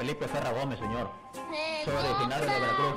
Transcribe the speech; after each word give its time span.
Felipe 0.00 0.26
Ferra 0.28 0.50
Gómez, 0.52 0.78
señor. 0.78 1.10
Soy 1.84 1.94
originario 1.94 2.46
de 2.46 2.58
Veracruz. 2.58 2.94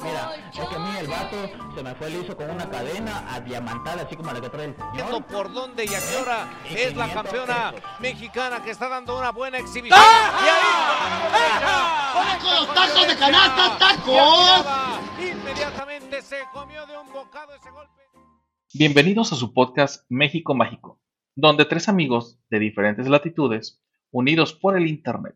Mira, 0.00 0.34
es 0.52 0.68
que 0.68 0.76
a 0.76 0.78
mí 0.80 0.98
el 0.98 1.06
vato 1.06 1.50
se 1.74 1.82
me 1.82 1.94
fue 1.94 2.10
liso 2.10 2.36
con 2.36 2.50
una 2.50 2.68
cadena 2.68 3.24
adiamantada, 3.34 4.02
así 4.02 4.16
como 4.16 4.30
la 4.34 4.38
que 4.38 4.50
trae 4.50 4.66
el 4.66 4.76
señor. 4.76 5.24
por 5.24 5.50
dónde 5.50 5.86
y 5.86 5.94
a 5.94 5.98
qué 5.98 6.16
hora 6.18 6.46
Y 6.70 6.74
es 6.74 6.94
la 6.94 7.06
500 7.06 7.14
campeona 7.14 7.70
pesos. 7.70 8.00
mexicana 8.00 8.62
que 8.62 8.70
está 8.70 8.90
dando 8.90 9.18
una 9.18 9.30
buena 9.32 9.56
exhibición. 9.56 9.98
¡Ah! 9.98 10.40
Y 10.44 10.48
ahí 12.18 12.38
¡Con 12.42 12.54
los 12.54 12.74
tacos 12.74 13.06
de 13.08 13.16
canasta, 13.16 13.78
tacos! 13.78 14.66
Inmediatamente 15.18 16.20
se 16.20 16.40
comió 16.52 16.84
de 16.84 16.98
un 16.98 17.10
bocado 17.14 17.54
ese 17.54 17.70
golpe. 17.70 18.02
Bienvenidos 18.74 19.32
a 19.32 19.36
su 19.36 19.54
podcast 19.54 20.04
México 20.10 20.54
Mágico, 20.54 21.00
donde 21.34 21.64
tres 21.64 21.88
amigos 21.88 22.38
de 22.50 22.58
diferentes 22.58 23.08
latitudes, 23.08 23.80
unidos 24.10 24.52
por 24.52 24.76
el 24.76 24.86
Internet, 24.86 25.34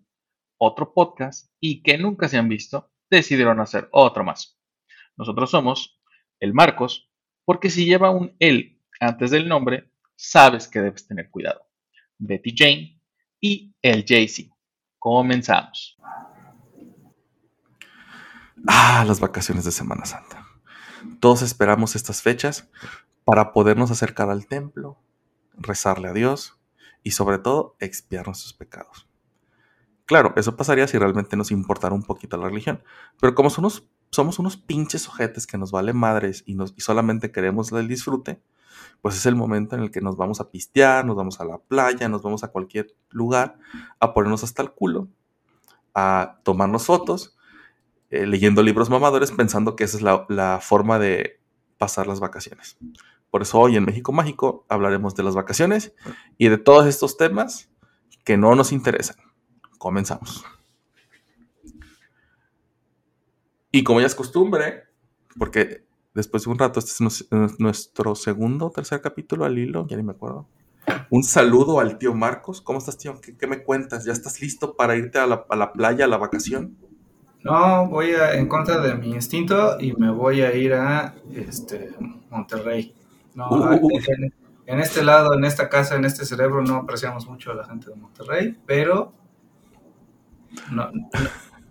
otro 0.58 0.92
podcast 0.92 1.50
y 1.60 1.82
que 1.82 1.98
nunca 1.98 2.28
se 2.28 2.38
han 2.38 2.48
visto, 2.48 2.90
decidieron 3.10 3.60
hacer 3.60 3.88
otro 3.92 4.24
más. 4.24 4.58
Nosotros 5.16 5.50
somos 5.50 6.00
el 6.40 6.52
Marcos, 6.52 7.10
porque 7.44 7.70
si 7.70 7.84
lleva 7.84 8.10
un 8.10 8.34
él 8.38 8.80
antes 9.00 9.30
del 9.30 9.48
nombre, 9.48 9.90
sabes 10.16 10.68
que 10.68 10.80
debes 10.80 11.06
tener 11.06 11.30
cuidado. 11.30 11.62
Betty 12.18 12.54
Jane 12.56 13.00
y 13.40 13.74
el 13.82 14.04
Jaycee. 14.06 14.50
Comenzamos. 14.98 15.96
Ah, 18.66 19.04
las 19.06 19.20
vacaciones 19.20 19.64
de 19.64 19.70
Semana 19.70 20.04
Santa. 20.04 20.46
Todos 21.20 21.42
esperamos 21.42 21.94
estas 21.94 22.22
fechas 22.22 22.68
para 23.24 23.52
podernos 23.52 23.90
acercar 23.90 24.30
al 24.30 24.46
templo, 24.46 24.98
rezarle 25.56 26.08
a 26.08 26.12
Dios 26.12 26.58
y 27.02 27.12
sobre 27.12 27.38
todo 27.38 27.76
expiar 27.80 28.26
nuestros 28.26 28.52
pecados. 28.52 29.05
Claro, 30.06 30.32
eso 30.36 30.56
pasaría 30.56 30.86
si 30.86 30.98
realmente 30.98 31.36
nos 31.36 31.50
importara 31.50 31.92
un 31.92 32.04
poquito 32.04 32.36
la 32.36 32.48
religión, 32.48 32.80
pero 33.20 33.34
como 33.34 33.50
somos, 33.50 33.88
somos 34.12 34.38
unos 34.38 34.56
pinches 34.56 35.08
ojetes 35.08 35.48
que 35.48 35.58
nos 35.58 35.72
vale 35.72 35.92
madres 35.92 36.44
y, 36.46 36.54
nos, 36.54 36.74
y 36.76 36.80
solamente 36.80 37.32
queremos 37.32 37.72
el 37.72 37.88
disfrute, 37.88 38.40
pues 39.02 39.16
es 39.16 39.26
el 39.26 39.34
momento 39.34 39.74
en 39.74 39.82
el 39.82 39.90
que 39.90 40.00
nos 40.00 40.16
vamos 40.16 40.40
a 40.40 40.48
pistear, 40.48 41.04
nos 41.04 41.16
vamos 41.16 41.40
a 41.40 41.44
la 41.44 41.58
playa, 41.58 42.08
nos 42.08 42.22
vamos 42.22 42.44
a 42.44 42.48
cualquier 42.48 42.94
lugar 43.10 43.58
a 43.98 44.14
ponernos 44.14 44.44
hasta 44.44 44.62
el 44.62 44.70
culo, 44.70 45.08
a 45.92 46.38
tomarnos 46.44 46.86
fotos, 46.86 47.36
eh, 48.10 48.26
leyendo 48.26 48.62
libros 48.62 48.88
mamadores, 48.88 49.32
pensando 49.32 49.74
que 49.74 49.82
esa 49.82 49.96
es 49.96 50.02
la, 50.04 50.24
la 50.28 50.60
forma 50.62 51.00
de 51.00 51.40
pasar 51.78 52.06
las 52.06 52.20
vacaciones. 52.20 52.78
Por 53.28 53.42
eso 53.42 53.58
hoy 53.58 53.76
en 53.76 53.84
México 53.84 54.12
Mágico 54.12 54.66
hablaremos 54.68 55.16
de 55.16 55.24
las 55.24 55.34
vacaciones 55.34 55.94
y 56.38 56.48
de 56.48 56.58
todos 56.58 56.86
estos 56.86 57.16
temas 57.16 57.70
que 58.24 58.36
no 58.36 58.54
nos 58.54 58.70
interesan. 58.70 59.16
Comenzamos. 59.78 60.44
Y 63.72 63.84
como 63.84 64.00
ya 64.00 64.06
es 64.06 64.14
costumbre, 64.14 64.84
porque 65.38 65.84
después 66.14 66.44
de 66.44 66.50
un 66.50 66.58
rato, 66.58 66.80
este 66.80 67.04
es 67.04 67.28
nuestro 67.58 68.14
segundo 68.14 68.66
o 68.66 68.70
tercer 68.70 69.02
capítulo 69.02 69.44
al 69.44 69.58
hilo, 69.58 69.86
ya 69.86 69.96
ni 69.96 70.02
me 70.02 70.12
acuerdo. 70.12 70.48
Un 71.10 71.24
saludo 71.24 71.80
al 71.80 71.98
tío 71.98 72.14
Marcos. 72.14 72.62
¿Cómo 72.62 72.78
estás, 72.78 72.96
tío? 72.96 73.20
¿Qué, 73.20 73.36
qué 73.36 73.46
me 73.46 73.62
cuentas? 73.62 74.04
¿Ya 74.04 74.12
estás 74.12 74.40
listo 74.40 74.76
para 74.76 74.96
irte 74.96 75.18
a 75.18 75.26
la, 75.26 75.44
a 75.48 75.56
la 75.56 75.72
playa, 75.72 76.06
a 76.06 76.08
la 76.08 76.16
vacación? 76.16 76.76
No, 77.42 77.86
voy 77.88 78.12
a, 78.12 78.34
en 78.34 78.48
contra 78.48 78.80
de 78.80 78.94
mi 78.94 79.10
instinto 79.10 79.78
y 79.78 79.92
me 79.92 80.10
voy 80.10 80.40
a 80.40 80.54
ir 80.54 80.72
a 80.72 81.14
este, 81.34 81.94
Monterrey. 82.30 82.94
No, 83.34 83.50
Uh, 83.50 83.56
uh, 83.56 83.86
uh. 83.86 83.90
En, 84.08 84.34
en 84.66 84.80
este 84.80 85.04
lado, 85.04 85.34
en 85.34 85.44
esta 85.44 85.68
casa, 85.68 85.96
en 85.96 86.04
este 86.06 86.24
cerebro, 86.24 86.62
no 86.62 86.76
apreciamos 86.76 87.26
mucho 87.26 87.50
a 87.50 87.54
la 87.54 87.66
gente 87.66 87.90
de 87.90 87.96
Monterrey, 87.96 88.56
pero. 88.64 89.12
No, 90.70 90.90
no- 90.92 91.10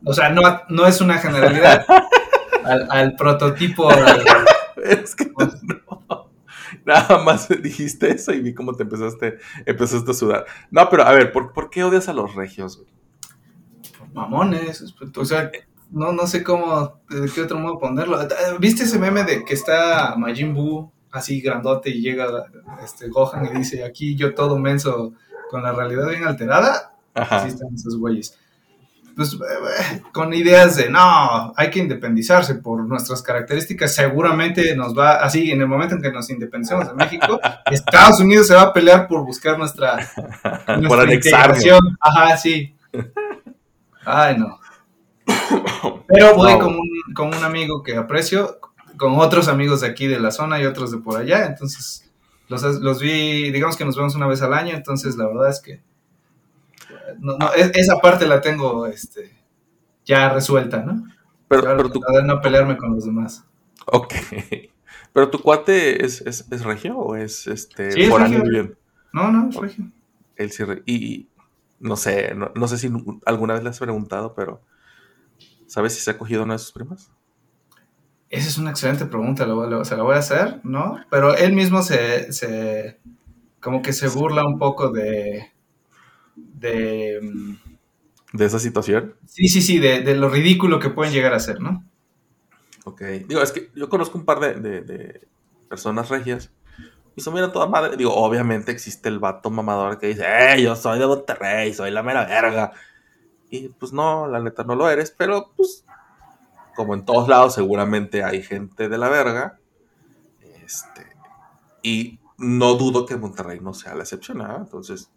o 0.07 0.13
sea, 0.13 0.29
no, 0.29 0.41
no 0.69 0.85
es 0.85 1.01
una 1.01 1.17
generalidad. 1.17 1.85
Al, 2.63 2.87
al 2.91 3.15
prototipo. 3.15 3.89
al- 3.89 4.23
Es 4.83 5.15
que 5.15 5.31
no. 5.63 6.29
Nada 6.85 7.17
más 7.23 7.47
dijiste 7.61 8.11
eso 8.11 8.31
y 8.33 8.41
vi 8.41 8.53
cómo 8.53 8.73
te 8.73 8.83
empezaste, 8.83 9.39
empezaste 9.65 10.11
a 10.11 10.13
sudar. 10.13 10.45
No, 10.69 10.87
pero 10.89 11.03
a 11.03 11.11
ver, 11.11 11.31
¿por, 11.31 11.51
por 11.53 11.69
qué 11.71 11.83
odias 11.83 12.07
a 12.09 12.13
los 12.13 12.35
regios? 12.35 12.77
güey? 12.77 12.89
mamones. 14.13 14.93
O 15.17 15.25
sea, 15.25 15.51
no, 15.91 16.11
no 16.13 16.27
sé 16.27 16.43
cómo, 16.43 16.99
de 17.09 17.29
qué 17.33 17.41
otro 17.41 17.59
modo 17.59 17.79
ponerlo. 17.79 18.19
¿Viste 18.59 18.83
ese 18.83 18.99
meme 18.99 19.23
de 19.23 19.43
que 19.43 19.53
está 19.53 20.15
Majin 20.17 20.53
Buu 20.53 20.91
así 21.11 21.41
grandote 21.41 21.89
y 21.89 22.01
llega 22.01 22.27
este 22.83 23.07
Gohan 23.09 23.45
y 23.45 23.57
dice, 23.57 23.83
aquí 23.83 24.15
yo 24.15 24.33
todo 24.35 24.57
menso 24.57 25.13
con 25.49 25.63
la 25.63 25.71
realidad 25.73 26.07
bien 26.09 26.25
alterada? 26.25 26.93
Ajá. 27.13 27.37
Así 27.37 27.49
están 27.49 27.73
esos 27.73 27.97
güeyes. 27.97 28.37
Pues 29.15 29.33
eh, 29.33 30.01
con 30.11 30.33
ideas 30.33 30.75
de, 30.75 30.89
no, 30.89 31.53
hay 31.55 31.69
que 31.69 31.79
independizarse 31.79 32.55
por 32.55 32.83
nuestras 32.85 33.21
características, 33.21 33.95
seguramente 33.95 34.75
nos 34.75 34.97
va, 34.97 35.17
así, 35.23 35.51
en 35.51 35.61
el 35.61 35.67
momento 35.67 35.95
en 35.95 36.01
que 36.01 36.11
nos 36.11 36.29
independicemos 36.29 36.87
de 36.87 36.93
México, 36.95 37.39
Estados 37.71 38.19
Unidos 38.19 38.47
se 38.47 38.55
va 38.55 38.63
a 38.63 38.73
pelear 38.73 39.07
por 39.07 39.23
buscar 39.25 39.57
nuestra, 39.57 39.97
por 40.65 40.79
nuestra 40.79 41.01
anexarnos. 41.03 41.57
integración. 41.57 41.97
Ajá, 42.01 42.35
sí. 42.37 42.75
Ay, 44.05 44.37
no. 44.37 44.59
Pero 46.07 46.35
voy 46.35 46.53
No. 46.53 46.59
con, 46.59 46.75
un, 46.75 46.89
con 47.15 47.27
un 47.27 47.43
amigo 47.43 47.83
que 47.83 47.95
aprecio, 47.95 48.59
con 48.97 49.17
otros 49.19 49.47
amigos 49.47 49.81
de 49.81 49.87
aquí 49.87 50.07
de 50.07 50.19
la 50.19 50.31
zona 50.31 50.61
y 50.61 50.65
otros 50.65 50.91
de 50.91 50.97
por 50.97 51.17
allá. 51.19 51.45
Entonces, 51.45 52.11
los, 52.47 52.61
los 52.61 52.99
vi, 52.99 53.51
digamos 53.51 53.75
que 53.77 53.85
nos 53.85 53.95
vemos 53.95 54.15
una 54.15 54.27
vez 54.27 54.41
al 54.41 54.53
año. 54.53 54.75
Entonces, 54.75 55.15
la 55.17 55.25
verdad 55.27 55.49
es 55.49 55.61
que 55.61 55.81
no, 57.19 57.37
no, 57.37 57.53
es- 57.53 57.71
esa 57.75 57.97
parte 57.99 58.27
la 58.27 58.41
tengo 58.41 58.85
este, 58.87 59.37
ya 60.05 60.29
resuelta, 60.29 60.81
¿no? 60.83 61.03
Pero, 61.47 61.75
no 62.23 62.41
pelearme 62.41 62.77
con 62.77 62.95
los 62.95 63.05
demás. 63.05 63.45
ok. 63.85 64.13
Pero 65.13 65.29
tu 65.29 65.39
cuate 65.41 66.05
es, 66.05 66.21
es, 66.21 66.45
es 66.51 66.63
regio 66.65 66.97
o 66.97 67.15
es 67.15 67.47
este 67.47 67.89
Sí, 67.93 68.01
es 68.01 68.13
regio. 68.13 68.43
bien? 68.43 68.77
No, 69.13 69.31
no, 69.31 69.49
es 69.49 69.55
regio. 69.55 69.85
Él 70.35 70.51
sí 70.51 70.63
y, 70.85 71.29
no 71.79 71.95
sé, 71.95 72.35
no, 72.35 72.51
no 72.55 72.67
sé 72.67 72.77
si 72.77 72.89
alguna 73.25 73.53
vez 73.53 73.63
le 73.63 73.69
has 73.69 73.79
preguntado, 73.79 74.33
pero 74.35 74.61
¿sabes 75.67 75.93
si 75.93 76.01
se 76.01 76.11
ha 76.11 76.17
cogido 76.17 76.43
una 76.43 76.53
de 76.53 76.59
sus 76.59 76.71
primas? 76.71 77.11
Esa 78.29 78.49
es 78.49 78.57
una 78.57 78.71
excelente 78.71 79.05
pregunta, 79.05 79.45
lo- 79.45 79.67
lo- 79.69 79.85
se 79.85 79.95
la 79.95 80.03
voy 80.03 80.15
a 80.15 80.19
hacer, 80.19 80.59
¿no? 80.63 80.97
Pero 81.09 81.35
él 81.35 81.53
mismo 81.53 81.81
se, 81.83 82.31
se 82.33 82.99
como 83.61 83.81
que 83.81 83.93
se 83.93 84.07
burla 84.09 84.45
un 84.45 84.59
poco 84.59 84.89
de, 84.91 85.51
de, 86.35 87.19
De 88.33 88.45
esa 88.45 88.59
situación. 88.59 89.15
sí, 89.27 89.47
sí, 89.49 89.61
sí, 89.61 89.79
de, 89.79 90.01
de 90.01 90.15
lo 90.15 90.29
ridículo 90.29 90.79
que 90.79 90.89
pueden 90.89 91.13
llegar 91.13 91.33
a 91.33 91.39
ser, 91.39 91.59
¿no? 91.61 91.83
Ok. 92.85 93.01
Digo, 93.27 93.41
es 93.41 93.51
que 93.51 93.71
yo 93.75 93.89
conozco 93.89 94.17
un 94.17 94.25
par 94.25 94.39
de, 94.39 94.55
de- 94.55 94.81
de 94.81 95.27
personas 95.69 96.09
regias 96.09 96.51
y 97.15 97.21
son 97.21 97.33
bien 97.35 97.45
a 97.45 97.51
toda 97.53 97.67
madre. 97.67 97.97
Digo, 97.97 98.13
obviamente 98.15 98.71
existe 98.71 99.09
el 99.09 99.19
vato 99.19 99.49
mamador 99.51 99.99
que 99.99 100.07
dice, 100.09 100.25
¡eh, 100.27 100.61
yo 100.63 100.75
soy 100.75 100.99
de 100.99 101.07
Monterrey, 101.07 101.73
soy 101.73 101.91
la 101.91 102.03
mera 102.03 102.25
verga! 102.25 102.73
Y 103.49 103.69
pues 103.69 103.93
no, 103.93 104.27
la 104.27 104.39
neta 104.41 104.63
no 104.65 104.75
lo 104.75 104.89
eres, 104.89 105.11
pero 105.17 105.53
pues 105.57 105.85
como 106.75 106.95
en 106.95 107.05
todos 107.05 107.29
lados 107.29 107.55
seguramente 107.55 108.23
hay 108.23 108.43
gente 108.43 108.89
de 108.89 108.97
la 108.99 109.09
verga. 109.09 109.59
Este, 110.65 111.05
y 111.83 112.19
no 112.37 112.75
dudo 112.75 113.05
que 113.05 113.17
Monterrey 113.17 113.59
no 113.61 113.73
sea 113.73 113.95
la 113.95 114.03
excepción, 114.03 114.41
¿ah? 114.41 114.57
Entonces, 114.59 115.11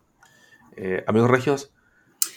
eh, 0.80 1.04
amigos 1.06 1.30
regios, 1.30 1.72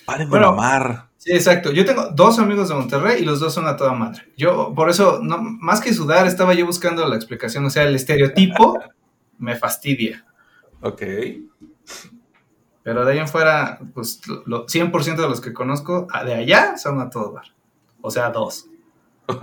paren 0.05 0.27
de 0.27 0.31
Bueno, 0.31 0.53
mamar. 0.53 1.09
Sí, 1.17 1.31
exacto. 1.33 1.71
Yo 1.71 1.85
tengo 1.85 2.09
dos 2.15 2.39
amigos 2.39 2.69
de 2.69 2.75
Monterrey 2.75 3.21
y 3.21 3.25
los 3.25 3.39
dos 3.39 3.53
son 3.53 3.67
a 3.67 3.77
toda 3.77 3.93
madre. 3.93 4.23
Yo, 4.35 4.73
por 4.73 4.89
eso, 4.89 5.19
no, 5.21 5.37
más 5.39 5.79
que 5.79 5.93
sudar, 5.93 6.25
estaba 6.25 6.53
yo 6.55 6.65
buscando 6.65 7.07
la 7.07 7.15
explicación. 7.15 7.63
O 7.65 7.69
sea, 7.69 7.83
el 7.83 7.93
estereotipo 7.95 8.79
me 9.37 9.55
fastidia. 9.55 10.25
Ok. 10.81 11.03
Pero 12.83 13.05
de 13.05 13.11
ahí 13.13 13.19
en 13.19 13.27
fuera, 13.27 13.79
pues 13.93 14.21
lo, 14.47 14.65
100% 14.65 15.15
de 15.21 15.29
los 15.29 15.39
que 15.41 15.53
conozco 15.53 16.07
de 16.25 16.33
allá 16.33 16.77
son 16.77 16.99
a 16.99 17.09
todo 17.11 17.33
dar. 17.33 17.45
O 18.01 18.09
sea, 18.11 18.29
dos. 18.31 18.67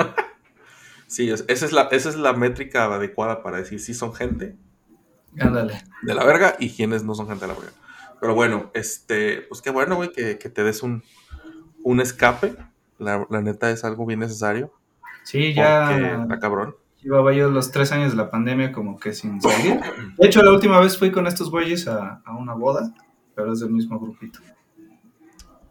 Sí, 1.06 1.30
es- 1.30 1.46
esa, 1.48 1.64
es 1.64 1.72
la, 1.72 1.82
esa 1.90 2.10
es 2.10 2.16
la 2.16 2.34
métrica 2.34 2.84
adecuada 2.84 3.42
para 3.42 3.56
decir 3.56 3.80
si 3.80 3.94
son 3.94 4.12
gente 4.14 4.56
Ándale. 5.40 5.82
de 6.02 6.14
la 6.14 6.22
verga 6.22 6.56
y 6.58 6.68
quienes 6.68 7.02
no 7.02 7.14
son 7.14 7.26
gente 7.28 7.46
de 7.46 7.52
la 7.54 7.58
verga. 7.58 7.72
Pero 8.20 8.34
bueno, 8.34 8.70
este, 8.74 9.42
pues 9.48 9.62
qué 9.62 9.70
bueno, 9.70 9.96
güey, 9.96 10.10
que, 10.12 10.38
que 10.38 10.48
te 10.48 10.64
des 10.64 10.82
un, 10.82 11.02
un 11.82 12.00
escape. 12.00 12.56
La, 12.98 13.26
la 13.30 13.40
neta 13.42 13.70
es 13.70 13.84
algo 13.84 14.06
bien 14.06 14.20
necesario. 14.20 14.72
Sí, 15.24 15.38
Porque 15.38 15.54
ya 15.54 16.22
está 16.22 16.38
cabrón. 16.40 16.74
llevaba 17.02 17.32
yo 17.32 17.50
los 17.50 17.70
tres 17.70 17.92
años 17.92 18.10
de 18.12 18.16
la 18.16 18.30
pandemia 18.30 18.72
como 18.72 18.98
que 18.98 19.12
sin 19.12 19.40
salir. 19.40 19.78
De 20.16 20.26
hecho, 20.26 20.42
la 20.42 20.50
última 20.50 20.80
vez 20.80 20.98
fui 20.98 21.12
con 21.12 21.26
estos 21.26 21.50
güeyes 21.50 21.86
a, 21.86 22.22
a 22.24 22.34
una 22.36 22.54
boda, 22.54 22.92
pero 23.34 23.52
es 23.52 23.60
del 23.60 23.70
mismo 23.70 24.00
grupito. 24.00 24.40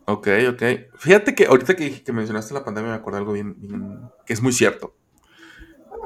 Ok, 0.06 0.28
ok. 0.54 0.64
Fíjate 0.98 1.36
que 1.36 1.48
ahorita 1.48 1.76
que, 1.76 2.02
que 2.02 2.14
mencionaste 2.14 2.54
la 2.54 2.64
pandemia 2.64 2.92
me 2.92 2.96
acordé 2.98 3.18
algo 3.18 3.34
bien, 3.34 3.56
bien- 3.60 4.00
que 4.26 4.32
es 4.34 4.42
muy 4.42 4.54
cierto. 4.54 4.96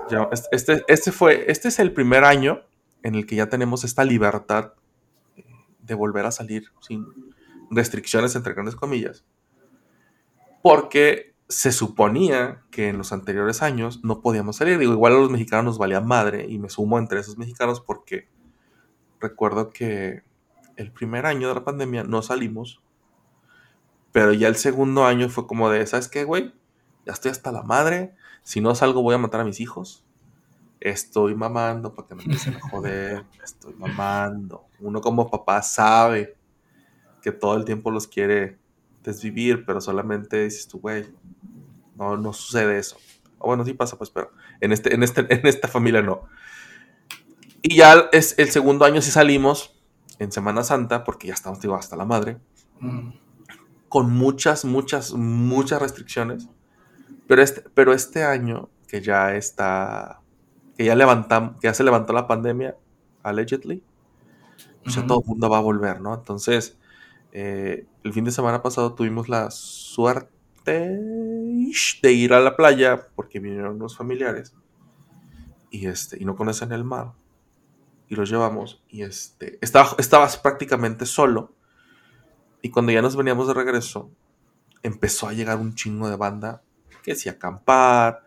Ya, 0.10 0.28
es- 0.32 0.48
este, 0.52 0.84
este 0.88 1.12
fue, 1.12 1.52
este 1.52 1.68
es 1.68 1.78
el 1.78 1.94
primer 1.94 2.24
año 2.24 2.62
en 3.04 3.14
el 3.16 3.26
que 3.28 3.36
ya 3.36 3.48
tenemos 3.50 3.84
esta 3.84 4.04
libertad 4.04 4.74
de 5.92 5.96
volver 5.96 6.26
a 6.26 6.32
salir 6.32 6.64
sin 6.80 7.06
restricciones 7.70 8.36
entre 8.36 8.54
grandes 8.54 8.76
comillas. 8.76 9.26
porque 10.62 11.36
se 11.50 11.72
suponía 11.72 12.64
que 12.72 12.88
en 12.90 12.98
los 12.98 13.12
anteriores 13.12 13.62
años 13.62 14.00
no 14.04 14.22
podíamos 14.22 14.56
salir. 14.58 14.78
Digo, 14.78 14.94
igual 14.94 15.14
a 15.14 15.18
los 15.18 15.30
mexicanos 15.30 15.66
nos 15.66 15.78
valía 15.78 16.00
madre 16.02 16.46
y 16.48 16.60
me 16.60 16.70
sumo 16.70 16.98
entre 16.98 17.20
esos 17.20 17.38
mexicanos 17.38 17.82
porque 17.82 18.30
recuerdo 19.20 19.70
que 19.72 20.24
el 20.78 20.92
primer 20.92 21.26
año 21.26 21.50
de 21.50 21.56
la 21.56 21.64
pandemia 21.64 22.04
no 22.04 22.22
salimos, 22.22 22.82
pero 24.12 24.34
ya 24.34 24.48
el 24.48 24.56
segundo 24.56 25.06
año 25.06 25.30
fue 25.30 25.48
como 25.48 25.70
de, 25.70 25.86
¿sabes 25.88 26.08
qué, 26.08 26.24
güey? 26.24 26.54
Ya 27.06 27.14
estoy 27.14 27.32
hasta 27.32 27.52
la 27.52 27.64
madre. 27.64 28.16
Si 28.44 28.62
no 28.62 28.76
salgo 28.76 29.02
voy 29.02 29.16
a 29.16 29.18
matar 29.18 29.42
a 29.42 29.46
mis 29.46 29.60
hijos. 29.60 30.06
Estoy 30.80 31.36
mamando 31.36 31.94
para 31.94 32.08
que 32.08 32.16
me 32.16 32.24
empiecen 32.24 32.56
a 32.56 32.62
joder. 32.62 33.26
Estoy 33.44 33.74
mamando. 33.76 34.68
Uno 34.82 35.02
como 35.02 35.30
papá 35.30 35.62
sabe 35.62 36.36
que 37.22 37.32
todo 37.32 37.56
el 37.56 37.66
tiempo 37.66 37.92
los 37.92 38.08
quiere 38.08 38.58
desvivir, 39.04 39.66
pero 39.66 39.82
solamente 39.82 40.44
dices 40.44 40.68
tú, 40.68 40.80
güey, 40.80 41.08
no, 41.96 42.18
no 42.18 42.34
sucede 42.34 42.78
eso. 42.78 42.98
O 43.38 43.48
bueno, 43.48 43.66
sí 43.66 43.74
pasa, 43.74 43.98
pues, 43.98 44.10
pero 44.10 44.32
en, 44.60 44.72
este, 44.72 44.94
en, 44.94 45.04
este, 45.04 45.22
en 45.34 45.48
esta 45.48 45.68
familia 45.68 46.02
no. 46.02 46.24
Y 47.62 47.76
ya 47.76 48.10
es 48.12 48.38
el 48.40 48.50
segundo 48.50 48.86
año 48.86 49.02
sí 49.02 49.12
salimos 49.12 49.80
en 50.20 50.32
Semana 50.32 50.64
Santa, 50.64 51.04
porque 51.04 51.28
ya 51.28 51.34
estamos, 51.34 51.62
digo, 51.62 51.76
hasta 51.76 51.96
la 51.96 52.06
madre, 52.06 52.38
Mm. 52.82 53.12
con 53.90 54.12
muchas, 54.12 54.66
muchas, 54.66 55.14
muchas 55.14 55.82
restricciones. 55.82 56.48
Pero 57.28 57.42
este, 57.42 57.62
pero 57.74 57.94
este 57.94 58.24
año, 58.24 58.70
que 58.88 59.02
ya 59.02 59.36
está, 59.36 60.22
que 60.76 60.86
ya 60.86 60.96
levantamos, 60.96 61.60
que 61.60 61.68
ya 61.68 61.74
se 61.74 61.84
levantó 61.84 62.12
la 62.14 62.28
pandemia, 62.28 62.76
allegedly, 63.24 63.84
ya 64.86 65.00
Ujú. 65.00 65.08
todo 65.08 65.22
el 65.22 65.28
mundo 65.28 65.50
va 65.50 65.58
a 65.58 65.62
volver, 65.62 66.02
¿no? 66.02 66.14
Entonces, 66.14 66.78
eh, 67.32 67.86
el 68.04 68.14
fin 68.14 68.26
de 68.26 68.32
semana 68.32 68.62
pasado 68.62 68.94
tuvimos 68.94 69.30
la 69.30 69.52
suerte 69.52 70.32
de 72.02 72.12
ir 72.14 72.34
a 72.34 72.40
la 72.40 72.56
playa 72.56 73.08
porque 73.16 73.40
vinieron 73.40 73.76
unos 73.76 73.98
familiares 73.98 74.54
y, 75.70 75.88
este, 75.88 76.22
y 76.22 76.26
no 76.26 76.36
conocen 76.36 76.72
el 76.72 76.84
mar 76.84 77.14
y 78.08 78.16
los 78.16 78.30
llevamos 78.30 78.84
y 78.90 79.04
este, 79.04 79.58
estaba, 79.62 79.96
estabas 79.98 80.38
prácticamente 80.38 81.06
solo 81.06 81.54
y 82.62 82.70
cuando 82.70 82.92
ya 82.92 83.02
nos 83.02 83.16
veníamos 83.16 83.48
de 83.48 83.54
regreso 83.54 84.12
empezó 84.84 85.28
a 85.28 85.34
llegar 85.34 85.58
un 85.58 85.76
chingo 85.76 86.10
de 86.10 86.18
banda 86.18 86.62
que 87.04 87.16
si 87.16 87.30
a 87.30 87.34
acampar, 87.34 88.24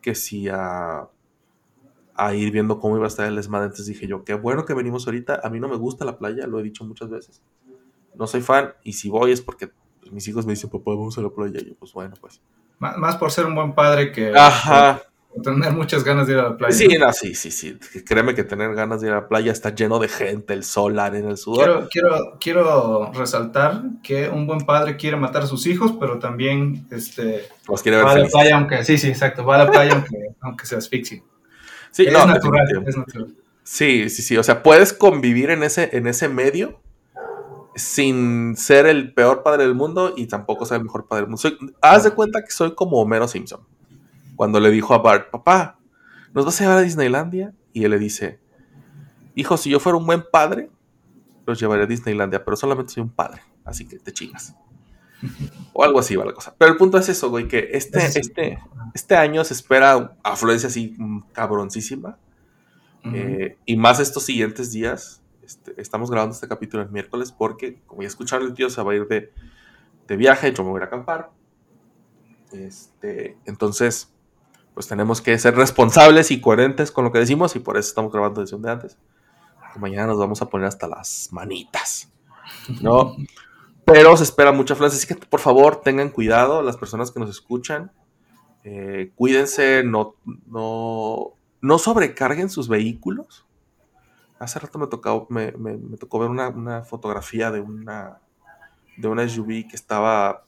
que 0.00 0.14
si 0.14 0.48
a, 0.48 1.08
a 2.16 2.34
ir 2.34 2.50
viendo 2.52 2.78
cómo 2.78 2.96
iba 2.96 3.04
a 3.06 3.08
estar 3.08 3.26
el 3.26 3.36
desmadre. 3.36 3.66
Entonces 3.66 3.86
dije 3.86 4.06
yo, 4.06 4.24
qué 4.24 4.34
bueno 4.34 4.64
que 4.64 4.74
venimos 4.74 5.06
ahorita. 5.06 5.40
A 5.42 5.50
mí 5.50 5.60
no 5.60 5.68
me 5.68 5.76
gusta 5.76 6.04
la 6.04 6.18
playa, 6.18 6.46
lo 6.46 6.60
he 6.60 6.62
dicho 6.62 6.84
muchas 6.84 7.10
veces. 7.10 7.42
No 8.14 8.26
soy 8.26 8.40
fan 8.42 8.72
y 8.84 8.92
si 8.92 9.08
voy 9.08 9.32
es 9.32 9.40
porque 9.40 9.70
pues, 10.00 10.12
mis 10.12 10.26
hijos 10.28 10.46
me 10.46 10.52
dicen, 10.52 10.70
papá, 10.70 10.90
vamos 10.92 11.18
a 11.18 11.22
la 11.22 11.30
playa. 11.30 11.60
Y 11.60 11.68
yo, 11.70 11.74
pues 11.74 11.92
bueno, 11.92 12.14
pues. 12.20 12.40
Má- 12.78 12.96
Más 12.96 13.16
por 13.16 13.30
ser 13.30 13.46
un 13.46 13.54
buen 13.54 13.74
padre 13.74 14.12
que 14.12 14.32
Ajá. 14.36 15.02
tener 15.42 15.72
muchas 15.72 16.04
ganas 16.04 16.28
de 16.28 16.34
ir 16.34 16.38
a 16.38 16.50
la 16.50 16.56
playa. 16.56 16.72
Sí, 16.76 16.86
no, 16.96 17.12
sí, 17.12 17.34
sí, 17.34 17.50
sí. 17.50 17.76
Créeme 18.06 18.36
que 18.36 18.44
tener 18.44 18.72
ganas 18.76 19.00
de 19.00 19.08
ir 19.08 19.12
a 19.12 19.16
la 19.16 19.28
playa 19.28 19.50
está 19.50 19.74
lleno 19.74 19.98
de 19.98 20.06
gente, 20.06 20.54
el 20.54 20.62
sol, 20.62 20.94
la 20.94 21.06
arena, 21.06 21.30
el 21.30 21.36
sudor. 21.36 21.64
Quiero, 21.64 21.88
quiero, 21.90 22.38
quiero 22.40 23.12
resaltar 23.12 23.82
que 24.04 24.28
un 24.28 24.46
buen 24.46 24.60
padre 24.60 24.96
quiere 24.96 25.16
matar 25.16 25.42
a 25.42 25.46
sus 25.48 25.66
hijos, 25.66 25.92
pero 25.98 26.20
también 26.20 26.86
este, 26.92 27.48
Los 27.68 27.82
quiere 27.82 27.96
ver 27.96 28.06
va 28.06 28.10
a 28.10 28.14
la 28.14 28.20
felices. 28.20 28.32
playa 28.40 28.56
aunque, 28.56 28.84
sí, 28.84 28.96
sí, 28.98 29.08
exacto, 29.08 29.44
va 29.44 29.56
a 29.56 29.64
la 29.64 29.70
playa 29.72 29.94
aunque, 29.94 30.16
aunque 30.40 30.66
se 30.66 30.76
asfixie. 30.76 31.24
Sí, 31.94 32.06
es 32.06 32.12
no, 32.12 32.26
natural, 32.26 32.66
definitivo. 32.66 32.90
es 32.90 32.96
natural. 32.96 33.34
Sí, 33.62 34.10
sí, 34.10 34.22
sí. 34.22 34.36
O 34.36 34.42
sea, 34.42 34.62
puedes 34.64 34.92
convivir 34.92 35.50
en 35.50 35.62
ese, 35.62 35.96
en 35.96 36.06
ese 36.08 36.28
medio 36.28 36.80
sin 37.76 38.56
ser 38.56 38.86
el 38.86 39.14
peor 39.14 39.42
padre 39.42 39.64
del 39.64 39.74
mundo 39.74 40.12
y 40.16 40.26
tampoco 40.26 40.64
ser 40.66 40.78
el 40.78 40.84
mejor 40.84 41.06
padre 41.06 41.22
del 41.22 41.30
mundo. 41.30 41.38
Soy- 41.40 41.56
haz 41.80 42.04
de 42.04 42.10
cuenta 42.10 42.42
que 42.44 42.50
soy 42.50 42.74
como 42.74 43.00
Homero 43.00 43.28
Simpson. 43.28 43.60
Cuando 44.36 44.58
le 44.60 44.70
dijo 44.70 44.92
a 44.94 44.98
Bart, 44.98 45.30
papá, 45.30 45.78
¿nos 46.32 46.44
vas 46.44 46.60
a 46.60 46.64
llevar 46.64 46.78
a 46.78 46.82
Disneylandia? 46.82 47.54
Y 47.72 47.84
él 47.84 47.92
le 47.92 47.98
dice, 47.98 48.40
hijo, 49.36 49.56
si 49.56 49.70
yo 49.70 49.78
fuera 49.80 49.96
un 49.96 50.06
buen 50.06 50.24
padre, 50.32 50.70
los 51.46 51.58
llevaré 51.60 51.84
a 51.84 51.86
Disneylandia, 51.86 52.44
pero 52.44 52.56
solamente 52.56 52.92
soy 52.92 53.02
un 53.04 53.10
padre, 53.10 53.40
así 53.64 53.86
que 53.86 53.98
te 53.98 54.12
chingas. 54.12 54.54
O 55.72 55.82
algo 55.82 55.98
así 55.98 56.16
va 56.16 56.24
la 56.24 56.32
cosa. 56.32 56.54
Pero 56.58 56.72
el 56.72 56.76
punto 56.76 56.98
es 56.98 57.08
eso, 57.08 57.30
güey, 57.30 57.48
que 57.48 57.70
este, 57.72 58.00
sí. 58.10 58.20
este, 58.20 58.58
este 58.94 59.16
año 59.16 59.42
se 59.44 59.54
espera 59.54 60.16
afluencia 60.22 60.68
así 60.68 60.96
cabroncísima. 61.32 62.18
Ujú. 63.04 63.14
Eh, 63.14 63.58
y 63.66 63.76
más 63.76 64.00
estos 64.00 64.24
siguientes 64.24 64.72
días. 64.72 65.22
este, 65.44 65.80
estamos 65.80 66.10
grabando 66.10 66.34
este 66.34 66.48
capítulo 66.48 66.82
el 66.82 66.90
miércoles 66.90 67.32
porque, 67.32 67.80
como 67.86 68.02
ya 68.02 68.08
escucharon, 68.08 68.46
el 68.46 68.54
tío 68.54 68.70
se 68.70 68.82
va 68.82 68.92
a 68.92 68.94
ir 68.94 69.06
de, 69.08 69.32
de 70.06 70.16
viaje, 70.16 70.52
yo 70.52 70.64
me 70.64 70.70
voy 70.70 70.82
a 70.82 70.84
acampar. 70.84 71.30
Este, 72.52 73.36
entonces, 73.44 74.12
pues 74.74 74.88
tenemos 74.88 75.20
que 75.20 75.38
ser 75.38 75.54
responsables 75.56 76.30
y 76.30 76.40
coherentes 76.40 76.90
con 76.92 77.04
lo 77.04 77.12
que 77.12 77.18
decimos 77.18 77.56
y 77.56 77.60
por 77.60 77.76
eso 77.76 77.88
estamos 77.88 78.12
grabando 78.12 78.40
desde 78.40 78.56
un 78.56 78.62
día 78.62 78.72
antes. 78.72 78.98
Mañana 79.76 80.06
nos 80.08 80.18
vamos 80.18 80.40
a 80.40 80.48
poner 80.48 80.68
hasta 80.68 80.86
las 80.86 81.28
manitas. 81.32 82.12
¿No? 82.80 83.16
Pero 83.86 84.16
se 84.16 84.24
espera 84.24 84.52
mucha 84.52 84.74
afluencia, 84.74 84.96
así 84.98 85.06
que 85.06 85.14
por 85.26 85.40
favor 85.40 85.80
tengan 85.82 86.08
cuidado 86.10 86.62
las 86.62 86.76
personas 86.76 87.10
que 87.10 87.20
nos 87.20 87.28
escuchan. 87.30 87.92
Eh, 88.64 89.12
cuídense, 89.16 89.82
no, 89.84 90.16
no, 90.46 91.34
no 91.60 91.78
sobrecarguen 91.78 92.50
sus 92.50 92.68
vehículos. 92.68 93.46
Hace 94.38 94.58
rato 94.58 94.78
me, 94.78 94.86
tocó, 94.88 95.26
me, 95.30 95.52
me- 95.52 95.96
tocó 95.98 96.18
ver 96.20 96.30
una, 96.30 96.48
una 96.48 96.82
fotografía 96.84 97.50
de 97.50 97.60
una, 97.60 98.20
de 98.96 99.08
una 99.08 99.24
SUV 99.24 99.68
que 99.68 99.76
estaba. 99.76 100.44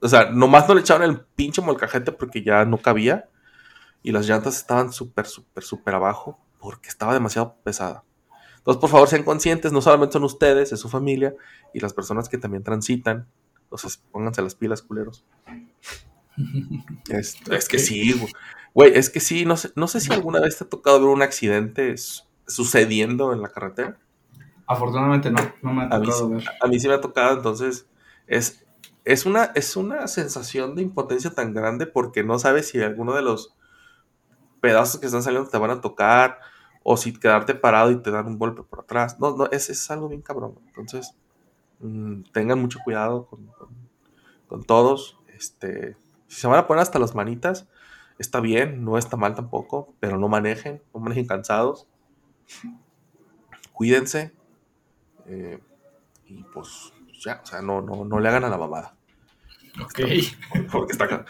o 0.00 0.08
sea, 0.08 0.30
nomás 0.30 0.68
no 0.68 0.74
le 0.74 0.82
echaron 0.82 1.08
el 1.10 1.20
pinche 1.20 1.62
molcajete 1.62 2.12
porque 2.12 2.42
ya 2.44 2.64
no 2.64 2.78
cabía. 2.78 3.28
Y 4.02 4.12
las 4.12 4.26
llantas 4.28 4.56
estaban 4.56 4.92
súper, 4.92 5.26
súper, 5.26 5.64
súper 5.64 5.94
abajo 5.94 6.38
porque 6.60 6.88
estaba 6.90 7.14
demasiado 7.14 7.56
pesada. 7.64 8.04
Entonces, 8.60 8.80
por 8.80 8.90
favor, 8.90 9.08
sean 9.08 9.24
conscientes, 9.24 9.72
no 9.72 9.80
solamente 9.82 10.12
son 10.14 10.24
ustedes, 10.24 10.72
es 10.72 10.80
su 10.80 10.88
familia 10.88 11.34
y 11.74 11.80
las 11.80 11.92
personas 11.94 12.28
que 12.28 12.38
también 12.38 12.62
transitan. 12.62 13.26
Entonces, 13.64 14.02
pónganse 14.12 14.42
las 14.42 14.54
pilas, 14.54 14.82
culeros. 14.82 15.24
Es, 17.08 17.36
es 17.50 17.68
que 17.68 17.78
sí, 17.78 18.12
güey. 18.12 18.32
güey. 18.74 18.92
Es 18.96 19.10
que 19.10 19.20
sí, 19.20 19.44
no 19.44 19.56
sé, 19.56 19.70
no 19.76 19.88
sé 19.88 20.00
si 20.00 20.12
alguna 20.12 20.40
vez 20.40 20.58
te 20.58 20.64
ha 20.64 20.68
tocado 20.68 20.98
ver 21.00 21.08
un 21.08 21.22
accidente 21.22 21.96
su- 21.98 22.24
sucediendo 22.46 23.32
en 23.32 23.42
la 23.42 23.48
carretera. 23.48 23.98
Afortunadamente 24.66 25.30
no, 25.30 25.40
no 25.62 25.72
me 25.74 25.82
ha 25.82 25.86
A 25.86 25.98
mí, 25.98 26.06
tocado 26.06 26.30
ver. 26.30 26.44
a 26.60 26.66
mí 26.68 26.78
sí 26.80 26.88
me 26.88 26.94
ha 26.94 27.00
tocado, 27.00 27.36
entonces 27.36 27.86
es, 28.26 28.64
es, 29.04 29.26
una, 29.26 29.44
es 29.54 29.76
una 29.76 30.06
sensación 30.08 30.74
de 30.76 30.82
impotencia 30.82 31.30
tan 31.30 31.52
grande 31.52 31.86
porque 31.86 32.22
no 32.22 32.38
sabes 32.38 32.68
si 32.68 32.80
alguno 32.80 33.14
de 33.14 33.22
los 33.22 33.54
pedazos 34.60 35.00
que 35.00 35.06
están 35.06 35.22
saliendo 35.22 35.48
te 35.48 35.58
van 35.58 35.70
a 35.70 35.80
tocar 35.80 36.38
o 36.82 36.96
si 36.96 37.12
quedarte 37.12 37.54
parado 37.54 37.90
y 37.90 38.00
te 38.02 38.10
dan 38.10 38.26
un 38.26 38.38
golpe 38.38 38.62
por 38.62 38.80
atrás. 38.80 39.18
No, 39.20 39.36
no, 39.36 39.46
es, 39.50 39.70
es 39.70 39.90
algo 39.90 40.08
bien 40.08 40.22
cabrón. 40.22 40.54
Entonces, 40.68 41.14
mm, 41.80 42.22
tengan 42.32 42.60
mucho 42.60 42.78
cuidado 42.84 43.26
con, 43.26 43.46
con- 43.46 43.68
con 44.48 44.64
todos. 44.64 45.18
Este, 45.28 45.96
si 46.26 46.40
se 46.40 46.46
van 46.46 46.58
a 46.58 46.66
poner 46.66 46.82
hasta 46.82 46.98
las 46.98 47.14
manitas, 47.14 47.66
está 48.18 48.40
bien, 48.40 48.84
no 48.84 48.98
está 48.98 49.16
mal 49.16 49.34
tampoco, 49.34 49.94
pero 50.00 50.18
no 50.18 50.28
manejen, 50.28 50.82
no 50.94 51.00
manejen 51.00 51.26
cansados. 51.26 51.86
Cuídense. 53.72 54.32
eh, 55.26 55.58
y 56.26 56.42
pues 56.44 56.92
ya, 57.24 57.40
o 57.42 57.46
sea, 57.46 57.60
no, 57.62 57.80
no, 57.82 58.04
no 58.04 58.20
le 58.20 58.28
hagan 58.28 58.44
a 58.44 58.48
la 58.50 58.58
mamada. 58.58 58.94
Ok. 59.82 60.00
Porque 60.72 60.92
está 60.92 61.04
acá. 61.04 61.24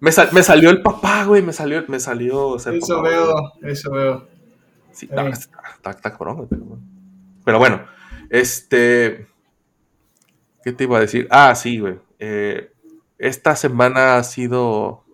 Me, 0.00 0.12
sal- 0.12 0.30
me 0.32 0.42
salió 0.42 0.70
el 0.70 0.82
papá, 0.82 1.24
güey, 1.24 1.42
me 1.42 1.52
salió, 1.52 1.82
me 1.88 1.98
salió 2.00 2.56
Eso 2.56 2.70
papá, 2.96 3.08
veo, 3.08 3.32
güey. 3.60 3.72
eso 3.72 3.90
veo. 3.90 4.28
Sí, 4.94 5.08
no, 5.12 5.26
está, 5.28 5.60
está, 5.74 5.90
está 5.90 6.10
cabrón, 6.12 6.36
güey, 6.36 6.48
pero, 6.48 6.64
bueno. 6.64 6.82
Pero 7.44 7.58
bueno, 7.58 7.86
este. 8.30 9.26
¿Qué 10.62 10.72
te 10.72 10.84
iba 10.84 10.96
a 10.96 11.00
decir? 11.00 11.28
Ah, 11.30 11.54
sí, 11.54 11.78
güey. 11.78 11.98
eh, 12.18 12.70
esta 13.18 13.56
semana 13.56 14.16
ha 14.16 14.24
sido 14.24 15.04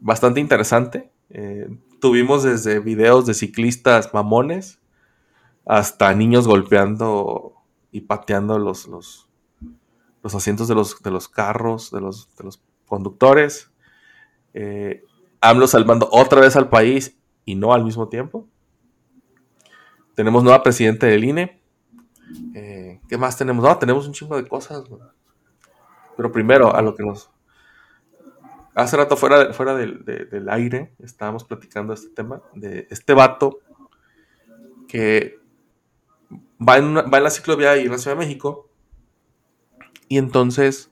bastante 0.00 0.40
interesante. 0.40 1.10
Eh, 1.30 1.68
tuvimos 2.00 2.42
desde 2.42 2.80
videos 2.80 3.26
de 3.26 3.34
ciclistas 3.34 4.12
mamones 4.12 4.80
hasta 5.64 6.12
niños 6.14 6.48
golpeando 6.48 7.54
y 7.92 8.02
pateando 8.02 8.58
los, 8.58 8.88
los, 8.88 9.28
los 10.22 10.34
asientos 10.34 10.68
de 10.68 10.74
los, 10.74 11.00
de 11.02 11.10
los 11.10 11.28
carros, 11.28 11.90
de 11.90 12.00
los, 12.00 12.34
de 12.36 12.44
los 12.44 12.62
conductores. 12.86 13.70
Eh, 14.54 15.04
AMLO 15.40 15.66
salvando 15.66 16.08
otra 16.10 16.40
vez 16.40 16.56
al 16.56 16.68
país 16.68 17.16
y 17.44 17.54
no 17.54 17.72
al 17.72 17.84
mismo 17.84 18.08
tiempo. 18.08 18.48
Tenemos 20.14 20.42
nueva 20.42 20.62
presidenta 20.62 21.06
del 21.06 21.24
INE. 21.24 21.60
Eh, 22.54 23.00
¿Qué 23.08 23.16
más 23.18 23.36
tenemos? 23.36 23.64
No, 23.64 23.78
tenemos 23.78 24.06
un 24.06 24.12
chingo 24.12 24.36
de 24.36 24.46
cosas. 24.46 24.84
Pero 26.16 26.32
primero, 26.32 26.74
a 26.74 26.82
lo 26.82 26.94
que 26.94 27.02
nos... 27.04 27.30
Hace 28.74 28.96
rato 28.96 29.16
fuera, 29.16 29.44
de- 29.44 29.52
fuera 29.52 29.74
del, 29.74 30.02
de- 30.04 30.24
del 30.24 30.48
aire 30.48 30.94
estábamos 30.98 31.44
platicando 31.44 31.92
este 31.92 32.08
tema 32.08 32.40
de 32.54 32.86
este 32.90 33.12
vato 33.12 33.58
que 34.88 35.38
va 36.66 36.78
en, 36.78 36.84
una- 36.86 37.02
va 37.02 37.18
en 37.18 37.24
la 37.24 37.30
ciclovía 37.30 37.72
ahí 37.72 37.84
en 37.84 37.90
la 37.92 37.98
Ciudad 37.98 38.16
de 38.16 38.24
México 38.24 38.70
y 40.08 40.16
entonces 40.16 40.90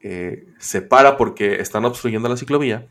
eh, 0.00 0.48
se 0.58 0.82
para 0.82 1.16
porque 1.16 1.60
están 1.60 1.84
obstruyendo 1.84 2.28
la 2.28 2.36
ciclovía 2.36 2.88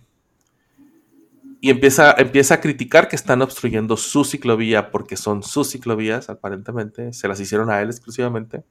y 1.65 1.71
empieza, 1.71 2.13
empieza 2.19 2.53
a 2.53 2.61
criticar 2.61 3.07
que 3.07 3.15
están 3.15 3.41
obstruyendo 3.41 3.97
su 3.97 4.23
ciclovía 4.23 4.91
porque 4.91 5.17
son 5.17 5.41
sus 5.41 5.71
ciclovías, 5.71 6.29
aparentemente, 6.29 7.11
se 7.11 7.27
las 7.27 7.39
hicieron 7.39 7.71
a 7.71 7.81
él 7.81 7.89
exclusivamente. 7.89 8.63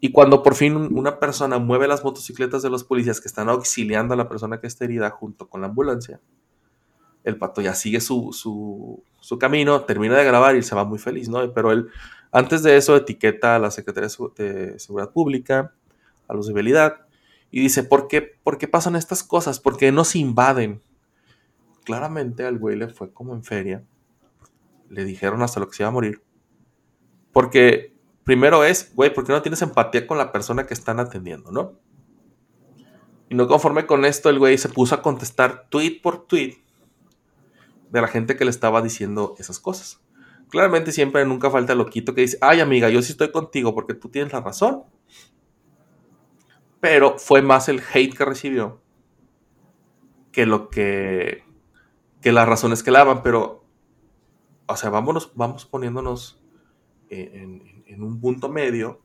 Y 0.00 0.10
cuando 0.10 0.42
por 0.42 0.56
fin 0.56 0.74
una 0.74 1.20
persona 1.20 1.60
mueve 1.60 1.86
las 1.86 2.02
motocicletas 2.02 2.64
de 2.64 2.70
los 2.70 2.82
policías 2.82 3.20
que 3.20 3.28
están 3.28 3.48
auxiliando 3.48 4.14
a 4.14 4.16
la 4.16 4.28
persona 4.28 4.58
que 4.58 4.66
está 4.66 4.84
herida 4.84 5.10
junto 5.10 5.48
con 5.48 5.60
la 5.60 5.68
ambulancia, 5.68 6.20
el 7.22 7.38
pato 7.38 7.60
ya 7.60 7.72
sigue 7.72 8.00
su, 8.00 8.32
su, 8.32 9.38
camino, 9.38 9.82
termina 9.82 10.16
de 10.16 10.24
grabar 10.24 10.56
y 10.56 10.64
se 10.64 10.74
va 10.74 10.82
muy 10.82 10.98
feliz, 10.98 11.28
¿no? 11.28 11.52
Pero 11.52 11.70
él, 11.70 11.86
antes 12.32 12.64
de 12.64 12.76
eso, 12.76 12.96
etiqueta 12.96 13.54
a 13.54 13.58
la 13.60 13.70
Secretaría 13.70 14.10
de 14.36 14.76
Seguridad 14.80 15.12
Pública, 15.12 15.72
a 16.26 16.34
los 16.34 16.48
de 16.48 16.52
vialidad, 16.52 17.06
y 17.52 17.60
dice, 17.60 17.84
¿por 17.84 18.08
qué, 18.08 18.22
¿por 18.42 18.58
qué 18.58 18.66
pasan 18.66 18.96
estas 18.96 19.22
cosas? 19.22 19.60
¿Por 19.60 19.76
qué 19.76 19.92
no 19.92 20.02
se 20.02 20.18
invaden? 20.18 20.82
Claramente 21.86 22.44
al 22.44 22.58
güey 22.58 22.76
le 22.76 22.88
fue 22.88 23.12
como 23.12 23.32
en 23.32 23.44
feria. 23.44 23.84
Le 24.88 25.04
dijeron 25.04 25.40
hasta 25.40 25.60
lo 25.60 25.68
que 25.68 25.76
se 25.76 25.84
iba 25.84 25.88
a 25.88 25.92
morir. 25.92 26.20
Porque 27.32 27.94
primero 28.24 28.64
es, 28.64 28.92
güey, 28.96 29.14
¿por 29.14 29.24
qué 29.24 29.32
no 29.32 29.40
tienes 29.40 29.62
empatía 29.62 30.04
con 30.04 30.18
la 30.18 30.32
persona 30.32 30.66
que 30.66 30.74
están 30.74 30.98
atendiendo, 30.98 31.52
no? 31.52 31.78
Y 33.28 33.36
no 33.36 33.46
conforme 33.46 33.86
con 33.86 34.04
esto, 34.04 34.30
el 34.30 34.40
güey 34.40 34.58
se 34.58 34.68
puso 34.68 34.96
a 34.96 35.02
contestar 35.02 35.68
tweet 35.68 36.00
por 36.02 36.26
tweet 36.26 36.56
de 37.88 38.00
la 38.00 38.08
gente 38.08 38.34
que 38.34 38.44
le 38.44 38.50
estaba 38.50 38.82
diciendo 38.82 39.36
esas 39.38 39.60
cosas. 39.60 40.00
Claramente 40.48 40.90
siempre 40.90 41.24
nunca 41.24 41.50
falta 41.52 41.72
el 41.72 41.78
loquito 41.78 42.14
que 42.14 42.22
dice, 42.22 42.38
ay 42.40 42.58
amiga, 42.58 42.88
yo 42.88 43.00
sí 43.00 43.12
estoy 43.12 43.30
contigo 43.30 43.76
porque 43.76 43.94
tú 43.94 44.08
tienes 44.08 44.32
la 44.32 44.40
razón. 44.40 44.82
Pero 46.80 47.16
fue 47.16 47.42
más 47.42 47.68
el 47.68 47.80
hate 47.92 48.16
que 48.16 48.24
recibió 48.24 48.80
que 50.32 50.46
lo 50.46 50.68
que, 50.68 51.45
que 52.20 52.32
las 52.32 52.48
razones 52.48 52.82
que 52.82 52.90
le 52.90 52.98
daban. 52.98 53.22
Pero, 53.22 53.64
o 54.66 54.76
sea, 54.76 54.90
vámonos, 54.90 55.32
vamos 55.34 55.66
poniéndonos 55.66 56.40
en, 57.08 57.84
en 57.86 58.02
un 58.02 58.20
punto 58.20 58.48
medio. 58.48 59.00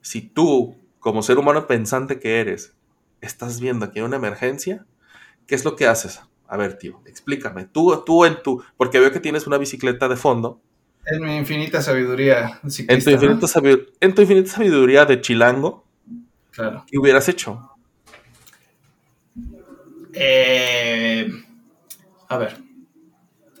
Si 0.00 0.22
tú, 0.22 0.76
como 0.98 1.22
ser 1.22 1.38
humano 1.38 1.66
pensante 1.66 2.18
que 2.18 2.40
eres, 2.40 2.74
estás 3.20 3.60
viendo 3.60 3.90
que 3.90 4.00
hay 4.00 4.04
una 4.04 4.16
emergencia, 4.16 4.86
¿qué 5.46 5.54
es 5.54 5.64
lo 5.64 5.76
que 5.76 5.86
haces? 5.86 6.20
A 6.48 6.56
ver, 6.56 6.78
tío, 6.78 7.00
explícame. 7.06 7.66
Tú, 7.66 8.02
tú 8.04 8.24
en 8.24 8.42
tu. 8.42 8.62
Porque 8.76 8.98
veo 8.98 9.12
que 9.12 9.20
tienes 9.20 9.46
una 9.46 9.56
bicicleta 9.56 10.08
de 10.08 10.16
fondo. 10.16 10.60
En 11.06 11.22
mi 11.22 11.36
infinita 11.36 11.80
sabiduría. 11.80 12.60
en, 12.62 13.04
tu 13.04 13.10
infinita 13.10 13.46
en 14.00 14.14
tu 14.14 14.22
infinita 14.22 14.50
sabiduría 14.50 15.04
de 15.04 15.20
chilango. 15.20 15.84
Claro. 16.50 16.84
¿Qué 16.88 16.98
hubieras 16.98 17.28
hecho? 17.28 17.70
Eh, 20.12 21.30
a 22.30 22.38
ver. 22.38 22.56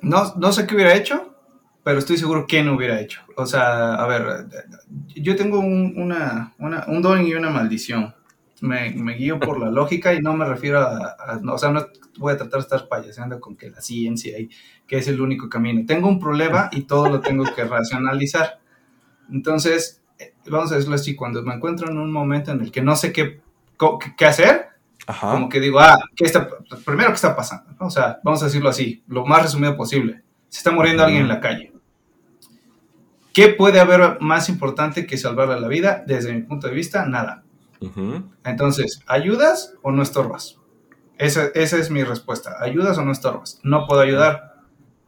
No, 0.00 0.34
no 0.36 0.52
sé 0.52 0.66
qué 0.66 0.74
hubiera 0.74 0.94
hecho, 0.94 1.36
pero 1.84 1.98
estoy 1.98 2.16
seguro 2.16 2.46
que 2.46 2.62
no 2.62 2.74
hubiera 2.74 2.98
hecho. 2.98 3.20
O 3.36 3.44
sea, 3.44 3.96
a 3.96 4.06
ver, 4.06 4.46
yo 5.08 5.36
tengo 5.36 5.58
un, 5.58 5.92
una, 5.96 6.54
un 6.58 7.02
don 7.02 7.26
y 7.26 7.34
una 7.34 7.50
maldición 7.50 8.14
me, 8.60 9.14
guío 9.14 9.40
por 9.40 9.58
la 9.58 9.70
lógica 9.70 10.14
y 10.14 10.20
no 10.20 10.34
me 10.34 10.44
refiero 10.44 10.80
a, 10.80 11.40
o 11.50 11.58
sea, 11.58 11.70
no 11.70 11.86
voy 12.18 12.34
a 12.34 12.36
tratar 12.36 12.60
de 12.60 12.64
estar 12.64 12.88
payaseando 12.88 13.40
con 13.40 13.56
que 13.56 13.70
la 13.70 13.80
ciencia 13.80 14.38
y 14.38 14.50
que 14.86 14.98
es 14.98 15.08
el 15.08 15.20
único 15.20 15.48
camino. 15.48 15.84
Tengo 15.86 16.08
un 16.08 16.18
problema 16.18 16.68
y 16.72 16.82
todo 16.82 17.08
lo 17.08 17.20
tengo 17.20 17.44
que 17.54 17.64
racionalizar. 17.64 18.60
Entonces, 19.30 20.02
eh, 20.18 20.34
vamos 20.46 20.72
a 20.72 20.76
decirlo 20.76 20.96
así, 20.96 21.14
cuando 21.14 21.42
me 21.42 21.54
encuentro 21.54 21.90
en 21.90 21.98
un 21.98 22.12
momento 22.12 22.52
en 22.52 22.60
el 22.60 22.70
que 22.70 22.82
no 22.82 22.96
sé 22.96 23.12
qué, 23.12 23.40
qué 24.16 24.26
hacer, 24.26 24.69
como 25.20 25.48
que 25.48 25.60
digo, 25.60 25.80
ah, 25.80 25.98
¿qué 26.14 26.24
está, 26.24 26.48
primero, 26.84 27.08
¿qué 27.08 27.14
está 27.14 27.34
pasando? 27.34 27.74
O 27.80 27.90
sea, 27.90 28.20
vamos 28.22 28.42
a 28.42 28.46
decirlo 28.46 28.68
así, 28.68 29.02
lo 29.06 29.24
más 29.24 29.42
resumido 29.42 29.76
posible. 29.76 30.22
Se 30.48 30.58
está 30.58 30.70
muriendo 30.70 31.04
alguien 31.04 31.22
en 31.22 31.28
la 31.28 31.40
calle. 31.40 31.72
¿Qué 33.32 33.48
puede 33.48 33.80
haber 33.80 34.20
más 34.20 34.48
importante 34.48 35.06
que 35.06 35.16
salvarle 35.16 35.60
la 35.60 35.68
vida? 35.68 36.02
Desde 36.06 36.32
mi 36.32 36.42
punto 36.42 36.66
de 36.66 36.74
vista, 36.74 37.06
nada. 37.06 37.44
Entonces, 38.44 39.00
¿ayudas 39.06 39.74
o 39.82 39.90
no 39.90 40.02
estorbas? 40.02 40.58
Esa, 41.20 41.50
es 41.54 41.90
mi 41.90 42.02
respuesta. 42.02 42.56
¿Ayudas 42.60 42.98
o 42.98 43.04
no 43.04 43.12
estorbas? 43.12 43.60
No 43.62 43.86
puedo 43.86 44.00
ayudar. 44.00 44.54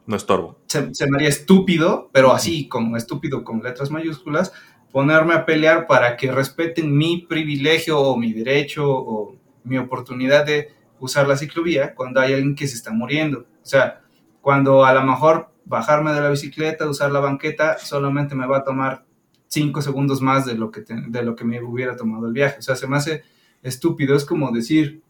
No 0.05 0.15
estorbo. 0.15 0.59
Se, 0.67 0.81
me 0.81 1.17
haría 1.17 1.29
estúpido, 1.29 2.09
pero 2.13 2.33
así 2.33 2.67
como 2.67 2.97
estúpido 2.97 3.43
con 3.43 3.63
letras 3.63 3.89
mayúsculas, 3.89 4.53
ponerme 4.91 5.33
a 5.33 5.45
pelear 5.45 5.87
para 5.87 6.15
que 6.15 6.31
respeten 6.31 6.95
mi 6.95 7.25
privilegio 7.25 7.99
o 7.99 8.17
mi 8.17 8.31
derecho 8.31 8.85
o 8.87 9.32
mi 9.63 9.77
oportunidad 9.77 10.45
de 10.45 10.69
usar 10.99 11.27
la 11.27 11.37
ciclovía 11.37 11.93
cuando 11.95 12.19
hay 12.19 12.33
alguien 12.33 12.55
que 12.55 12.67
se 12.67 12.75
está 12.75 12.91
muriendo. 12.91 13.39
O 13.39 13.65
sea, 13.65 14.01
cuando 14.41 14.85
a 14.85 14.93
lo 14.93 15.03
mejor 15.03 15.49
bajarme 15.65 16.13
de 16.13 16.21
la 16.21 16.29
bicicleta, 16.29 16.89
usar 16.89 17.11
la 17.11 17.19
banqueta, 17.19 17.77
solamente 17.77 18.35
me 18.35 18.47
va 18.47 18.57
a 18.57 18.63
tomar 18.63 19.05
cinco 19.47 19.81
segundos 19.81 20.21
más 20.21 20.45
de 20.45 20.55
lo, 20.55 20.71
que 20.71 20.83
de 20.87 21.23
lo 21.23 21.35
que 21.35 21.45
me 21.45 21.61
hubiera 21.61 21.95
tomado 21.95 22.27
el 22.27 22.33
viaje. 22.33 22.59
O 22.59 22.61
sea, 22.61 22.75
se 22.75 22.87
me 22.87 22.97
hace 22.97 23.23
estúpido. 23.61 24.15
Es 24.15 24.25
como 24.25 24.51
decir, 24.51 25.01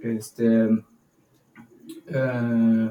este, 0.00 0.68
eh, 2.06 2.90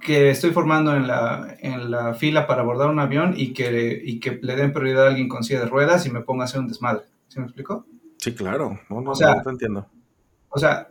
que 0.00 0.30
estoy 0.30 0.50
formando 0.50 0.94
en 0.94 1.06
la, 1.06 1.56
en 1.60 1.90
la 1.90 2.14
fila 2.14 2.46
para 2.46 2.62
abordar 2.62 2.90
un 2.90 2.98
avión 2.98 3.34
y 3.36 3.52
que, 3.52 4.00
y 4.04 4.20
que 4.20 4.38
le 4.42 4.56
den 4.56 4.72
prioridad 4.72 5.06
a 5.06 5.08
alguien 5.08 5.28
con 5.28 5.42
silla 5.42 5.60
de 5.60 5.66
ruedas 5.66 6.06
y 6.06 6.10
me 6.10 6.20
ponga 6.20 6.44
a 6.44 6.46
hacer 6.46 6.60
un 6.60 6.68
desmadre. 6.68 7.04
¿Sí 7.28 7.38
me 7.38 7.46
explico? 7.46 7.86
Sí, 8.18 8.34
claro. 8.34 8.78
No, 8.90 9.00
no, 9.00 9.12
o 9.12 9.14
sea, 9.14 9.42
no 9.42 9.50
entiendo. 9.50 9.86
O 10.50 10.58
sea, 10.58 10.88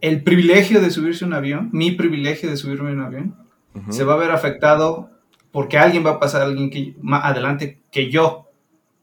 el 0.00 0.22
privilegio 0.22 0.80
de 0.80 0.90
subirse 0.90 1.24
a 1.24 1.28
un 1.28 1.34
avión, 1.34 1.68
mi 1.72 1.90
privilegio 1.90 2.48
de 2.48 2.56
subirme 2.56 2.90
a 2.90 2.92
un 2.94 3.00
avión, 3.00 3.36
se 3.90 4.04
va 4.04 4.14
a 4.14 4.16
ver 4.16 4.30
afectado 4.30 5.10
porque 5.50 5.78
alguien 5.78 6.04
va 6.04 6.12
a 6.12 6.20
pasar 6.20 6.42
alguien 6.42 6.70
que, 6.70 6.96
más 7.02 7.24
adelante 7.24 7.82
que 7.90 8.10
yo, 8.10 8.48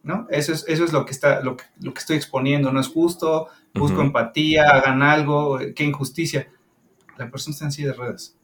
¿no? 0.02 0.28
Eso 0.30 0.52
es, 0.52 0.66
eso 0.68 0.84
es 0.84 0.94
lo, 0.94 1.06
que 1.06 1.12
está, 1.12 1.42
lo, 1.42 1.58
que, 1.58 1.66
lo 1.80 1.94
que 1.94 2.00
estoy 2.00 2.16
exponiendo, 2.16 2.72
no 2.72 2.80
es 2.80 2.88
justo, 2.88 3.48
busco 3.74 4.02
empatía, 4.02 4.70
hagan 4.70 5.02
algo, 5.02 5.60
qué 5.76 5.84
injusticia. 5.84 6.48
La 7.18 7.30
persona 7.30 7.54
está 7.54 7.66
en 7.66 7.72
silla 7.72 7.88
de 7.90 7.94
ruedas. 7.94 8.36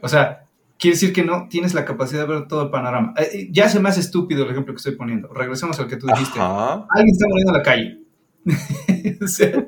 O 0.00 0.08
sea, 0.08 0.46
quiere 0.78 0.94
decir 0.94 1.12
que 1.12 1.24
no 1.24 1.48
tienes 1.48 1.74
la 1.74 1.84
capacidad 1.84 2.26
de 2.26 2.34
ver 2.34 2.48
todo 2.48 2.62
el 2.64 2.70
panorama. 2.70 3.14
Eh, 3.16 3.30
eh, 3.32 3.48
ya 3.50 3.68
se 3.68 3.80
me 3.80 3.88
hace 3.88 4.00
estúpido 4.00 4.44
el 4.44 4.50
ejemplo 4.50 4.74
que 4.74 4.78
estoy 4.78 4.96
poniendo. 4.96 5.32
Regresemos 5.32 5.78
al 5.78 5.88
que 5.88 5.96
tú 5.96 6.06
dijiste. 6.06 6.38
Alguien 6.40 7.08
está 7.08 7.26
muriendo 7.28 7.52
en 7.52 7.58
la 7.58 7.62
calle. 7.62 8.03
no, 9.20 9.28
sé, 9.28 9.66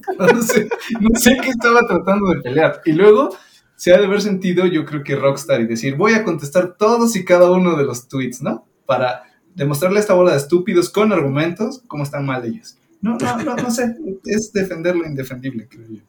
qué 1.43 1.49
estaba 1.49 1.81
tratando 1.87 2.31
de 2.31 2.41
pelear. 2.43 2.83
Y 2.85 2.93
luego 2.93 3.37
se 3.75 3.95
ha 3.95 3.99
de 3.99 4.07
haber 4.07 4.21
sentido, 4.21 4.67
yo 4.67 4.85
creo 4.85 5.03
que 5.03 5.17
Rockstar, 5.17 5.61
y 5.61 5.67
decir, 5.67 5.97
voy 5.97 6.13
a 6.13 6.25
contestar 6.25 6.77
todos 6.77 7.17
y 7.17 7.25
cada 7.25 7.51
uno 7.51 7.77
de 7.77 7.85
los 7.85 8.09
tweets, 8.09 8.43
¿no? 8.43 8.67
Para 8.85 9.25
demostrarle 9.55 9.99
a 9.99 10.01
esta 10.01 10.15
bola 10.15 10.33
de 10.33 10.39
estúpidos 10.39 10.91
con 10.91 11.13
argumentos 11.13 11.83
cómo 11.87 12.03
están 12.03 12.27
mal 12.27 12.45
ellos. 12.45 12.77
No, 13.01 13.17
no, 13.17 13.37
no, 13.43 13.57
no 13.57 13.71
sé, 13.71 13.97
es 14.25 14.53
defender 14.53 14.97
lo 14.97 15.07
indefendible, 15.07 15.69
creo 15.69 15.87
yo. 15.89 16.03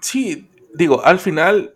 Sí, 0.00 0.48
digo, 0.74 1.04
al 1.04 1.18
final, 1.18 1.74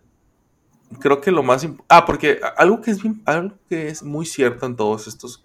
creo 0.98 1.20
que 1.20 1.30
lo 1.30 1.42
más... 1.42 1.66
Ah, 1.88 2.04
porque 2.04 2.40
algo 2.56 2.80
que, 2.80 2.90
es 2.90 2.98
algo 3.24 3.54
que 3.68 3.88
es 3.88 4.02
muy 4.02 4.26
cierto 4.26 4.66
en 4.66 4.76
todos 4.76 5.06
estos... 5.06 5.44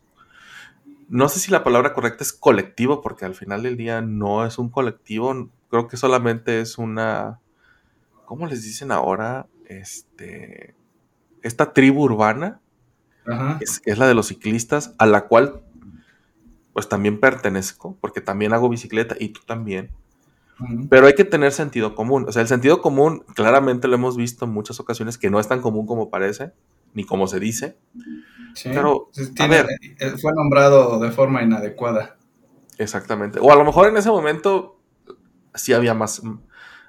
No 1.09 1.29
sé 1.29 1.39
si 1.39 1.51
la 1.51 1.63
palabra 1.63 1.93
correcta 1.93 2.23
es 2.23 2.33
colectivo, 2.33 3.01
porque 3.01 3.25
al 3.25 3.35
final 3.35 3.63
del 3.63 3.77
día 3.77 4.01
no 4.01 4.45
es 4.45 4.57
un 4.57 4.69
colectivo, 4.69 5.49
creo 5.69 5.87
que 5.87 5.97
solamente 5.97 6.59
es 6.59 6.77
una 6.77 7.39
¿cómo 8.27 8.45
les 8.45 8.61
dicen 8.61 8.91
ahora? 8.91 9.47
Este, 9.65 10.75
esta 11.41 11.73
tribu 11.73 12.03
urbana, 12.03 12.59
Es, 13.59 13.81
es, 13.85 13.97
la 13.97 14.07
de 14.07 14.13
los 14.13 14.27
ciclistas, 14.27 14.93
a 14.97 15.05
la 15.05 15.27
cual 15.27 15.61
pues 16.73 16.87
también 16.87 17.19
pertenezco, 17.19 17.97
porque 17.99 18.21
también 18.21 18.53
hago 18.53 18.69
bicicleta 18.69 19.15
y 19.19 19.29
tú 19.29 19.41
también. 19.45 19.89
Pero 20.89 21.07
hay 21.07 21.13
que 21.13 21.23
tener 21.23 21.51
sentido 21.51 21.95
común. 21.95 22.25
O 22.27 22.31
sea, 22.31 22.41
el 22.41 22.47
sentido 22.47 22.81
común 22.81 23.23
claramente 23.33 23.87
lo 23.87 23.95
hemos 23.95 24.17
visto 24.17 24.45
en 24.45 24.51
muchas 24.51 24.79
ocasiones 24.79 25.17
que 25.17 25.29
no 25.29 25.39
es 25.39 25.47
tan 25.47 25.61
común 25.61 25.85
como 25.85 26.09
parece, 26.09 26.51
ni 26.93 27.05
como 27.05 27.27
se 27.27 27.39
dice. 27.39 27.77
Sí, 28.57 28.69
pero, 28.73 29.11
a 29.39 29.47
ver, 29.47 29.67
eh, 29.99 30.13
fue 30.19 30.33
nombrado 30.33 30.97
de 30.97 31.11
forma 31.11 31.43
inadecuada. 31.43 32.17
Exactamente. 32.79 33.37
O 33.39 33.51
a 33.51 33.55
lo 33.55 33.63
mejor 33.63 33.87
en 33.87 33.97
ese 33.97 34.09
momento 34.09 34.79
sí 35.53 35.73
había 35.73 35.93
más, 35.93 36.23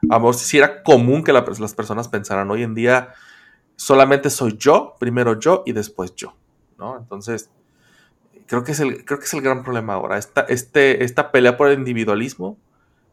a 0.08 0.16
vos 0.16 0.38
si 0.38 0.56
era 0.56 0.82
común 0.82 1.22
que 1.22 1.34
las 1.34 1.75
personas 1.75 2.08
pensaran, 2.08 2.50
hoy 2.50 2.62
en 2.62 2.75
día 2.75 3.12
solamente 3.76 4.30
soy 4.30 4.56
yo, 4.56 4.94
primero 4.98 5.38
yo 5.38 5.62
y 5.66 5.72
después 5.72 6.14
yo, 6.16 6.34
¿no? 6.78 6.96
Entonces, 6.96 7.50
creo 8.46 8.64
que 8.64 8.72
es 8.72 8.80
el, 8.80 9.04
creo 9.04 9.18
que 9.18 9.26
es 9.26 9.34
el 9.34 9.42
gran 9.42 9.62
problema 9.62 9.92
ahora, 9.92 10.16
esta, 10.16 10.40
este, 10.42 11.04
esta 11.04 11.30
pelea 11.30 11.58
por 11.58 11.68
el 11.68 11.78
individualismo, 11.78 12.56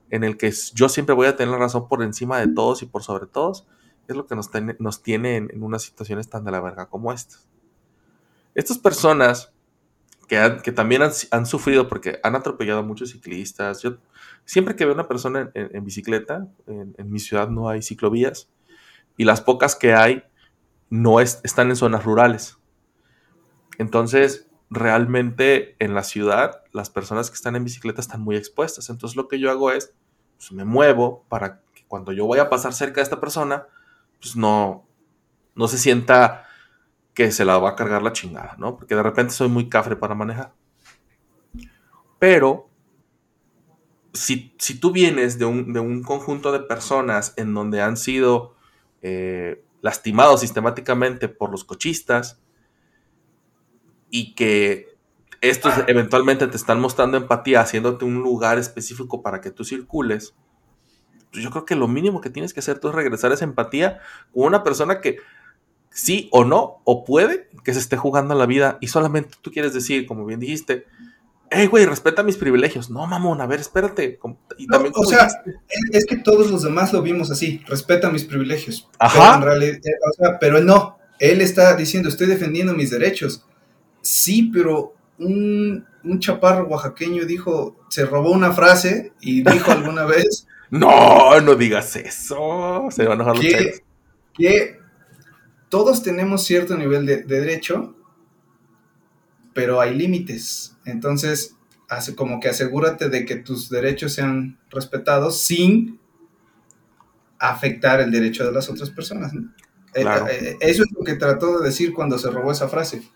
en 0.10 0.24
el 0.24 0.38
que 0.38 0.54
yo 0.74 0.88
siempre 0.88 1.14
voy 1.14 1.28
a 1.28 1.36
tener 1.36 1.52
la 1.52 1.58
razón 1.58 1.90
por 1.90 2.04
encima 2.04 2.40
de 2.40 2.48
todos 2.48 2.84
y 2.84 2.86
por 2.86 3.04
sobre 3.04 3.26
todos, 3.26 3.68
es 4.08 4.16
lo 4.16 4.28
que 4.28 4.36
nos, 4.36 4.50
nos 4.80 5.04
tiene 5.04 5.36
en, 5.36 5.62
unas 5.62 5.82
situaciones 5.84 6.30
tan 6.30 6.46
de 6.46 6.52
la 6.52 6.62
verga 6.62 6.86
como 6.86 7.12
estas. 7.12 7.50
Estas 8.56 8.80
personas 8.80 9.54
que, 10.28 10.72
también 10.72 11.04
han, 11.04 11.46
sufrido 11.46 11.88
porque 11.88 12.20
han 12.24 12.36
atropellado 12.36 12.80
a 12.80 12.84
muchos 12.84 13.12
ciclistas. 13.12 13.82
Yo 13.84 13.98
siempre 14.44 14.76
que 14.76 14.86
veo 14.86 14.94
una 14.94 15.08
persona 15.08 15.52
en, 15.54 15.86
bicicleta, 15.86 16.48
en, 16.68 17.12
mi 17.12 17.20
ciudad 17.20 17.50
no 17.50 17.70
hay 17.70 17.82
ciclovías 17.82 18.50
y 19.18 19.26
las 19.26 19.42
pocas 19.42 19.76
que 19.76 19.94
hay 19.94 20.24
no 20.90 21.20
es- 21.20 21.42
están 21.44 21.70
en 21.70 21.76
zonas 21.76 22.04
rurales. 22.04 22.58
Entonces, 23.78 24.48
realmente 24.70 25.76
en 25.80 25.94
la 25.94 26.04
ciudad, 26.04 26.64
las 26.72 26.90
personas 26.90 27.30
que 27.30 27.36
están 27.36 27.56
en 27.56 27.64
bicicleta 27.64 28.02
están 28.02 28.22
muy 28.22 28.36
expuestas. 28.36 28.90
Entonces, 28.90 29.16
lo 29.16 29.28
que 29.28 29.40
yo 29.40 29.52
hago 29.52 29.72
es, 29.72 29.94
pues, 30.38 30.52
me 30.52 30.66
muevo 30.66 31.24
para 31.30 31.62
que 31.74 31.86
cuando 31.88 32.12
yo 32.12 32.26
voy 32.26 32.40
a 32.40 32.50
pasar 32.50 32.74
cerca 32.74 32.96
de 32.96 33.04
esta 33.04 33.20
persona, 33.20 33.68
pues 34.20 34.36
no, 34.36 34.88
no 35.56 35.68
se 35.68 35.78
sienta 35.78 36.45
que 37.16 37.32
se 37.32 37.46
la 37.46 37.58
va 37.58 37.70
a 37.70 37.76
cargar 37.76 38.04
la 38.04 38.14
chingada, 38.14 38.56
¿no? 38.60 38.76
Porque 38.76 38.94
de 38.94 39.02
repente 39.02 39.34
soy 39.34 39.48
muy 39.48 39.70
cafre 39.70 39.96
para 39.96 40.14
manejar. 40.14 40.54
Pero, 42.20 42.70
si, 44.14 44.54
si 44.60 44.80
tú 44.80 44.92
vienes 44.92 45.40
de 45.40 45.46
un, 45.46 45.74
de 45.74 45.80
un 45.80 46.04
conjunto 46.04 46.52
de 46.52 46.60
personas 46.60 47.34
en 47.38 47.54
donde 47.54 47.82
han 47.82 47.96
sido 47.96 48.56
eh, 49.02 49.64
lastimados 49.82 50.42
sistemáticamente 50.42 51.30
por 51.30 51.52
los 51.52 51.64
cochistas 51.64 52.42
y 54.10 54.36
que 54.36 54.98
estos 55.40 55.74
eventualmente 55.88 56.48
te 56.48 56.58
están 56.58 56.82
mostrando 56.82 57.18
empatía, 57.18 57.62
haciéndote 57.62 58.04
un 58.04 58.16
lugar 58.16 58.58
específico 58.58 59.22
para 59.22 59.40
que 59.40 59.52
tú 59.52 59.64
circules, 59.64 60.36
pues 61.32 61.44
yo 61.44 61.50
creo 61.50 61.66
que 61.66 61.76
lo 61.76 61.88
mínimo 61.88 62.20
que 62.20 62.30
tienes 62.30 62.54
que 62.54 62.60
hacer 62.60 62.80
tú 62.80 62.90
es 62.90 62.96
regresar 62.96 63.32
esa 63.32 63.46
empatía 63.46 64.00
con 64.34 64.44
una 64.44 64.64
persona 64.64 65.00
que 65.00 65.18
sí 65.96 66.30
o 66.32 66.44
no, 66.44 66.82
o 66.84 67.06
puede 67.06 67.50
que 67.64 67.74
se 67.74 67.80
esté 67.80 67.98
jugando 67.98 68.36
la 68.36 68.46
vida 68.46 68.78
y 68.82 68.88
solamente 68.88 69.36
tú 69.42 69.52
quieres 69.52 69.74
decir, 69.74 70.06
como 70.06 70.26
bien 70.26 70.40
dijiste, 70.40 70.86
hey, 71.50 71.68
güey, 71.68 71.86
respeta 71.86 72.22
mis 72.22 72.38
privilegios. 72.38 72.90
No, 72.90 73.08
mamón, 73.08 73.42
a 73.42 73.48
ver, 73.48 73.62
espérate. 73.62 74.20
No, 74.22 74.38
o 74.94 75.06
sea, 75.06 75.28
dijiste, 75.46 75.98
Es 75.98 76.06
que 76.06 76.18
todos 76.18 76.52
los 76.52 76.64
demás 76.64 76.94
lo 76.94 77.02
vimos 77.02 77.32
así, 77.32 77.64
respeta 77.66 78.12
mis 78.12 78.26
privilegios. 78.26 78.90
Ajá. 79.00 79.20
Pero 79.20 79.36
en 79.36 79.42
realidad, 79.42 79.78
eh, 79.84 79.92
o 80.08 80.14
sea, 80.14 80.40
pero 80.40 80.58
él 80.58 80.66
no, 80.66 80.98
él 81.20 81.42
está 81.42 81.76
diciendo, 81.76 82.10
estoy 82.10 82.28
defendiendo 82.28 82.74
mis 82.74 82.92
derechos. 82.92 83.46
Sí, 84.02 84.52
pero 84.54 84.94
un, 85.18 85.86
un 86.04 86.20
chaparro 86.20 86.68
oaxaqueño 86.68 87.26
dijo, 87.26 87.78
se 87.90 88.06
robó 88.06 88.32
una 88.32 88.52
frase 88.52 89.14
y 89.22 89.42
dijo 89.42 89.72
alguna 89.72 90.04
vez 90.04 90.46
no, 90.70 91.40
no 91.42 91.56
digas 91.56 91.96
eso. 91.96 92.88
Se 92.92 93.04
van 93.04 93.12
a 93.12 93.24
enojar 93.24 93.36
los 93.36 93.46
que, 93.46 93.84
que 94.34 94.80
todos 95.76 96.02
tenemos 96.04 96.46
cierto 96.46 96.78
nivel 96.78 97.06
de, 97.06 97.24
de 97.24 97.42
derecho, 97.42 97.94
pero 99.54 99.82
hay 99.82 99.94
límites. 99.94 100.76
Entonces, 100.86 101.56
hace 101.90 102.16
como 102.16 102.40
que 102.40 102.48
asegúrate 102.50 103.10
de 103.10 103.26
que 103.26 103.36
tus 103.36 103.70
derechos 103.70 104.14
sean 104.14 104.58
respetados 104.70 105.42
sin 105.42 106.00
afectar 107.40 108.00
el 108.02 108.12
derecho 108.12 108.46
de 108.46 108.52
las 108.52 108.70
otras 108.70 108.90
personas. 108.90 109.34
Eh, 109.94 110.02
Claro. 110.02 110.28
eh, 110.30 110.58
eso 110.60 110.84
es 110.84 110.92
lo 110.92 111.04
que 111.04 111.16
trató 111.16 111.60
de 111.60 111.66
decir 111.66 111.94
cuando 111.94 112.18
se 112.18 112.30
robó 112.30 112.52
esa 112.52 112.68
frase. 112.68 113.02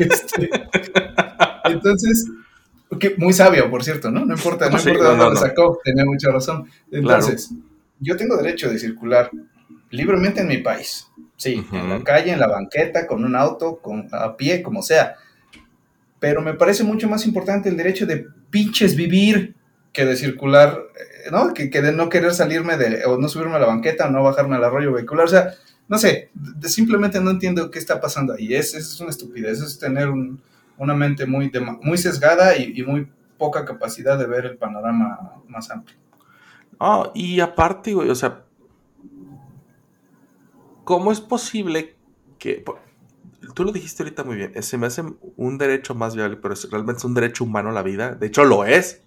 Este, 0.00 0.50
entonces, 1.64 2.26
que 2.98 3.14
muy 3.16 3.32
sabio, 3.32 3.70
por 3.70 3.84
cierto, 3.84 4.10
¿no? 4.10 4.24
No 4.24 4.34
importa, 4.34 4.68
no 4.70 4.78
Sí, 4.78 4.90
importa 4.90 5.04
no, 5.04 5.10
dónde 5.10 5.24
no, 5.26 5.30
lo 5.30 5.36
sacó, 5.36 5.78
tenía 5.84 6.04
mucha 6.04 6.30
razón. 6.30 6.68
Entonces, 6.90 7.50
yo 8.00 8.16
tengo 8.16 8.36
derecho 8.36 8.68
de 8.70 8.78
circular 8.78 9.30
libremente 9.90 10.40
en 10.40 10.48
mi 10.48 10.58
país. 10.58 11.06
Sí, 11.40 11.58
Ujú. 11.60 11.74
en 11.76 11.88
la 11.88 12.04
calle, 12.04 12.32
en 12.32 12.38
la 12.38 12.48
banqueta, 12.48 13.06
con 13.06 13.24
un 13.24 13.34
auto, 13.34 13.78
con, 13.80 14.08
a 14.12 14.36
pie, 14.36 14.62
como 14.62 14.82
sea. 14.82 15.14
Pero 16.18 16.42
me 16.42 16.52
parece 16.52 16.84
mucho 16.84 17.08
más 17.08 17.24
importante 17.26 17.70
el 17.70 17.78
derecho 17.78 18.04
de 18.04 18.26
pinches 18.50 18.94
vivir 18.94 19.54
que 19.92 20.04
de 20.04 20.16
circular, 20.16 20.78
eh, 20.98 21.30
¿no? 21.32 21.54
Que, 21.54 21.70
que 21.70 21.80
de 21.80 21.92
no 21.92 22.10
querer 22.10 22.34
salirme 22.34 22.76
de, 22.76 23.06
o 23.06 23.16
no 23.16 23.26
subirme 23.28 23.54
a 23.56 23.58
la 23.58 23.66
banqueta, 23.66 24.06
o 24.06 24.10
no 24.10 24.22
bajarme 24.22 24.56
al 24.56 24.64
arroyo 24.64 24.92
vehicular. 24.92 25.24
O 25.24 25.28
sea, 25.28 25.54
no 25.88 25.96
sé, 25.98 26.28
de- 26.34 26.68
simplemente 26.68 27.20
no 27.20 27.30
entiendo 27.30 27.70
qué 27.70 27.78
está 27.78 28.00
pasando 28.02 28.34
ahí. 28.34 28.54
Es, 28.54 28.74
es 28.74 29.00
una 29.00 29.08
estupidez, 29.10 29.62
es 29.62 29.78
tener 29.78 30.10
un- 30.10 30.42
una 30.76 30.94
mente 30.94 31.24
muy, 31.24 31.48
dema- 31.50 31.78
muy 31.82 31.96
sesgada 31.96 32.54
y, 32.56 32.74
y 32.76 32.82
muy 32.82 33.08
poca 33.38 33.64
capacidad 33.64 34.18
de 34.18 34.26
ver 34.26 34.44
el 34.44 34.58
panorama 34.58 35.32
más 35.48 35.70
amplio. 35.70 35.96
Ah, 36.78 37.10
y 37.14 37.40
aparte, 37.40 37.94
güey, 37.94 38.10
o 38.10 38.14
sea, 38.14 38.42
¿cómo 40.84 41.12
es 41.12 41.20
posible 41.20 41.96
que... 42.38 42.64
Tú 43.54 43.64
lo 43.64 43.72
dijiste 43.72 44.02
ahorita 44.02 44.22
muy 44.24 44.36
bien, 44.36 44.62
se 44.62 44.76
me 44.78 44.86
hace 44.86 45.02
un 45.36 45.58
derecho 45.58 45.94
más 45.94 46.14
viable, 46.14 46.36
pero 46.36 46.54
es- 46.54 46.70
realmente 46.70 46.98
es 46.98 47.04
un 47.04 47.14
derecho 47.14 47.44
humano 47.44 47.72
la 47.72 47.82
vida. 47.82 48.14
De 48.14 48.26
hecho, 48.26 48.44
lo 48.44 48.64
es. 48.64 49.02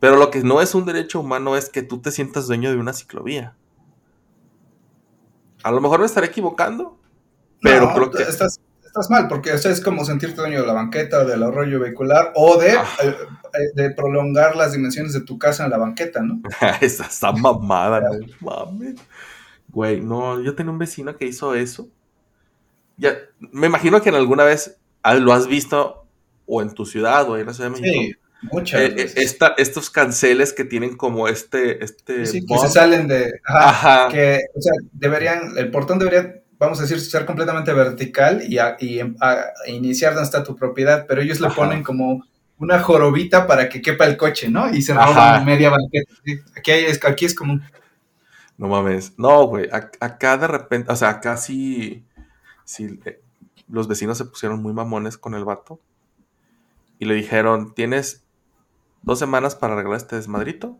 Pero 0.00 0.16
lo 0.16 0.30
que 0.30 0.42
no 0.42 0.60
es 0.62 0.74
un 0.74 0.84
derecho 0.86 1.20
humano 1.20 1.56
es 1.56 1.68
que 1.68 1.82
tú 1.82 2.00
te 2.00 2.10
sientas 2.10 2.46
dueño 2.46 2.70
de 2.70 2.76
una 2.78 2.92
ciclovía. 2.92 3.54
A 5.62 5.70
lo 5.72 5.80
mejor 5.80 6.00
me 6.00 6.06
estaré 6.06 6.28
equivocando, 6.28 6.98
pero 7.60 7.86
No, 7.88 7.94
creo 7.94 8.10
que... 8.10 8.22
Estás, 8.22 8.60
estás 8.84 9.10
mal, 9.10 9.28
porque 9.28 9.52
o 9.52 9.58
sea, 9.58 9.72
es 9.72 9.80
como 9.80 10.04
sentirte 10.04 10.36
dueño 10.36 10.60
de 10.60 10.66
la 10.66 10.72
banqueta, 10.72 11.24
del 11.24 11.42
arroyo 11.42 11.80
vehicular, 11.80 12.32
o 12.36 12.58
de, 12.58 12.72
Ah. 12.72 12.84
eh, 13.02 13.14
eh, 13.54 13.58
de 13.74 13.90
prolongar 13.90 14.56
las 14.56 14.72
dimensiones 14.72 15.12
de 15.12 15.20
tu 15.20 15.38
casa 15.38 15.64
en 15.64 15.70
la 15.70 15.78
banqueta, 15.78 16.22
¿no? 16.22 16.40
Esa 16.80 17.04
está 17.06 17.32
mamada, 17.32 18.00
no 18.00 18.26
mames. 18.40 18.94
Güey, 19.70 20.00
no, 20.00 20.40
yo 20.42 20.54
tenía 20.54 20.72
un 20.72 20.78
vecino 20.78 21.16
que 21.16 21.26
hizo 21.26 21.54
eso. 21.54 21.88
Ya, 22.96 23.16
me 23.52 23.66
imagino 23.66 24.00
que 24.02 24.08
en 24.08 24.14
alguna 24.16 24.44
vez 24.44 24.76
ah, 25.02 25.14
lo 25.14 25.32
has 25.32 25.46
visto 25.46 26.04
o 26.46 26.62
en 26.62 26.72
tu 26.74 26.84
ciudad 26.86 27.28
o 27.28 27.36
en 27.38 27.46
la 27.46 27.54
Ciudad 27.54 27.70
de 27.70 27.80
México. 27.80 28.00
Sí, 28.00 28.14
muchas 28.50 28.80
Eh, 28.80 28.86
eh, 28.86 28.94
veces. 28.94 29.16
esta- 29.16 29.54
estos 29.58 29.90
canceles 29.90 30.52
que 30.52 30.64
tienen 30.64 30.96
como 30.96 31.28
este, 31.28 31.84
este 31.84 32.26
Sí, 32.26 32.44
que 32.46 32.58
se 32.58 32.68
salen 32.70 33.06
de... 33.06 33.34
ajá, 33.44 34.04
Ajá. 34.04 34.08
que, 34.12 34.40
o 34.54 34.60
sea, 34.60 34.72
deberían, 34.92 35.56
el 35.58 35.70
portón 35.70 35.98
debería, 35.98 36.40
vamos 36.58 36.78
a 36.78 36.82
decir, 36.82 37.00
ser 37.00 37.26
completamente 37.26 37.72
vertical 37.72 38.42
y, 38.48 38.58
a- 38.58 38.76
y 38.80 38.98
em- 39.00 39.16
a- 39.20 39.44
iniciar 39.66 40.14
donde 40.14 40.24
está 40.26 40.42
tu 40.42 40.56
propiedad, 40.56 41.04
pero 41.06 41.20
ellos 41.20 41.40
Ajá. 41.42 41.54
ponen 41.54 41.82
como 41.84 42.24
una 42.58 42.80
jorobita 42.80 43.46
para 43.46 43.68
que 43.68 43.80
quepa 43.82 44.06
el 44.06 44.16
coche, 44.16 44.48
¿no? 44.48 44.68
Y 44.74 44.82
se 44.82 44.92
roban 44.94 45.44
media 45.44 45.70
banqueta. 45.70 46.12
Aquí, 46.56 46.70
hay- 46.72 46.84
es, 46.86 47.04
aquí 47.04 47.24
es 47.26 47.34
común. 47.34 47.62
No 48.58 48.68
mames. 48.68 49.18
No, 49.18 49.46
güey. 49.46 49.68
ac- 49.70 49.96
Acá 50.00 50.36
de 50.36 50.46
repente, 50.48 50.92
o 50.92 50.96
sea, 50.96 51.08
acá 51.10 51.36
sí, 51.38 52.04
sí, 52.64 53.00
eh, 53.06 53.22
los 53.68 53.88
vecinos 53.88 54.18
se 54.18 54.24
pusieron 54.26 54.60
muy 54.62 54.72
mamones 54.74 55.16
con 55.16 55.34
el 55.34 55.44
vato. 55.44 55.80
Y 56.98 57.04
le 57.06 57.14
dijeron, 57.14 57.72
tienes 57.74 58.26
dos 59.02 59.18
semanas 59.18 59.54
para 59.56 59.74
arreglar 59.74 59.96
este 59.96 60.16
desmadrito 60.16 60.78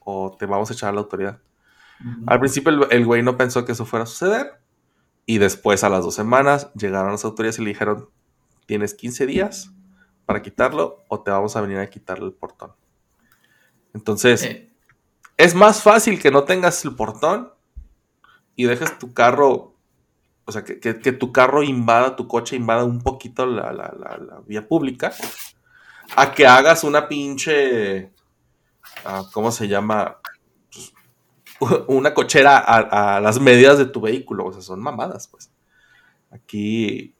o 0.00 0.34
te 0.36 0.46
vamos 0.46 0.70
a 0.70 0.72
echar 0.74 0.88
a 0.88 0.92
la 0.92 1.00
autoridad. 1.00 1.40
Al 2.26 2.40
principio 2.40 2.70
el, 2.72 2.86
el 2.90 3.06
güey 3.06 3.22
no 3.22 3.36
pensó 3.36 3.64
que 3.64 3.72
eso 3.72 3.84
fuera 3.84 4.02
a 4.04 4.06
suceder. 4.06 4.58
Y 5.26 5.38
después 5.38 5.84
a 5.84 5.88
las 5.88 6.02
dos 6.04 6.14
semanas 6.16 6.72
llegaron 6.74 7.12
las 7.12 7.24
autoridades 7.24 7.58
y 7.58 7.62
le 7.62 7.68
dijeron, 7.68 8.08
tienes 8.66 8.94
15 8.94 9.26
días 9.26 9.70
para 10.26 10.42
quitarlo 10.42 10.98
o 11.08 11.22
te 11.22 11.30
vamos 11.30 11.54
a 11.54 11.60
venir 11.60 11.78
a 11.78 11.88
quitarle 11.90 12.24
el 12.26 12.32
portón. 12.32 12.72
Entonces, 13.94 14.42
Eh, 14.44 14.71
es 15.42 15.54
más 15.54 15.82
fácil 15.82 16.20
que 16.20 16.30
no 16.30 16.44
tengas 16.44 16.84
el 16.84 16.94
portón 16.94 17.50
y 18.56 18.64
dejes 18.64 18.98
tu 18.98 19.12
carro, 19.14 19.74
o 20.44 20.52
sea, 20.52 20.64
que, 20.64 20.78
que- 20.80 20.98
que 21.00 21.12
tu 21.12 21.32
carro 21.32 21.62
invada, 21.62 22.16
tu 22.16 22.26
coche 22.28 22.56
invada 22.56 22.84
un 22.84 23.00
poquito 23.02 23.46
la, 23.46 23.72
la- 23.72 23.94
la- 23.98 24.18
la 24.18 24.40
vía 24.46 24.66
pública, 24.66 25.12
a 26.16 26.32
que 26.32 26.46
hagas 26.46 26.84
una 26.84 27.08
pinche, 27.08 28.10
ah, 29.04 29.24
¿cómo 29.32 29.50
se 29.52 29.68
llama? 29.68 30.18
Una 31.86 32.12
cochera 32.12 32.58
a, 32.58 33.16
a 33.16 33.20
las 33.20 33.38
medidas 33.40 33.78
de 33.78 33.86
tu 33.86 34.00
vehículo, 34.00 34.46
o 34.46 34.52
sea, 34.52 34.62
son 34.62 34.80
mamadas, 34.80 35.28
pues. 35.28 35.50
Aquí... 36.30 37.14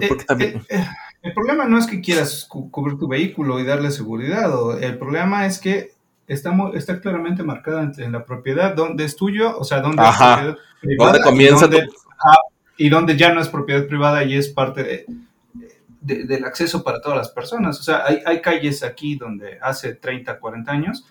Eh, 0.00 0.08
porque 0.08 0.24
también- 0.24 0.56
eh, 0.68 0.76
eh, 0.80 0.86
el 1.22 1.32
problema 1.32 1.64
no 1.66 1.78
es 1.78 1.86
que 1.86 2.00
quieras 2.00 2.44
cu- 2.48 2.70
cubrir 2.70 2.98
tu 2.98 3.06
vehículo 3.08 3.60
y 3.60 3.64
darle 3.64 3.90
seguridad, 3.92 4.52
o 4.60 4.76
el 4.76 4.98
problema 4.98 5.46
es 5.46 5.58
que 5.60 5.92
está, 6.32 6.52
está 6.74 7.00
claramente 7.00 7.42
marcado 7.42 7.80
en, 7.80 7.92
en 7.98 8.12
la 8.12 8.24
propiedad 8.24 8.74
donde 8.74 9.04
es 9.04 9.16
tuyo, 9.16 9.56
o 9.58 9.64
sea, 9.64 9.80
donde 9.80 10.02
Ajá. 10.02 10.34
es 10.34 10.40
propiedad 10.40 10.56
privada 10.80 11.12
¿Dónde 11.12 11.24
comienza 11.24 11.66
y, 11.66 11.70
donde, 11.70 11.86
tu- 11.86 11.92
ajá, 12.10 12.36
y 12.76 12.88
donde 12.88 13.16
ya 13.16 13.32
no 13.32 13.40
es 13.40 13.48
propiedad 13.48 13.86
privada 13.86 14.24
y 14.24 14.34
es 14.36 14.48
parte 14.48 14.82
de- 14.82 15.06
de- 16.00 16.24
del 16.24 16.44
acceso 16.44 16.82
para 16.82 17.00
todas 17.00 17.16
las 17.18 17.28
personas. 17.30 17.78
O 17.78 17.82
sea, 17.82 18.04
hay, 18.06 18.18
hay 18.26 18.40
calles 18.42 18.82
aquí 18.82 19.14
donde 19.16 19.58
hace 19.62 19.94
30, 19.94 20.38
40 20.40 20.72
años 20.72 21.06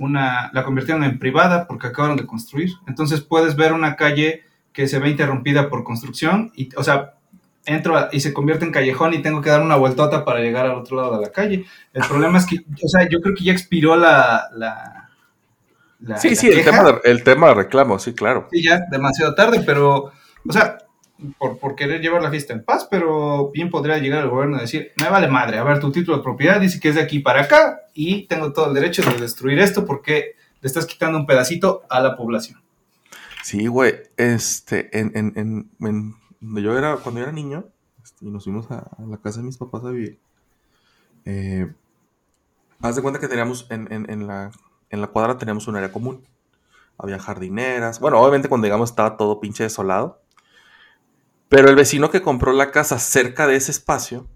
una, 0.00 0.50
la 0.52 0.64
convirtieron 0.64 1.04
en 1.04 1.18
privada 1.18 1.66
porque 1.68 1.86
acabaron 1.88 2.16
de 2.16 2.26
construir. 2.26 2.70
Entonces 2.88 3.20
puedes 3.20 3.54
ver 3.54 3.72
una 3.72 3.96
calle 3.96 4.42
que 4.72 4.88
se 4.88 4.98
ve 4.98 5.08
interrumpida 5.10 5.68
por 5.68 5.84
construcción 5.84 6.50
y, 6.56 6.68
o 6.76 6.82
sea, 6.82 7.14
entro 7.66 7.96
a- 7.96 8.08
y 8.12 8.20
se 8.20 8.32
convierte 8.34 8.64
en 8.64 8.72
callejón 8.72 9.14
y 9.14 9.22
tengo 9.22 9.40
que 9.40 9.50
dar 9.50 9.62
una 9.62 9.76
vueltota 9.76 10.24
para 10.24 10.40
llegar 10.40 10.66
al 10.66 10.76
otro 10.76 10.96
lado 10.96 11.16
de 11.16 11.22
la 11.26 11.32
calle. 11.32 11.64
El 11.92 12.02
problema 12.06 12.38
es 12.38 12.46
que, 12.46 12.56
o 12.58 12.88
sea, 12.88 13.08
yo 13.08 13.20
creo 13.20 13.34
que 13.34 13.44
ya 13.44 13.52
expiró 13.52 13.96
la... 13.96 14.48
la, 14.54 15.08
la- 16.00 16.18
Sí, 16.18 16.30
la 16.30 16.36
sí, 16.36 16.48
el 16.48 16.64
tema, 16.64 16.82
de, 16.84 17.00
el 17.04 17.24
tema 17.24 17.48
de 17.48 17.54
reclamo, 17.54 17.98
sí, 17.98 18.12
claro. 18.14 18.48
Sí, 18.50 18.62
ya 18.62 18.80
demasiado 18.90 19.34
tarde, 19.34 19.62
pero, 19.64 20.12
o 20.46 20.52
sea, 20.52 20.78
por, 21.38 21.58
por 21.58 21.74
querer 21.74 22.00
llevar 22.02 22.22
la 22.22 22.30
fiesta 22.30 22.52
en 22.52 22.62
paz, 22.64 22.86
pero 22.90 23.50
bien 23.50 23.70
podría 23.70 23.96
llegar 23.98 24.24
el 24.24 24.28
gobierno 24.28 24.58
a 24.58 24.62
decir, 24.62 24.92
me 25.00 25.08
vale 25.08 25.28
madre, 25.28 25.58
a 25.58 25.64
ver, 25.64 25.80
tu 25.80 25.90
título 25.90 26.18
de 26.18 26.22
propiedad 26.22 26.60
dice 26.60 26.78
que 26.80 26.90
es 26.90 26.96
de 26.96 27.00
aquí 27.02 27.20
para 27.20 27.42
acá 27.42 27.80
y 27.94 28.26
tengo 28.26 28.52
todo 28.52 28.68
el 28.68 28.74
derecho 28.74 29.02
de 29.02 29.18
destruir 29.18 29.58
esto 29.60 29.86
porque 29.86 30.34
le 30.60 30.66
estás 30.66 30.84
quitando 30.86 31.16
un 31.16 31.24
pedacito 31.26 31.84
a 31.88 32.00
la 32.00 32.16
población. 32.16 32.60
Sí, 33.42 33.66
güey. 33.66 33.94
Este, 34.16 34.98
en, 34.98 35.12
en, 35.14 35.32
en, 35.36 35.70
en- 35.86 36.14
donde 36.44 36.62
yo 36.62 36.76
era, 36.76 36.96
cuando 36.96 37.20
yo 37.20 37.24
era 37.24 37.32
niño, 37.32 37.64
este, 38.02 38.26
y 38.26 38.30
nos 38.30 38.44
fuimos 38.44 38.70
a, 38.70 38.90
la 39.08 39.16
casa 39.16 39.40
de 39.40 39.46
mis 39.46 39.56
papás 39.56 39.82
a 39.84 39.90
vivir. 39.90 40.20
Eh, 41.24 41.72
haz 42.80 42.96
de 42.96 43.02
cuenta 43.02 43.18
que 43.18 43.28
teníamos 43.28 43.66
en, 43.70 43.88
en, 43.90 44.26
la, 44.26 44.50
en 44.90 45.00
la 45.00 45.06
cuadra 45.06 45.38
teníamos 45.38 45.66
un 45.68 45.76
área 45.76 45.90
común. 45.90 46.22
Había 46.98 47.18
jardineras. 47.18 47.98
Bueno, 47.98 48.20
obviamente 48.20 48.48
cuando 48.48 48.66
llegamos 48.66 48.90
estaba 48.90 49.16
todo 49.16 49.40
pinche 49.40 49.64
desolado. 49.64 50.20
Pero 51.48 51.68
el 51.68 51.76
vecino 51.76 52.10
que 52.10 52.20
compró 52.20 52.52
la 52.52 52.70
casa 52.70 52.98
cerca 52.98 53.46
de 53.46 53.56
ese 53.56 53.70
espacio, 53.70 54.28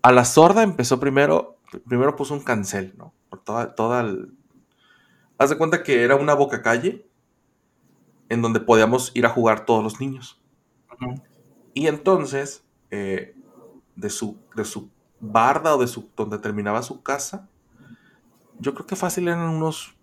a 0.00 0.10
la 0.10 0.24
sorda 0.24 0.62
empezó 0.62 0.98
primero, 1.00 1.58
primero 1.86 2.16
puso 2.16 2.34
un 2.34 2.40
cancel, 2.40 2.94
¿no? 2.96 3.12
Por 3.28 3.42
toda, 3.42 3.74
toda. 3.74 4.06
Haz 5.36 5.50
de 5.50 5.58
cuenta 5.58 5.82
que 5.82 6.02
era 6.02 6.16
una 6.16 6.34
boca 6.34 6.62
calle 6.62 7.06
en 8.30 8.40
donde 8.42 8.60
podíamos 8.60 9.12
ir 9.14 9.26
a 9.26 9.30
jugar 9.30 9.66
todos 9.66 9.82
los 9.84 10.00
niños. 10.00 10.40
Y 11.74 11.86
entonces, 11.86 12.64
eh, 12.90 13.34
de, 13.96 14.10
su, 14.10 14.38
de 14.56 14.64
su 14.64 14.90
barda 15.20 15.74
o 15.76 15.80
de 15.80 15.86
su, 15.88 16.08
donde 16.16 16.38
terminaba 16.38 16.82
su 16.82 17.02
casa, 17.02 17.48
yo 18.58 18.74
creo 18.74 18.86
que 18.86 18.96
fácil 18.96 19.28
eran 19.28 19.48
unos 19.50 19.94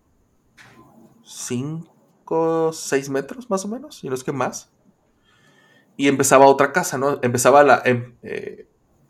5, 1.24 2.72
6 2.74 3.10
metros 3.10 3.50
más 3.50 3.66
o 3.66 3.68
menos, 3.68 4.04
y 4.04 4.10
no 4.10 4.16
es 4.16 4.24
que 4.24 4.32
más. 4.32 4.70
Y 5.98 6.08
empezaba 6.08 6.46
otra 6.48 6.72
casa, 6.74 6.98
¿no? 6.98 7.20
Empezaba 7.22 7.64
la... 7.64 7.82
em, 7.86 8.16
eh, 8.24 8.68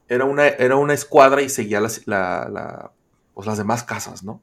era, 0.07 0.25
una, 0.25 0.47
era 0.47 0.75
una 0.75 0.93
escuadra 0.93 1.41
y 1.41 1.49
seguía 1.49 1.81
las, 1.81 2.05
la- 2.07 2.47
la- 2.51 2.91
pues 3.33 3.47
las 3.47 3.57
demás 3.57 3.83
casas, 3.83 4.23
¿no? 4.23 4.41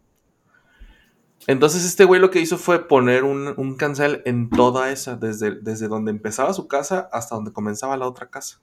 Entonces 1.46 1.84
este 1.84 2.04
güey 2.04 2.20
lo 2.20 2.30
que 2.30 2.40
hizo 2.40 2.56
fue 2.56 2.86
poner 2.86 3.24
un, 3.24 3.54
un 3.56 3.76
cancel 3.76 4.22
en 4.24 4.48
toda 4.48 4.90
esa, 4.92 5.16
desde, 5.16 5.60
desde 5.60 5.88
donde 5.88 6.10
empezaba 6.12 6.52
su 6.54 6.68
casa 6.68 7.08
hasta 7.12 7.34
donde 7.34 7.52
comenzaba 7.52 7.96
la 7.96 8.06
otra 8.06 8.30
casa. 8.30 8.60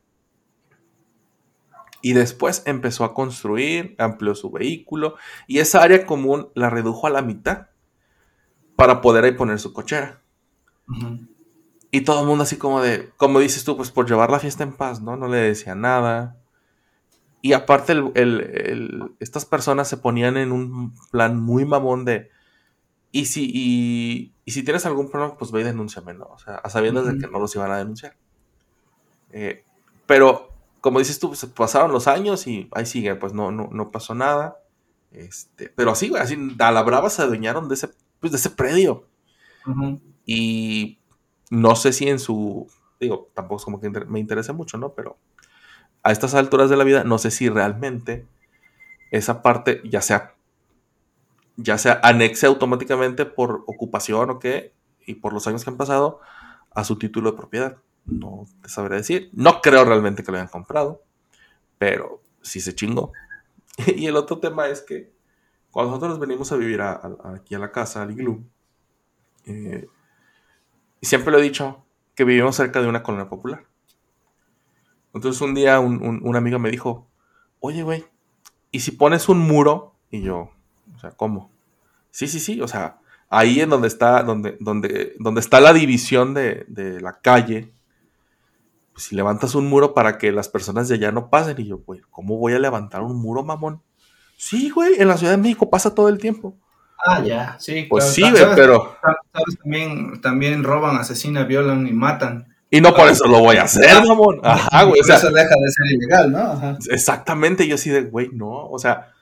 Y 2.02 2.14
después 2.14 2.64
empezó 2.66 3.04
a 3.04 3.14
construir, 3.14 3.96
amplió 4.00 4.34
su 4.34 4.50
vehículo 4.52 5.16
y 5.48 5.60
esa 5.60 5.82
área 5.84 6.06
común 6.06 6.50
la 6.56 6.70
redujo 6.70 7.08
a 7.08 7.10
la 7.10 7.22
mitad 7.22 7.68
para 8.78 9.02
poder 9.02 9.26
ahí 9.26 9.34
poner 9.34 9.60
su 9.60 9.74
cochera. 9.74 10.22
Y 11.92 12.02
todo 12.02 12.22
el 12.22 12.28
mundo 12.28 12.44
así 12.44 12.56
como 12.56 12.82
de, 12.82 13.10
como 13.18 13.40
dices 13.40 13.66
tú, 13.66 13.76
pues 13.76 13.92
por 13.92 14.08
llevar 14.08 14.30
la 14.32 14.40
fiesta 14.40 14.64
en 14.64 14.72
paz, 14.78 15.02
¿no? 15.02 15.18
No 15.18 15.28
le 15.28 15.38
decía 15.38 15.76
nada. 15.76 16.38
Y 17.42 17.52
aparte, 17.54 17.92
el- 17.92 18.12
el- 18.16 18.42
el- 18.42 19.16
estas 19.20 19.46
personas 19.46 19.88
se 19.90 19.98
ponían 19.98 20.38
en 20.38 20.52
un 20.54 20.94
plan 21.12 21.38
muy 21.42 21.66
mamón 21.66 22.06
de, 22.06 22.30
y 23.12 23.26
si, 23.26 23.50
y, 23.54 24.34
y 24.46 24.52
si 24.52 24.64
tienes 24.64 24.86
algún 24.86 25.10
problema, 25.10 25.38
pues 25.38 25.52
ve 25.52 25.62
y 25.62 25.64
denúnciame, 25.64 26.14
¿no? 26.14 26.26
O 26.26 26.40
sea, 26.40 26.56
a 26.56 26.70
sabiendas 26.70 27.06
de 27.08 27.18
que 27.18 27.28
no 27.28 27.40
los 27.40 27.56
iban 27.56 27.72
a 27.72 27.78
denunciar. 27.78 28.16
Eh, 29.32 29.64
pero, 30.06 30.52
como 30.82 31.00
dices 31.00 31.20
tú, 31.20 31.30
pues 31.30 31.46
pasaron 31.46 31.92
los 31.92 32.08
años 32.08 32.46
y 32.48 32.70
ahí 32.72 32.86
sigue, 32.86 33.16
pues 33.16 33.34
no, 33.34 33.52
no, 33.52 33.70
no 33.72 33.92
pasó 33.92 34.14
nada. 34.16 34.58
Este, 35.12 35.70
pero 35.70 35.92
así, 35.92 36.10
güey, 36.10 36.22
así, 36.22 36.38
a 36.60 36.72
la 36.72 36.84
brava 36.84 37.10
se 37.10 37.22
adueñaron 37.22 37.68
de 37.68 37.76
ese, 37.76 37.90
pues, 38.20 38.32
de 38.32 38.38
ese 38.38 38.52
predio. 38.52 39.08
Y 40.26 41.00
no 41.50 41.76
sé 41.76 41.94
si 41.94 42.08
en 42.08 42.20
su. 42.20 42.68
Digo, 43.00 43.30
tampoco 43.34 43.58
es 43.58 43.66
como 43.66 43.80
que 43.80 43.90
me 43.90 44.20
interese 44.20 44.54
mucho, 44.54 44.78
¿no? 44.78 44.94
Pero 44.94 45.18
a 46.04 46.12
estas 46.12 46.34
alturas 46.34 46.70
de 46.70 46.78
la 46.78 46.84
vida, 46.84 47.04
no 47.04 47.18
sé 47.18 47.32
si 47.32 47.50
realmente 47.50 48.28
esa 49.12 49.42
parte 49.42 49.82
ya 49.86 50.02
sea. 50.02 50.36
Ya 51.62 51.78
sea 51.78 52.00
anexe 52.04 52.46
automáticamente 52.46 53.26
por 53.26 53.64
ocupación 53.68 54.30
o 54.30 54.40
qué, 54.40 54.74
y 55.06 55.16
por 55.16 55.34
los 55.34 55.48
años 55.48 55.64
que 55.64 55.70
han 55.70 55.78
pasado, 55.78 56.20
a 56.72 56.84
su 56.84 56.98
título 56.98 57.32
de 57.32 57.38
propiedad. 57.38 57.78
No 58.06 58.46
te 58.62 58.70
sabré 58.70 58.98
decir. 58.98 59.30
No 59.34 59.62
creo 59.62 59.84
realmente 59.86 60.24
que 60.24 60.32
lo 60.32 60.38
hayan 60.38 60.50
comprado, 60.50 61.04
pero 61.78 62.22
sí 62.42 62.62
se 62.62 62.74
chingó. 62.76 63.12
y 63.88 64.06
el 64.06 64.16
otro 64.16 64.40
tema 64.40 64.68
es 64.68 64.82
que 64.82 65.12
cuando 65.72 65.92
nosotros 65.92 66.12
nos 66.12 66.20
venimos 66.20 66.52
a 66.52 66.56
vivir 66.56 66.82
aquí 66.82 67.56
a 67.56 67.60
la 67.60 67.72
casa, 67.72 68.02
al 68.02 68.12
iglú, 68.12 68.44
eh, 69.46 69.88
siempre 71.02 71.32
lo 71.32 71.40
he 71.40 71.44
dicho, 71.44 71.86
que 72.16 72.24
vivimos 72.24 72.56
cerca 72.56 72.82
de 72.82 72.88
una 72.88 73.04
colonia 73.04 73.30
popular. 73.30 73.66
Entonces 75.14 75.42
un 75.42 75.54
día 75.54 75.80
un, 75.80 76.22
un, 76.24 76.62
me 76.62 76.72
dijo, 76.72 77.08
oye, 77.60 77.84
güey, 77.84 78.06
¿y 78.72 78.82
si 78.82 78.92
pones 78.92 79.30
un 79.30 79.40
muro? 79.40 79.96
Y 80.12 80.22
yo, 80.22 80.52
o 81.00 81.02
sea, 81.02 81.12
¿cómo? 81.12 81.50
Sí, 82.12 82.28
sí, 82.28 82.40
sí, 82.42 82.60
o 82.60 82.68
sea, 82.68 82.98
ahí 83.30 83.62
en 83.62 83.70
donde 83.70 83.88
está, 83.88 84.22
donde, 84.24 84.58
donde, 84.60 85.14
donde 85.18 85.40
está 85.40 85.62
la 85.62 85.72
división 85.72 86.34
de, 86.34 86.66
de 86.68 87.00
la 87.00 87.20
calle, 87.22 87.72
pues, 88.92 89.06
si 89.06 89.16
levantas 89.16 89.56
un 89.56 89.68
muro 89.68 89.94
para 89.94 90.18
que 90.18 90.34
las 90.34 90.50
personas 90.50 90.90
de 90.90 90.96
allá 90.96 91.14
no 91.14 91.30
pasen, 91.30 91.56
y 91.58 91.68
yo, 91.68 91.78
güey, 91.78 92.02
¿cómo 92.10 92.38
voy 92.38 92.54
a 92.54 92.60
levantar 92.60 93.02
un 93.02 93.16
muro, 93.16 93.46
mamón? 93.46 93.82
Sí, 94.38 94.70
güey, 94.72 95.00
en 95.02 95.08
la 95.08 95.16
Ciudad 95.16 95.32
de 95.34 95.38
México 95.38 95.70
pasa 95.70 95.96
todo 95.96 96.10
el 96.10 96.18
tiempo. 96.18 96.58
Ah, 97.06 97.24
ya, 97.24 97.56
sí. 97.60 97.86
Pues 97.90 98.04
claro. 98.04 98.14
sí, 98.16 98.22
güey, 98.22 98.44
¿Sabes- 98.44 98.56
pero... 98.58 98.96
sabes? 99.02 99.58
También, 99.64 100.20
también 100.22 100.64
roban, 100.66 100.98
asesinan, 100.98 101.48
violan 101.48 101.88
y 101.88 101.94
matan. 101.94 102.54
Y 102.70 102.82
no 102.82 102.94
por 102.94 103.08
eso 103.08 103.26
lo 103.26 103.40
voy 103.40 103.56
a 103.56 103.64
hacer, 103.64 104.06
mamón. 104.06 104.42
Ajá, 104.44 104.84
güey. 104.84 105.00
O 105.00 105.04
Por 105.04 105.06
sea, 105.06 105.16
eso 105.16 105.32
deja 105.32 105.50
de 105.50 105.72
ser 105.72 105.86
ilegal, 105.92 106.32
¿no? 106.32 106.40
Ajá. 106.40 106.78
exactamente. 106.92 107.66
Yo 107.68 107.76
así 107.76 107.90
de, 107.90 108.02
güey, 108.04 108.30
no. 108.34 108.68
O 108.70 108.78
sea, 108.78 109.14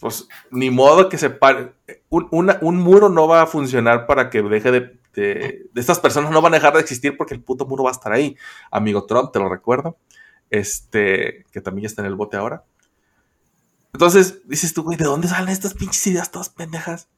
pues 0.00 0.28
ni 0.50 0.70
modo 0.70 1.08
que 1.08 1.18
se 1.18 1.30
pare. 1.30 1.72
Un, 2.10 2.52
un 2.60 2.76
muro 2.76 3.08
no 3.08 3.26
va 3.28 3.42
a 3.42 3.46
funcionar 3.46 4.06
para 4.06 4.30
que 4.30 4.42
deje 4.42 4.70
de, 4.70 4.98
de- 5.14 5.70
Estas 5.74 6.00
personas 6.00 6.30
no 6.30 6.42
van 6.42 6.54
a 6.54 6.56
dejar 6.56 6.74
de 6.74 6.80
existir 6.80 7.16
porque 7.16 7.34
el 7.34 7.42
puto 7.42 7.66
muro 7.66 7.84
va 7.84 7.90
a 7.90 7.92
estar 7.92 8.12
ahí. 8.12 8.36
Amigo 8.70 9.06
Trump, 9.06 9.32
te 9.32 9.38
lo 9.38 9.48
recuerdo. 9.48 9.96
Este, 10.50 11.44
que 11.50 11.60
también 11.60 11.86
está 11.86 12.02
en 12.02 12.06
el 12.08 12.14
bote 12.14 12.36
ahora. 12.36 12.64
Entonces, 13.92 14.42
dices 14.46 14.74
tú, 14.74 14.82
güey, 14.82 14.96
¿de 14.98 15.04
dónde 15.06 15.26
salen 15.28 15.48
estas 15.48 15.74
pinches 15.74 16.06
ideas 16.06 16.30
todas 16.30 16.50
pendejas? 16.50 17.08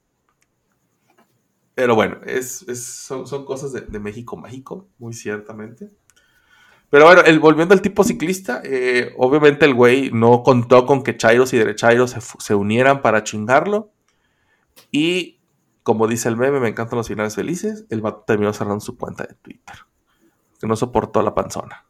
Pero 1.74 1.94
bueno, 1.94 2.18
es, 2.24 2.62
es- 2.68 2.84
son, 2.84 3.26
son 3.26 3.44
cosas 3.44 3.72
de, 3.72 3.82
de 3.82 3.98
México 4.00 4.36
mágico, 4.36 4.88
muy 4.98 5.12
ciertamente. 5.12 5.90
Pero 6.90 7.04
bueno, 7.04 7.20
el, 7.22 7.38
volviendo 7.38 7.74
al 7.74 7.82
tipo 7.82 8.02
ciclista, 8.02 8.62
eh, 8.64 9.12
obviamente 9.18 9.66
el 9.66 9.74
güey 9.74 10.10
no 10.10 10.42
contó 10.42 10.86
con 10.86 11.02
que 11.02 11.16
Chairos 11.16 11.52
y 11.52 11.58
Derechairos 11.58 12.12
se, 12.12 12.20
se 12.38 12.54
unieran 12.54 13.02
para 13.02 13.24
chingarlo. 13.24 13.90
Y 14.90 15.38
como 15.82 16.06
dice 16.06 16.28
el 16.28 16.36
meme, 16.36 16.60
me 16.60 16.68
encantan 16.68 16.96
los 16.96 17.08
finales 17.08 17.34
felices, 17.34 17.84
el 17.90 18.00
vato 18.00 18.24
terminó 18.26 18.52
cerrando 18.52 18.80
su 18.80 18.96
cuenta 18.96 19.24
de 19.24 19.34
Twitter. 19.34 19.76
Que 20.60 20.66
no 20.66 20.76
soportó 20.76 21.20
la 21.22 21.34
panzona. 21.34 21.84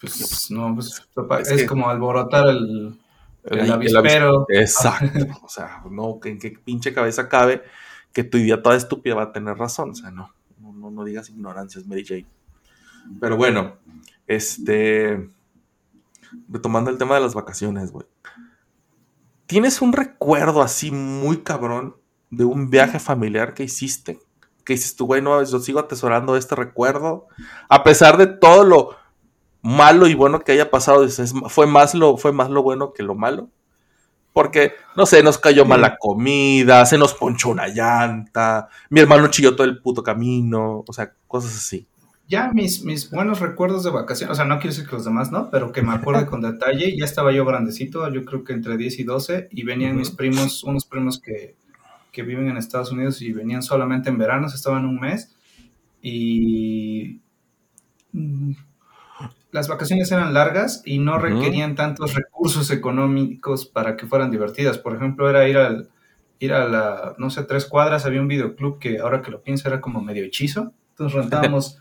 Pues 0.00 0.50
no, 0.50 0.74
pues 0.74 1.02
Es 1.42 1.50
es, 1.50 1.60
que- 1.62 1.66
como 1.66 1.88
alborotar 1.88 2.48
el, 2.48 2.98
el, 3.44 3.58
El- 3.58 3.64
el 3.66 3.70
avispero. 3.72 4.46
Exacto. 4.48 5.26
O 5.44 5.48
sea, 5.48 5.82
no, 5.90 6.18
que 6.20 6.30
en 6.30 6.38
qué 6.38 6.50
pinche 6.50 6.92
cabeza 6.92 7.28
cabe 7.28 7.62
que 8.12 8.24
tu 8.24 8.38
idea 8.38 8.60
toda 8.62 8.76
estúpida 8.76 9.14
va 9.14 9.22
a 9.24 9.32
tener 9.32 9.56
razón. 9.56 9.90
O 9.90 9.94
sea, 9.94 10.10
no, 10.10 10.30
no, 10.58 10.72
no, 10.72 10.90
no 10.90 11.04
digas 11.04 11.30
ignorancias, 11.30 11.86
Mary 11.86 12.04
Jane. 12.04 12.26
Pero 13.20 13.36
bueno, 13.36 13.76
este. 14.26 15.30
Retomando 16.48 16.90
el 16.90 16.98
tema 16.98 17.16
de 17.16 17.20
las 17.20 17.34
vacaciones, 17.34 17.92
güey. 17.92 18.06
¿Tienes 19.46 19.82
un 19.82 19.92
recuerdo 19.92 20.62
así 20.62 20.90
muy 20.90 21.38
cabrón 21.38 21.96
de 22.30 22.44
un 22.44 22.70
viaje 22.70 22.98
familiar 22.98 23.52
que 23.52 23.64
hiciste? 23.64 24.18
Que 24.64 24.72
dices 24.74 24.96
tú, 24.96 25.06
güey, 25.06 25.20
no, 25.20 25.42
yo 25.44 25.58
sigo 25.58 25.78
atesorando 25.78 26.36
este 26.36 26.54
recuerdo. 26.54 27.26
A 27.68 27.84
pesar 27.84 28.16
de 28.16 28.26
todo 28.26 28.64
lo 28.64 28.96
malo 29.60 30.06
y 30.06 30.14
bueno 30.14 30.40
que 30.40 30.52
haya 30.52 30.70
pasado, 30.70 31.04
dices, 31.04 31.34
fue 31.48 31.66
más 31.66 31.94
lo, 31.94 32.16
fue 32.16 32.32
más 32.32 32.50
lo 32.50 32.62
bueno 32.62 32.92
que 32.92 33.02
lo 33.02 33.14
malo. 33.14 33.50
Porque, 34.32 34.72
no 34.96 35.04
sé, 35.04 35.22
nos 35.22 35.36
cayó 35.36 35.66
mal 35.66 35.82
la 35.82 35.98
comida, 35.98 36.86
se 36.86 36.96
nos 36.96 37.12
ponchó 37.12 37.50
una 37.50 37.68
llanta, 37.68 38.68
mi 38.88 39.00
hermano 39.00 39.28
chilló 39.28 39.54
todo 39.54 39.66
el 39.66 39.82
puto 39.82 40.02
camino, 40.02 40.82
o 40.88 40.92
sea, 40.92 41.12
cosas 41.28 41.54
así. 41.54 41.86
Ya 42.28 42.50
mis, 42.52 42.84
mis 42.84 43.10
buenos 43.10 43.40
recuerdos 43.40 43.84
de 43.84 43.90
vacaciones, 43.90 44.32
o 44.32 44.34
sea, 44.34 44.44
no 44.44 44.58
quiero 44.58 44.74
decir 44.74 44.88
que 44.88 44.96
los 44.96 45.04
demás 45.04 45.30
no, 45.30 45.50
pero 45.50 45.72
que 45.72 45.82
me 45.82 45.92
acuerde 45.92 46.26
con 46.26 46.40
detalle, 46.42 46.96
ya 46.96 47.04
estaba 47.04 47.32
yo 47.32 47.44
grandecito, 47.44 48.08
yo 48.10 48.24
creo 48.24 48.44
que 48.44 48.52
entre 48.52 48.76
10 48.76 49.00
y 49.00 49.04
12, 49.04 49.48
y 49.50 49.64
venían 49.64 49.96
mis 49.96 50.10
primos, 50.10 50.64
unos 50.64 50.86
primos 50.86 51.20
que, 51.20 51.56
que 52.10 52.22
viven 52.22 52.48
en 52.48 52.56
Estados 52.56 52.92
Unidos 52.92 53.20
y 53.22 53.32
venían 53.32 53.62
solamente 53.62 54.08
en 54.08 54.18
verano, 54.18 54.46
estaban 54.46 54.86
un 54.86 55.00
mes, 55.00 55.36
y 56.00 57.20
mm, 58.12 58.52
las 59.52 59.68
vacaciones 59.68 60.10
eran 60.10 60.34
largas 60.34 60.82
y 60.84 60.98
no 60.98 61.18
requerían 61.18 61.74
tantos 61.76 62.14
recursos 62.14 62.70
económicos 62.70 63.66
para 63.66 63.96
que 63.96 64.06
fueran 64.06 64.30
divertidas. 64.30 64.78
Por 64.78 64.96
ejemplo, 64.96 65.28
era 65.28 65.46
ir 65.46 65.58
al 65.58 65.90
ir 66.40 66.52
a 66.52 66.66
la, 66.68 67.14
no 67.18 67.30
sé, 67.30 67.44
tres 67.44 67.66
cuadras, 67.66 68.04
había 68.04 68.20
un 68.20 68.26
videoclub 68.26 68.80
que 68.80 68.98
ahora 68.98 69.22
que 69.22 69.30
lo 69.30 69.42
pienso 69.42 69.68
era 69.68 69.80
como 69.80 70.00
medio 70.00 70.24
hechizo. 70.24 70.72
Entonces 70.90 71.16
rentábamos 71.20 71.78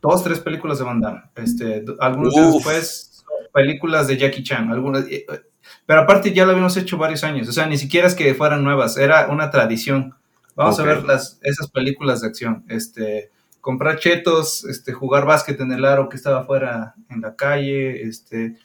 dos, 0.00 0.22
tres 0.24 0.40
películas 0.40 0.78
de 0.78 0.84
Van 0.84 1.00
Damme. 1.00 1.22
Este, 1.36 1.84
algunos 2.00 2.34
Uf. 2.36 2.54
después, 2.54 3.24
películas 3.52 4.06
de 4.06 4.16
Jackie 4.16 4.42
Chan. 4.42 4.70
Algunas, 4.70 5.04
eh, 5.08 5.26
eh, 5.28 5.40
pero 5.86 6.02
aparte 6.02 6.32
ya 6.32 6.44
lo 6.44 6.52
habíamos 6.52 6.76
hecho 6.76 6.96
varios 6.98 7.24
años. 7.24 7.48
O 7.48 7.52
sea, 7.52 7.66
ni 7.66 7.76
siquiera 7.78 8.06
es 8.06 8.14
que 8.14 8.34
fueran 8.34 8.62
nuevas, 8.64 8.96
era 8.96 9.28
una 9.28 9.50
tradición. 9.50 10.14
Vamos 10.54 10.78
Ok. 10.78 10.84
a 10.84 10.88
ver 10.88 11.04
las, 11.04 11.38
esas 11.42 11.70
películas 11.70 12.20
de 12.20 12.28
acción. 12.28 12.64
Este, 12.68 13.30
comprar 13.60 13.98
chetos, 13.98 14.64
este, 14.64 14.92
jugar 14.92 15.24
básquet 15.26 15.60
en 15.60 15.72
el 15.72 15.84
aro 15.84 16.08
que 16.08 16.16
estaba 16.16 16.40
afuera 16.40 16.94
en 17.10 17.20
la 17.20 17.36
calle, 17.36 18.02
este, 18.02 18.56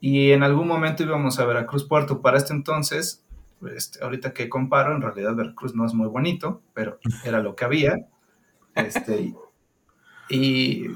y 0.00 0.30
en 0.32 0.42
algún 0.42 0.66
momento 0.66 1.02
íbamos 1.02 1.38
a 1.38 1.44
Veracruz 1.44 1.86
Puerto. 1.86 2.22
Para 2.22 2.38
este 2.38 2.52
entonces, 2.54 3.24
este, 3.74 4.02
ahorita 4.02 4.32
que 4.32 4.48
comparo, 4.48 4.94
en 4.94 5.02
realidad 5.02 5.34
Veracruz 5.34 5.74
no 5.74 5.84
es 5.84 5.92
muy 5.94 6.08
bonito, 6.08 6.62
pero 6.72 6.98
era 7.24 7.40
lo 7.40 7.54
que 7.54 7.64
había. 7.64 7.96
Este, 8.74 9.34
y 10.30 10.86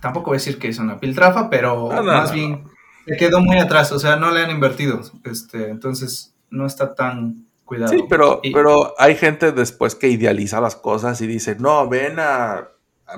tampoco 0.00 0.26
voy 0.26 0.36
a 0.36 0.38
decir 0.40 0.58
que 0.58 0.68
es 0.68 0.78
una 0.78 1.00
piltrafa, 1.00 1.50
pero 1.50 1.88
no, 1.92 2.02
más 2.02 2.30
no, 2.30 2.34
bien 2.34 2.64
se 3.06 3.16
quedó 3.16 3.40
muy 3.40 3.58
atrás, 3.58 3.90
o 3.92 3.98
sea, 3.98 4.16
no 4.16 4.30
le 4.30 4.42
han 4.44 4.50
invertido, 4.50 5.00
este, 5.24 5.70
entonces 5.70 6.34
no 6.50 6.66
está 6.66 6.94
tan 6.94 7.46
cuidado. 7.64 7.92
Sí, 7.92 8.04
pero, 8.08 8.40
Y- 8.42 8.52
pero 8.52 8.94
hay 8.98 9.16
gente 9.16 9.52
después 9.52 9.94
que 9.94 10.08
idealiza 10.08 10.60
las 10.60 10.76
cosas 10.76 11.20
y 11.22 11.26
dice, 11.26 11.56
no, 11.58 11.88
ven 11.88 12.16
a, 12.18 12.68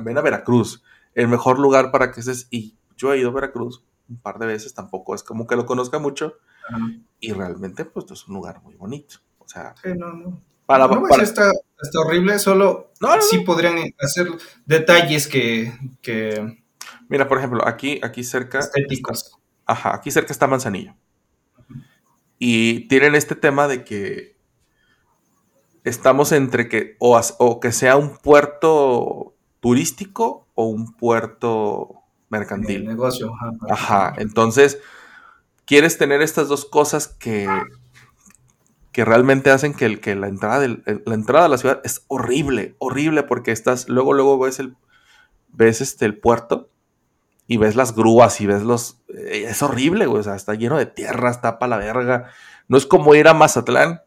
ven 0.00 0.16
a 0.16 0.20
Veracruz, 0.20 0.82
el 1.14 1.26
mejor 1.28 1.58
lugar 1.58 1.90
para 1.90 2.12
que 2.12 2.20
estés. 2.20 2.46
Y 2.50 2.76
yo 2.96 3.12
he 3.12 3.18
ido 3.18 3.30
a 3.30 3.32
Veracruz 3.32 3.82
un 4.08 4.18
par 4.18 4.38
de 4.38 4.46
veces, 4.46 4.74
tampoco 4.74 5.14
es 5.14 5.22
como 5.24 5.46
que 5.46 5.56
lo 5.56 5.66
conozca 5.66 5.98
mucho, 5.98 6.34
y 7.18 7.32
realmente 7.32 7.84
pues 7.84 8.08
es 8.12 8.28
un 8.28 8.34
lugar 8.34 8.62
muy 8.62 8.76
bonito. 8.76 9.16
O 9.38 9.48
sea, 9.48 9.74
Sí, 9.82 9.90
no, 9.96 10.12
no. 10.12 10.40
Para... 10.78 10.86
no 10.94 11.00
voy 11.00 11.08
a 11.08 11.10
para- 11.10 11.22
está, 11.22 11.50
está 11.82 12.00
horrible, 12.00 12.38
solo 12.38 12.92
No, 13.00 13.08
no, 13.08 13.16
no. 13.16 13.22
sí 13.22 13.38
podrían 13.40 13.76
hacer 14.00 14.28
detalles 14.66 15.26
que, 15.28 15.72
que 16.02 16.62
Mira, 17.08 17.26
por 17.28 17.38
ejemplo, 17.38 17.66
aquí, 17.66 18.00
aquí 18.02 18.22
cerca... 18.24 18.60
estéticos. 18.60 19.36
Ajá, 19.66 19.94
aquí 19.94 20.10
cerca 20.10 20.32
está 20.32 20.46
Manzanillo. 20.46 20.94
Y 22.38 22.86
tienen 22.88 23.14
este 23.14 23.34
tema 23.34 23.66
de 23.68 23.84
que 23.84 24.36
estamos 25.84 26.32
entre 26.32 26.68
que 26.68 26.96
o, 26.98 27.20
o 27.38 27.60
que 27.60 27.72
sea 27.72 27.96
un 27.96 28.16
puerto 28.16 29.34
turístico 29.60 30.46
o 30.54 30.66
un 30.66 30.94
puerto 30.94 31.88
El 31.92 32.38
mercantil. 32.38 32.86
negocio. 32.86 33.32
ajá. 33.34 33.50
Ajá, 33.70 34.14
entonces 34.18 34.78
quieres 35.64 35.98
tener 35.98 36.22
estas 36.22 36.48
dos 36.48 36.64
cosas 36.64 37.08
que, 37.08 37.46
que 38.92 39.04
realmente 39.04 39.50
hacen 39.50 39.74
que, 39.74 40.00
que 40.00 40.14
la, 40.16 40.28
entrada 40.28 40.60
del- 40.60 40.82
el- 40.86 41.02
la 41.06 41.14
entrada 41.14 41.46
a 41.46 41.48
la 41.48 41.58
ciudad 41.58 41.80
es 41.84 42.04
horrible, 42.08 42.74
horrible 42.78 43.22
porque 43.22 43.52
estás, 43.52 43.88
luego, 43.88 44.12
luego 44.14 44.38
ves 44.38 44.58
el, 44.60 44.76
ves 45.48 45.80
este, 45.80 46.06
el 46.06 46.18
puerto 46.18 46.70
y 47.46 47.58
ves 47.58 47.76
las 47.76 47.94
grúas 47.94 48.40
y 48.40 48.46
ves 48.46 48.62
los... 48.62 49.02
eh, 49.08 49.46
Es 49.48 49.62
horrible, 49.62 50.06
güey, 50.06 50.20
o 50.20 50.24
sea, 50.24 50.36
está 50.36 50.54
lleno 50.54 50.78
de 50.78 50.86
tierra, 50.86 51.30
está 51.30 51.58
para 51.58 51.70
la 51.70 51.78
verga. 51.78 52.30
No 52.68 52.76
es 52.78 52.86
como 52.86 53.14
ir 53.14 53.28
a 53.28 53.34
Mazatlán, 53.34 54.02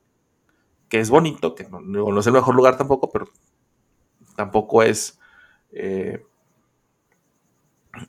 que 0.89 0.99
es 0.99 1.09
bonito, 1.09 1.55
que 1.55 1.67
no, 1.69 1.81
no- 1.81 2.19
es 2.19 2.27
el 2.27 2.33
mejor 2.33 2.55
lugar 2.55 2.77
tampoco, 2.77 3.11
pero 3.11 3.27
tampoco 4.35 4.83
es, 4.83 5.19
eh, 5.71 6.23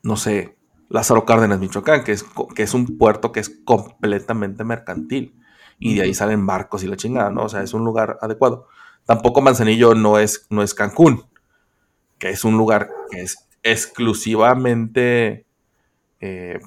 no 0.02 0.16
sé, 0.16 0.56
Lázaro 0.88 1.24
Cárdenas, 1.24 1.58
Michoacán, 1.60 2.04
que 2.04 2.12
es, 2.12 2.24
que 2.54 2.62
es 2.62 2.74
un 2.74 2.98
puerto 2.98 3.32
que 3.32 3.40
es 3.40 3.50
completamente 3.64 4.64
mercantil. 4.64 5.34
Y 5.84 5.96
de 5.96 6.02
ahí 6.02 6.14
salen 6.14 6.46
barcos 6.46 6.82
y 6.82 6.86
la 6.86 6.96
chingada, 6.96 7.30
¿no? 7.30 7.44
O 7.44 7.48
sea, 7.48 7.62
es 7.62 7.74
un 7.74 7.84
lugar 7.84 8.18
adecuado. 8.22 8.68
Tampoco 9.04 9.40
Manzanillo 9.42 9.94
no 9.94 10.18
es, 10.18 10.46
no 10.50 10.62
es 10.62 10.72
Cancún, 10.74 11.24
que 12.18 12.30
es 12.30 12.44
un 12.44 12.56
lugar 12.56 12.90
que 13.10 13.20
es 13.20 13.36
exclusivamente 13.62 15.44
eh, 16.20 16.58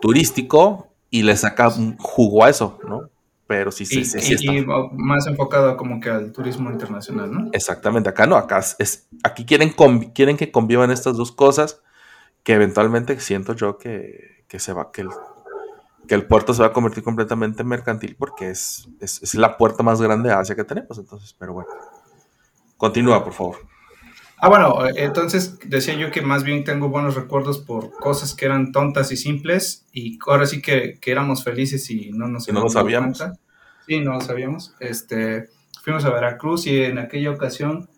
turístico 0.00 0.88
y 1.10 1.22
le 1.22 1.36
saca 1.36 1.68
un 1.68 1.96
jugo 1.98 2.44
a 2.44 2.50
eso, 2.50 2.78
¿no? 2.88 3.08
Pero 3.46 3.70
sí, 3.70 3.84
sí, 3.84 4.00
Y, 4.00 4.04
sí, 4.04 4.20
sí 4.20 4.32
y- 4.32 4.58
está- 4.58 4.88
más 4.92 5.26
enfocado 5.26 5.76
como 5.76 6.00
que 6.00 6.08
al 6.10 6.32
turismo 6.32 6.70
internacional, 6.70 7.30
¿no? 7.32 7.50
Exactamente, 7.52 8.08
acá 8.08 8.26
no, 8.26 8.36
acá 8.36 8.58
es- 8.78 9.08
aquí 9.22 9.44
quieren, 9.44 9.74
quieren 10.14 10.36
que 10.36 10.50
convivan 10.50 10.90
estas 10.90 11.16
dos 11.16 11.32
cosas 11.32 11.82
que 12.42 12.54
eventualmente 12.54 13.18
siento 13.20 13.54
yo 13.54 13.78
que, 13.78 14.44
que 14.48 14.58
se 14.58 14.72
va, 14.72 14.90
que 14.90 15.02
el, 15.02 15.08
que 16.06 16.14
el 16.14 16.26
puerto 16.26 16.52
se 16.54 16.62
va 16.62 16.68
a 16.68 16.72
convertir 16.72 17.02
completamente 17.04 17.62
en 17.62 17.68
mercantil 17.68 18.16
porque 18.18 18.50
es, 18.50 18.88
es, 19.00 19.22
es 19.22 19.34
la 19.34 19.56
puerta 19.56 19.82
más 19.82 20.00
grande 20.00 20.30
a 20.30 20.40
Asia 20.40 20.54
que 20.56 20.64
tenemos, 20.64 20.98
entonces, 20.98 21.34
pero 21.38 21.52
bueno. 21.54 21.68
Continúa, 22.76 23.22
por 23.22 23.32
favor. 23.32 23.56
Ah, 24.38 24.48
bueno, 24.48 24.84
eh, 24.84 24.92
entonces 24.96 25.56
decía 25.66 25.94
yo 25.94 26.10
que 26.10 26.20
más 26.20 26.42
bien 26.42 26.64
tengo 26.64 26.88
buenos 26.88 27.14
recuerdos 27.14 27.60
por 27.60 27.92
cosas 27.92 28.34
que 28.34 28.44
eran 28.46 28.72
tontas 28.72 29.12
y 29.12 29.16
simples 29.16 29.86
y 29.92 30.18
ahora 30.26 30.46
sí 30.46 30.60
que, 30.60 30.98
que 31.00 31.12
éramos 31.12 31.44
felices 31.44 31.88
y 31.90 32.10
no 32.10 32.26
nos 32.26 32.48
Y 32.48 32.52
no 32.52 32.62
lo 32.62 32.68
sabíamos. 32.68 33.18
cuenta. 33.18 33.38
Sí, 33.86 34.00
no 34.00 34.14
lo 34.14 34.20
sabíamos. 34.20 34.74
Este, 34.80 35.48
fuimos 35.84 36.04
a 36.04 36.10
Veracruz 36.10 36.66
y 36.66 36.82
en 36.82 36.98
aquella 36.98 37.30
ocasión, 37.30 37.88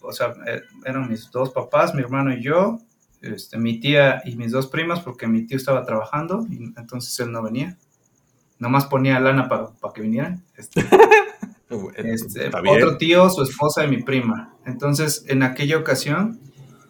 o 0.00 0.12
sea, 0.12 0.32
eh, 0.46 0.62
eran 0.86 1.10
mis 1.10 1.30
dos 1.30 1.50
papás, 1.50 1.94
mi 1.94 2.00
hermano 2.00 2.32
y 2.32 2.42
yo, 2.42 2.78
este, 3.22 3.56
mi 3.56 3.78
tía 3.78 4.20
y 4.24 4.36
mis 4.36 4.50
dos 4.50 4.66
primas, 4.66 5.00
porque 5.00 5.26
mi 5.26 5.46
tío 5.46 5.56
estaba 5.56 5.84
trabajando 5.84 6.44
y 6.50 6.72
entonces 6.76 7.18
él 7.20 7.32
no 7.32 7.42
venía. 7.42 7.78
Nomás 8.58 8.86
ponía 8.86 9.18
lana 9.20 9.48
para 9.48 9.70
que 9.94 10.02
vinieran. 10.02 10.44
Este, 10.56 10.80
este, 11.94 12.46
Está 12.46 12.60
bien. 12.60 12.76
otro 12.76 12.98
tío, 12.98 13.30
su 13.30 13.42
esposa 13.42 13.84
y 13.84 13.88
mi 13.88 14.02
prima. 14.02 14.54
Entonces, 14.66 15.24
en 15.28 15.42
aquella 15.42 15.78
ocasión, 15.78 16.40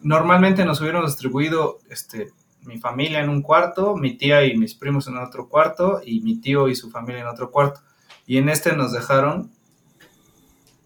normalmente 0.01 0.65
nos 0.65 0.81
hubieran 0.81 1.05
distribuido 1.05 1.79
este, 1.89 2.31
mi 2.61 2.79
familia 2.79 3.21
en 3.21 3.29
un 3.29 3.41
cuarto, 3.41 3.95
mi 3.95 4.17
tía 4.17 4.45
y 4.45 4.57
mis 4.57 4.75
primos 4.75 5.07
en 5.07 5.17
otro 5.17 5.47
cuarto, 5.47 6.01
y 6.03 6.21
mi 6.21 6.39
tío 6.39 6.67
y 6.67 6.75
su 6.75 6.89
familia 6.89 7.21
en 7.21 7.27
otro 7.27 7.51
cuarto. 7.51 7.81
Y 8.25 8.37
en 8.37 8.49
este 8.49 8.75
nos 8.75 8.91
dejaron 8.91 9.51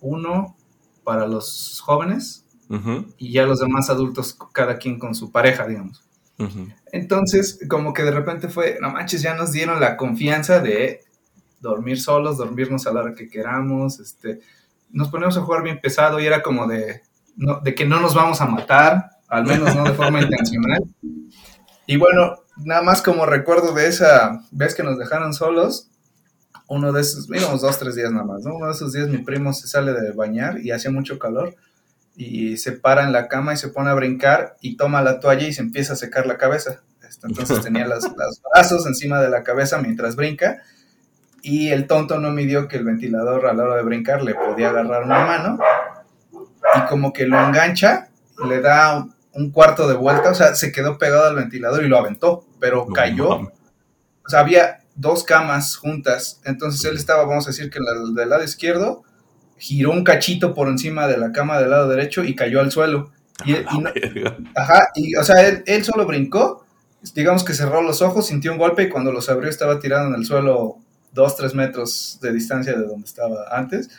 uno 0.02 0.56
para 1.04 1.28
los 1.28 1.82
jóvenes 1.84 2.47
Ujú, 2.70 3.14
y 3.18 3.32
ya 3.32 3.46
los 3.46 3.60
demás 3.60 3.90
adultos, 3.90 4.38
cada 4.54 4.78
quien 4.78 5.00
con 5.00 5.16
su 5.16 5.32
pareja, 5.32 5.68
digamos. 5.68 6.04
ujú. 6.38 6.68
Entonces, 6.92 7.60
como 7.70 7.94
que 7.94 8.04
de 8.04 8.12
repente 8.12 8.50
fue, 8.50 8.78
no 8.82 8.92
manches, 8.92 9.22
ya 9.22 9.36
nos 9.36 9.52
dieron 9.52 9.80
la 9.80 9.96
confianza 9.98 10.60
de 10.60 11.02
dormir 11.60 12.00
solos, 12.00 12.38
dormirnos 12.38 12.86
a 12.88 12.94
la 12.94 13.02
hora 13.02 13.16
que 13.16 13.30
queramos, 13.30 14.00
este, 14.00 14.40
nos 14.92 15.10
ponemos 15.10 15.38
a 15.38 15.42
jugar 15.42 15.64
bien 15.64 15.80
pesado 15.82 16.20
y 16.20 16.26
era 16.28 16.42
como 16.44 16.68
de, 16.68 17.02
no- 17.36 17.60
de 17.62 17.74
que 17.76 17.86
no 17.86 18.00
nos 18.00 18.14
vamos 18.16 18.42
a 18.42 18.46
matar, 18.46 19.12
al 19.28 19.46
menos 19.46 19.76
no 19.76 19.84
de 19.86 19.94
forma 19.94 20.22
intencional. 20.22 20.84
Y 21.86 21.98
bueno, 21.98 22.36
nada 22.58 22.82
más 22.82 23.02
como 23.02 23.26
recuerdo 23.26 23.74
de 23.74 23.88
esa 23.88 24.42
vez 24.52 24.76
que 24.76 24.84
nos 24.84 24.98
dejaron 24.98 25.34
solos, 25.34 25.90
uno 26.68 26.92
de 26.92 27.02
esos, 27.02 27.30
íbamos 27.30 27.62
dos, 27.62 27.80
tres 27.80 27.96
días 27.96 28.12
nada 28.12 28.26
más, 28.26 28.44
¿no? 28.44 28.56
Uno 28.56 28.68
de 28.68 28.74
esos 28.74 28.92
días 28.94 29.08
mi 29.10 29.20
primo 29.20 29.54
se 29.54 29.68
sale 29.68 29.94
de 29.94 30.12
bañar 30.12 30.60
y 30.60 30.72
hacía 30.72 30.92
mucho 30.92 31.18
calor 31.20 31.56
y 32.20 32.58
se 32.58 32.72
para 32.74 33.04
en 33.04 33.12
la 33.14 33.28
cama 33.28 33.54
y 33.54 33.58
se 33.58 33.68
pone 33.70 33.90
a 33.92 33.94
brincar 33.94 34.58
y 34.60 34.76
toma 34.76 35.02
la 35.04 35.20
toalla 35.20 35.48
y 35.48 35.54
se 35.54 35.62
empieza 35.62 35.94
a 35.94 35.96
secar 35.96 36.26
la 36.26 36.38
cabeza. 36.38 36.82
Este, 37.08 37.28
Entonces 37.28 37.62
tenía 37.64 37.88
las- 37.88 38.04
los 38.04 38.42
brazos 38.54 38.86
encima 38.88 39.22
de 39.22 39.30
la 39.30 39.44
cabeza 39.44 39.78
mientras 39.78 40.16
brinca 40.16 40.62
y 41.44 41.70
el 41.70 41.86
tonto 41.88 42.20
no 42.20 42.32
midió 42.32 42.68
que 42.68 42.78
el 42.78 42.84
ventilador 42.84 43.46
a 43.46 43.54
la 43.54 43.64
hora 43.64 43.76
de 43.76 43.84
brincar 43.84 44.24
le 44.24 44.34
podía 44.36 44.70
agarrar 44.72 45.04
una 45.04 45.26
mano 45.26 45.60
y 46.76 46.82
como 46.90 47.14
que 47.14 47.26
lo 47.28 47.40
engancha, 47.40 48.10
le 48.48 48.60
da 48.62 49.08
un- 49.34 49.52
cuarto 49.52 49.88
de 49.88 49.94
vuelta, 49.94 50.32
o 50.32 50.36
sea, 50.36 50.56
se 50.56 50.72
quedó 50.72 50.98
pegado 50.98 51.28
al 51.28 51.36
ventilador 51.36 51.84
y 51.84 51.88
lo 51.88 51.98
aventó, 52.00 52.46
pero 52.60 52.88
cayó 52.88 53.30
o 54.26 54.30
sea, 54.30 54.40
había 54.42 54.80
dos 54.96 55.24
camas 55.24 55.78
juntas. 55.78 56.42
Entonces 56.44 56.84
él 56.84 56.98
estaba, 56.98 57.24
vamos 57.24 57.46
a 57.48 57.52
decir 57.52 57.70
que 57.70 57.78
en 57.78 57.86
la- 57.86 58.20
del 58.22 58.30
lado 58.30 58.44
izquierdo, 58.44 59.04
giró 59.58 59.92
un 59.92 60.04
cachito 60.04 60.54
por 60.54 60.68
encima 60.68 61.08
de 61.08 61.18
la 61.18 61.32
cama 61.32 61.60
del 61.60 61.70
lado 61.72 61.90
derecho 61.90 62.24
y 62.24 62.36
cayó 62.36 62.60
al 62.62 62.72
suelo. 62.72 63.12
Y, 63.46 63.54
A 63.56 63.62
la 63.62 63.72
y 63.74 63.78
no- 63.80 63.92
verga. 63.94 64.38
ajá, 64.56 64.88
y 64.96 65.16
o 65.16 65.24
sea, 65.24 65.48
él, 65.48 65.64
él 65.68 65.84
solo 65.84 66.06
brincó, 66.06 66.66
digamos 67.14 67.44
que 67.44 67.54
cerró 67.54 67.82
los 67.82 68.02
ojos, 68.02 68.28
sintió 68.28 68.52
un 68.52 68.58
golpe 68.58 68.84
y 68.84 68.90
cuando 68.90 69.12
los 69.12 69.30
abrió 69.30 69.50
estaba 69.50 69.80
tirado 69.80 70.08
en 70.08 70.16
el 70.16 70.26
suelo 70.26 70.78
dos, 71.14 71.36
tres 71.36 71.54
metros 71.56 72.20
de 72.22 72.32
distancia 72.34 72.74
de 72.74 72.86
donde 72.86 73.06
estaba 73.06 73.46
antes. 73.52 73.90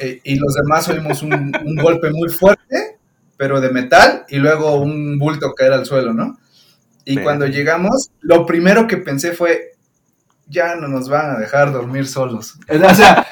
Eh, 0.00 0.20
y 0.24 0.36
los 0.36 0.54
demás 0.54 0.88
oímos 0.88 1.22
un, 1.22 1.32
un 1.64 1.76
golpe 1.76 2.10
muy 2.10 2.28
fuerte, 2.30 2.98
pero 3.36 3.60
de 3.60 3.70
metal, 3.70 4.24
y 4.28 4.36
luego 4.38 4.76
un 4.80 5.18
bulto 5.18 5.52
caer 5.54 5.72
al 5.74 5.84
suelo, 5.86 6.12
¿no? 6.14 6.38
Y 7.04 7.14
Pero- 7.16 7.24
cuando 7.24 7.46
llegamos, 7.46 8.10
lo 8.20 8.46
primero 8.46 8.86
que 8.86 8.96
pensé 8.96 9.32
fue, 9.32 9.72
ya 10.48 10.74
no 10.76 10.88
nos 10.88 11.08
van 11.08 11.30
a 11.36 11.38
dejar 11.38 11.72
dormir 11.72 12.06
solos. 12.06 12.54
O 12.68 12.94
sea, 12.94 13.26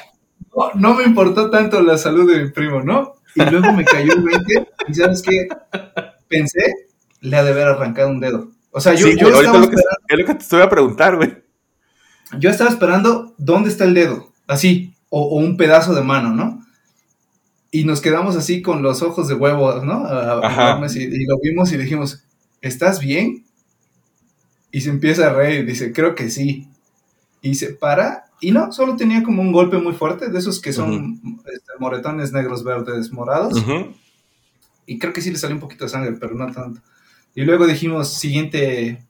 no, 0.55 0.71
no 0.75 0.93
me 0.95 1.03
importó 1.03 1.49
tanto 1.49 1.81
la 1.81 1.97
salud 1.97 2.31
de 2.31 2.43
mi 2.43 2.49
primo, 2.51 2.81
¿no? 2.81 3.15
Y 3.35 3.41
luego 3.49 3.71
me 3.73 3.85
cayó 3.85 4.13
el 4.13 4.23
20, 4.23 4.67
y 4.89 4.93
¿sabes 4.93 5.21
qué? 5.21 5.47
Pensé, 6.27 6.59
le 7.21 7.37
ha 7.37 7.43
de 7.43 7.51
haber 7.51 7.67
arrancado 7.67 8.09
un 8.09 8.19
dedo. 8.19 8.51
O 8.71 8.79
sea, 8.81 8.93
yo, 8.93 9.07
Sí, 9.07 9.17
yo 9.17 9.27
estaba 9.29 9.59
lo 9.59 9.69
que, 9.69 9.75
es 9.75 10.19
lo 10.19 10.25
que 10.25 10.33
te 10.35 10.41
estoy 10.43 10.61
a 10.61 10.69
preguntar, 10.69 11.15
güey. 11.17 11.37
yo 12.37 12.49
estaba 12.49 12.69
esperando 12.69 13.33
dónde 13.37 13.69
está 13.69 13.83
el 13.85 13.93
dedo, 13.93 14.31
así, 14.47 14.93
o, 15.09 15.21
o 15.21 15.35
un 15.37 15.57
pedazo 15.57 15.93
de 15.93 16.01
mano, 16.03 16.31
¿no? 16.33 16.61
Y 17.73 17.85
nos 17.85 18.01
quedamos 18.01 18.35
así 18.35 18.61
con 18.61 18.81
los 18.81 19.01
ojos 19.01 19.27
de 19.29 19.35
huevo, 19.35 19.75
¿no? 19.85 20.05
A- 20.05 20.85
y, 20.93 20.99
y 21.03 21.25
lo 21.25 21.37
vimos 21.41 21.71
y 21.71 21.77
dijimos, 21.77 22.23
¿estás 22.61 22.99
bien? 22.99 23.45
Y 24.71 24.81
se 24.81 24.89
empieza 24.89 25.27
a 25.27 25.33
reír 25.33 25.61
y 25.61 25.65
dice, 25.65 25.91
creo 25.93 26.15
que 26.15 26.29
sí. 26.29 26.67
Y 27.41 27.55
se 27.55 27.73
para, 27.73 28.25
y 28.39 28.51
no, 28.51 28.71
solo 28.71 28.95
tenía 28.95 29.23
como 29.23 29.41
un 29.41 29.51
golpe 29.51 29.77
muy 29.77 29.93
fuerte, 29.93 30.29
de 30.29 30.37
esos 30.37 30.59
que 30.61 30.73
son 30.73 31.19
este, 31.45 31.71
moretones 31.79 32.31
negros, 32.31 32.63
verdes, 32.63 33.11
morados. 33.11 33.63
Y 34.85 34.99
creo 34.99 35.13
que 35.13 35.21
sí 35.21 35.31
le 35.31 35.37
salió 35.37 35.55
un 35.55 35.61
poquito 35.61 35.85
de 35.85 35.89
sangre, 35.89 36.17
pero 36.19 36.35
no 36.35 36.51
tanto. 36.51 36.81
Y 37.33 37.41
luego 37.43 37.65
dijimos, 37.65 38.13
siguiente 38.13 39.03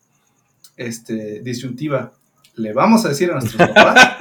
este, 0.77 1.41
disyuntiva, 1.41 2.13
¿le 2.55 2.73
vamos 2.73 3.05
a 3.05 3.09
decir 3.09 3.31
a 3.31 3.35
nuestros 3.35 3.69
papás? 3.73 4.17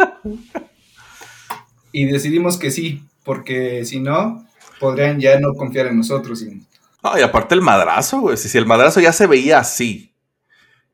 y 1.93 2.07
decidimos 2.07 2.57
que 2.57 2.71
sí, 2.71 3.05
porque 3.25 3.85
si 3.85 4.01
no, 4.01 4.47
podrían 4.79 5.21
ya 5.21 5.39
no 5.39 5.55
confiar 5.55 5.89
en 5.89 5.99
nosotros. 5.99 6.43
Y, 6.43 6.67
No, 7.03 7.19
y 7.19 7.23
aparte 7.23 7.55
el 7.55 7.63
madrazo, 7.63 8.21
güey. 8.21 8.37
Si, 8.37 8.49
si 8.49 8.59
el 8.59 8.67
madrazo 8.67 9.01
ya 9.01 9.13
se 9.13 9.27
veía 9.27 9.59
así, 9.59 10.15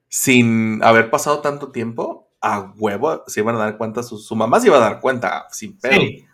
sin 0.09 0.83
haber 0.83 1.11
pasado 1.11 1.41
tanto 1.41 1.71
tiempo, 1.71 2.26
a 2.41 2.73
huevo 2.77 3.25
se 3.27 3.41
iban 3.41 3.57
a 3.57 3.59
dar 3.59 3.77
cuenta, 3.77 4.03
su, 4.03 4.19
su 4.19 4.37
mamá 4.37 4.61
se 4.61 4.69
iba 4.69 4.77
a 4.77 4.81
dar 4.81 5.01
cuenta 5.01 5.47
sin 5.51 5.77
pedo. 5.79 5.95
Sí. 6.01 6.25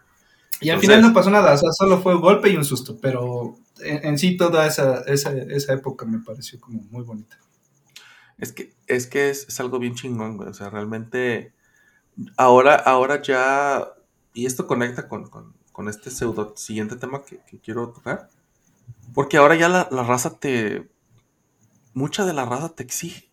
Y 0.61 0.71
al 0.71 0.77
Entonces- 0.77 0.81
final 0.81 1.03
no 1.03 1.13
pasó 1.15 1.31
nada, 1.31 1.53
o 1.55 1.57
sea, 1.59 1.71
solo 1.73 2.01
fue 2.01 2.15
un 2.15 2.21
golpe 2.21 2.49
y 2.51 2.57
un 2.57 2.65
susto, 2.65 2.99
pero 3.01 3.57
en, 3.81 4.05
en 4.07 4.19
sí 4.19 4.37
toda 4.37 4.67
esa, 4.67 5.01
esa, 5.07 5.33
esa 5.33 5.73
época 5.73 6.05
me 6.07 6.19
pareció 6.21 6.61
como 6.61 6.83
muy 6.91 7.03
bonita. 7.03 7.37
Es 8.39 8.53
que, 8.53 8.73
es, 8.87 9.07
que 9.07 9.31
es, 9.31 9.47
es 9.49 9.61
algo 9.61 9.79
bien 9.79 9.95
chingón, 9.95 10.37
güey. 10.37 10.49
O 10.49 10.55
sea, 10.55 10.69
realmente. 10.71 11.53
Ahora, 12.37 12.75
ahora 12.75 13.23
ya. 13.23 13.89
Y 14.35 14.47
esto 14.47 14.67
conecta 14.67 15.07
con, 15.09 15.29
con- 15.29 15.55
con 15.73 15.89
este 15.89 16.11
pseudo 16.11 16.53
siguiente 16.57 16.97
tema 16.97 17.23
que, 17.25 17.39
que 17.47 17.59
quiero 17.61 17.89
tocar. 17.91 18.29
Porque 19.15 19.37
ahora 19.37 19.55
ya 19.55 19.69
la, 19.69 19.87
la 19.93 20.03
raza 20.03 20.39
te. 20.39 20.89
Mucha 21.95 22.25
de 22.25 22.33
la 22.33 22.45
raza 22.45 22.71
te 22.71 22.83
exige. 22.83 23.31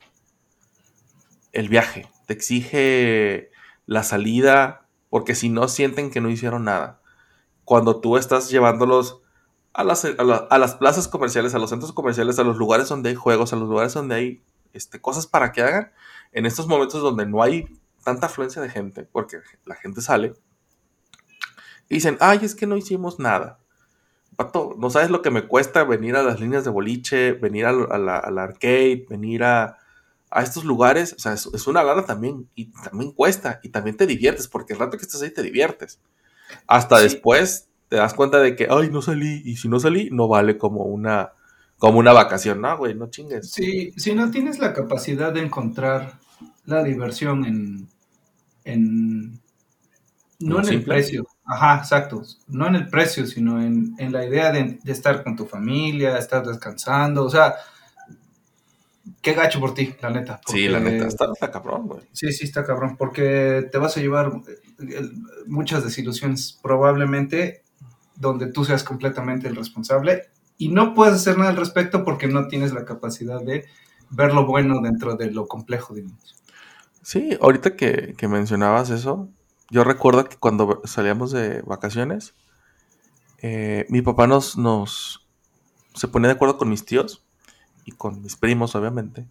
El 1.53 1.69
viaje. 1.69 2.07
Te 2.29 2.33
exige 2.33 3.49
la 3.87 4.03
salida. 4.03 4.87
Porque 5.09 5.33
si 5.33 5.49
no 5.49 5.67
sienten 5.67 6.11
que 6.11 6.21
no 6.21 6.29
hicieron 6.29 6.65
nada. 6.65 7.01
Cuando 7.65 7.99
tú 7.99 8.15
estás 8.15 8.49
llevándolos 8.51 9.21
a 9.73 9.83
las, 9.83 10.05
a, 10.05 10.09
a 10.49 10.57
las 10.59 10.75
plazas 10.75 11.07
comerciales, 11.07 11.55
a 11.55 11.59
los 11.59 11.71
centros 11.71 11.93
comerciales, 11.93 12.37
a 12.37 12.43
los 12.43 12.57
lugares 12.57 12.89
donde 12.89 13.09
hay 13.09 13.15
juegos, 13.15 13.51
a 13.53 13.55
los 13.55 13.67
lugares 13.67 13.93
donde 13.93 14.15
hay 14.15 14.43
este, 14.73 15.01
cosas 15.01 15.25
para 15.25 15.51
que 15.51 15.61
hagan, 15.61 15.91
en 16.31 16.45
estos 16.45 16.67
momentos 16.67 17.01
donde 17.01 17.25
no 17.25 17.41
hay 17.41 17.67
tanta 18.03 18.27
afluencia 18.27 18.61
de 18.61 18.69
gente, 18.69 19.03
porque 19.03 19.37
la 19.65 19.75
gente 19.75 20.01
sale, 20.01 20.33
y 21.89 21.95
dicen, 21.95 22.17
ay, 22.19 22.39
es 22.43 22.53
que 22.53 22.67
no 22.67 22.77
hicimos 22.77 23.19
nada. 23.19 23.59
Pato, 24.35 24.75
no 24.77 24.89
sabes 24.89 25.09
lo 25.09 25.21
que 25.21 25.31
me 25.31 25.47
cuesta 25.47 25.83
venir 25.83 26.15
a 26.15 26.23
las 26.23 26.39
líneas 26.39 26.63
de 26.63 26.69
boliche, 26.69 27.33
venir 27.33 27.65
a 27.65 27.73
la, 27.73 28.17
arcade, 28.17 29.05
venir 29.09 29.43
a, 29.43 29.77
a 30.31 30.43
estos 30.43 30.63
lugares. 30.65 31.13
O 31.13 31.19
sea, 31.19 31.33
es, 31.33 31.47
es 31.53 31.67
una 31.67 31.83
lana 31.83 32.05
también, 32.05 32.49
y 32.55 32.71
también 32.71 33.11
cuesta, 33.13 33.59
y 33.63 33.69
también 33.69 33.97
te 33.97 34.07
diviertes, 34.07 34.47
porque 34.47 34.73
el 34.73 34.79
rato 34.79 34.97
que 34.97 35.03
estás 35.05 35.21
ahí 35.21 35.31
te 35.31 35.43
diviertes. 35.43 35.99
Hasta 36.67 36.97
Sí. 36.97 37.03
después 37.03 37.67
te 37.89 37.97
das 37.97 38.13
cuenta 38.13 38.39
de 38.39 38.55
que, 38.55 38.67
ay, 38.69 38.89
no 38.91 39.01
salí, 39.01 39.41
y 39.45 39.55
si 39.57 39.67
no 39.69 39.79
salí, 39.79 40.09
no 40.11 40.27
vale 40.27 40.57
como 40.57 40.83
una, 40.85 41.33
como 41.77 41.99
una 41.99 42.13
vacación. 42.13 42.61
No, 42.61 42.77
güey, 42.77 42.95
no 42.95 43.09
chingues. 43.09 43.51
Sí, 43.51 43.91
si 43.97 44.13
no 44.15 44.31
tienes 44.31 44.59
la 44.59 44.73
capacidad 44.73 45.33
de 45.33 45.41
encontrar 45.41 46.19
la 46.65 46.83
diversión 46.83 47.45
en, 47.45 47.87
en 48.65 49.39
no 50.39 50.59
¿En 50.61 50.69
el 50.69 50.83
precio, 50.85 51.27
ajá, 51.45 51.79
exacto, 51.79 52.23
no 52.47 52.67
en 52.67 52.75
el 52.75 52.87
precio, 52.89 53.27
sino 53.27 53.61
en, 53.61 53.93
en 53.97 54.13
la 54.13 54.25
idea 54.25 54.51
de, 54.53 54.79
de 54.81 54.91
estar 54.91 55.21
con 55.23 55.35
tu 55.35 55.45
familia, 55.45 56.17
estar 56.17 56.45
descansando, 56.45 57.25
o 57.25 57.29
sea, 57.29 57.55
qué 59.21 59.33
gacho 59.33 59.59
por 59.59 59.73
ti, 59.73 59.95
la 60.01 60.09
neta. 60.09 60.41
Sí, 60.47 60.67
la 60.67 60.79
neta, 60.79 61.07
está, 61.07 61.25
está 61.31 61.51
cabrón, 61.51 61.87
güey. 61.87 62.01
Sí, 62.11 62.31
sí, 62.31 62.45
está 62.45 62.65
cabrón, 62.65 62.97
porque 62.97 63.67
te 63.71 63.77
vas 63.77 63.97
a 63.97 64.01
llevar 64.01 64.31
eh, 64.79 65.09
muchas 65.47 65.83
desilusiones, 65.83 66.59
probablemente 66.61 67.63
donde 68.15 68.51
tú 68.51 68.65
seas 68.65 68.83
completamente 68.83 69.47
el 69.47 69.55
responsable 69.55 70.29
y 70.57 70.69
no 70.69 70.93
puedes 70.93 71.15
hacer 71.15 71.37
nada 71.37 71.51
al 71.51 71.57
respecto 71.57 72.03
porque 72.03 72.27
no 72.27 72.47
tienes 72.47 72.73
la 72.73 72.83
capacidad 72.85 73.41
de 73.41 73.65
ver 74.09 74.33
lo 74.33 74.45
bueno 74.45 74.81
dentro 74.81 75.15
de 75.15 75.31
lo 75.31 75.47
complejo, 75.47 75.93
digamos. 75.93 76.35
Sí, 77.01 77.37
ahorita 77.41 77.75
que, 77.75 78.13
que 78.17 78.27
mencionabas 78.27 78.89
eso, 78.89 79.29
yo 79.69 79.83
recuerdo 79.83 80.25
que 80.25 80.37
cuando 80.37 80.81
salíamos 80.83 81.31
de 81.31 81.61
vacaciones, 81.61 82.33
eh, 83.41 83.85
mi 83.89 84.01
papá 84.01 84.27
nos, 84.27 84.57
nos 84.57 85.25
se 85.93 86.07
ponía 86.07 86.27
de 86.27 86.33
acuerdo 86.33 86.57
con 86.57 86.69
mis 86.69 86.85
tíos 86.85 87.25
y 87.89 87.91
con 87.91 88.21
mis 88.21 88.35
primos, 88.35 88.75
obviamente, 88.75 89.25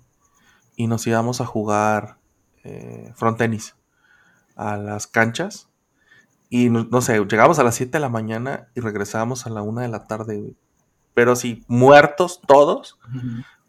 y 0.76 0.86
nos 0.88 1.06
íbamos 1.06 1.40
a 1.40 1.46
jugar 1.46 2.18
eh, 2.64 3.12
frontenis 3.14 3.76
a 4.56 4.76
las 4.76 5.06
canchas. 5.06 5.68
Y 6.50 6.70
no, 6.70 6.84
no 6.90 7.00
sé, 7.02 7.18
llegábamos 7.18 7.58
a 7.58 7.64
las 7.64 7.74
7 7.76 7.92
de 7.92 8.00
la 8.00 8.08
mañana 8.08 8.68
y 8.74 8.80
regresábamos 8.80 9.46
a 9.46 9.50
la 9.50 9.62
1 9.62 9.82
de 9.82 9.88
la 9.88 10.06
tarde, 10.06 10.38
güey. 10.38 10.56
Pero 11.14 11.36
sí, 11.36 11.64
muertos 11.68 12.40
todos, 12.46 12.98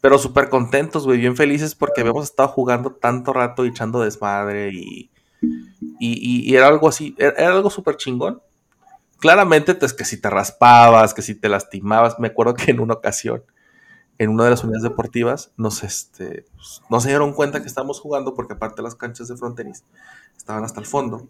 pero 0.00 0.18
súper 0.18 0.48
contentos, 0.48 1.04
güey, 1.04 1.18
bien 1.18 1.36
felices 1.36 1.74
porque 1.74 2.00
habíamos 2.02 2.24
estado 2.24 2.48
jugando 2.48 2.92
tanto 2.92 3.32
rato 3.32 3.64
y 3.64 3.68
echando 3.70 4.00
desmadre 4.00 4.70
y, 4.72 5.10
y, 5.98 6.12
y- 6.12 6.50
y 6.50 6.56
era 6.56 6.68
algo 6.68 6.88
así, 6.88 7.14
era, 7.18 7.32
era 7.36 7.52
algo 7.54 7.70
súper 7.70 7.96
chingón. 7.96 8.40
Claramente, 9.18 9.74
pues 9.74 9.92
que 9.92 10.04
si 10.06 10.20
te 10.20 10.30
raspabas, 10.30 11.12
que 11.14 11.22
si 11.22 11.34
te 11.34 11.48
lastimabas, 11.48 12.18
me 12.18 12.28
acuerdo 12.28 12.54
que 12.54 12.70
en 12.70 12.80
una 12.80 12.94
ocasión, 12.94 13.42
en 14.20 14.28
una 14.30 14.44
de 14.44 14.50
las 14.50 14.62
unidades 14.62 14.82
deportivas, 14.84 15.50
nos, 15.56 15.82
este, 15.82 16.44
pues, 16.54 16.82
no 16.90 17.00
se 17.00 17.08
dieron 17.08 17.32
cuenta 17.32 17.62
que 17.62 17.66
estábamos 17.66 18.00
jugando 18.00 18.34
porque 18.34 18.52
aparte 18.52 18.82
las 18.82 18.94
canchas 18.94 19.28
de 19.28 19.36
frontenis 19.36 19.84
estaban 20.36 20.62
hasta 20.62 20.78
el 20.78 20.86
fondo 20.86 21.26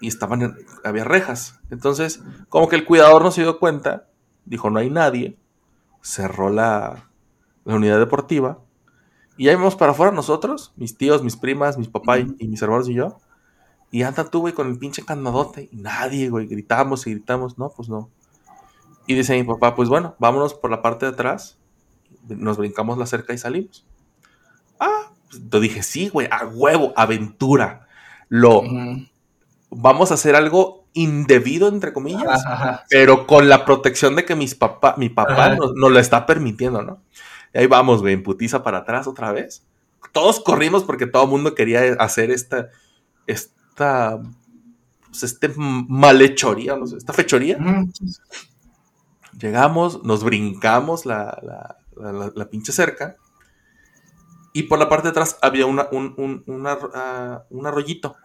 y 0.00 0.08
estaban 0.08 0.42
en- 0.42 0.56
había 0.84 1.04
rejas. 1.04 1.58
Entonces, 1.70 2.22
como 2.48 2.68
que 2.68 2.76
el 2.76 2.84
cuidador 2.84 3.22
no 3.22 3.30
se 3.30 3.42
dio 3.42 3.58
cuenta, 3.58 4.08
dijo, 4.44 4.70
no 4.70 4.78
hay 4.78 4.90
nadie, 4.90 5.38
cerró 6.02 6.50
la, 6.50 7.08
la 7.64 7.74
unidad 7.74 7.98
deportiva. 7.98 8.58
Y 9.38 9.48
ahí 9.48 9.54
vamos 9.54 9.76
para 9.76 9.92
afuera 9.92 10.12
nosotros, 10.12 10.72
mis 10.76 10.96
tíos, 10.96 11.22
mis 11.22 11.36
primas, 11.36 11.78
mis 11.78 11.88
papás 11.88 12.20
y, 12.20 12.44
y 12.44 12.48
mis 12.48 12.60
hermanos 12.62 12.88
y 12.88 12.94
yo. 12.94 13.18
Y 13.90 14.02
anda 14.02 14.24
tú, 14.24 14.40
güey, 14.40 14.52
con 14.52 14.68
el 14.68 14.78
pinche 14.78 15.04
candadote. 15.04 15.68
Y 15.72 15.76
nadie, 15.76 16.28
güey, 16.28 16.46
gritamos 16.46 17.06
y 17.06 17.12
gritamos. 17.12 17.56
No, 17.58 17.70
pues 17.70 17.88
no. 17.88 18.10
Y 19.06 19.14
dice 19.14 19.36
mi 19.36 19.44
papá, 19.44 19.74
pues 19.74 19.88
bueno, 19.88 20.16
vámonos 20.18 20.54
por 20.54 20.70
la 20.70 20.82
parte 20.82 21.06
de 21.06 21.12
atrás. 21.12 21.58
Nos 22.28 22.56
brincamos 22.56 22.98
la 22.98 23.06
cerca 23.06 23.32
y 23.32 23.38
salimos. 23.38 23.86
Ah, 24.80 25.10
pues, 25.30 25.42
yo 25.48 25.60
dije, 25.60 25.82
sí, 25.82 26.08
güey, 26.08 26.28
a 26.30 26.46
huevo, 26.46 26.92
aventura. 26.96 27.86
Lo, 28.28 28.62
vamos 29.70 30.10
a 30.10 30.14
hacer 30.14 30.34
algo 30.34 30.86
indebido, 30.92 31.68
entre 31.68 31.92
comillas 31.92 32.44
Ajá, 32.46 32.84
pero 32.88 33.26
con 33.26 33.48
la 33.48 33.64
protección 33.64 34.16
de 34.16 34.24
que 34.24 34.34
mis 34.34 34.54
papá, 34.54 34.94
mi 34.96 35.10
papá 35.10 35.54
nos, 35.54 35.74
nos 35.74 35.92
lo 35.92 35.98
está 35.98 36.26
permitiendo, 36.26 36.82
¿no? 36.82 37.02
Y 37.54 37.58
ahí 37.58 37.66
vamos, 37.66 38.00
güey, 38.00 38.14
en 38.14 38.22
putiza 38.22 38.62
para 38.62 38.78
atrás 38.78 39.06
otra 39.06 39.30
vez. 39.30 39.64
Todos 40.12 40.40
corrimos 40.40 40.84
porque 40.84 41.06
todo 41.06 41.24
el 41.24 41.30
mundo 41.30 41.54
quería 41.54 41.94
hacer 41.98 42.30
esta, 42.30 42.70
esta, 43.26 44.18
pues 45.08 45.22
este 45.22 45.50
malhechoría, 45.56 46.76
no 46.76 46.86
sé, 46.86 46.96
esta 46.96 47.12
fechoría. 47.12 47.58
Llegamos, 49.38 50.02
nos 50.04 50.24
brincamos 50.24 51.06
la, 51.06 51.38
la, 51.42 52.32
la- 52.34 52.50
pinche 52.50 52.72
cerca. 52.72 53.16
Y 54.52 54.64
por 54.64 54.78
la 54.78 54.88
parte 54.88 55.04
de 55.04 55.10
atrás 55.10 55.38
había 55.42 55.66
una, 55.66 55.88
un, 55.92 56.14
un, 56.16 56.42
una- 56.46 56.78
ah, 56.94 57.44
un 57.50 57.66
arroyito. 57.66 58.16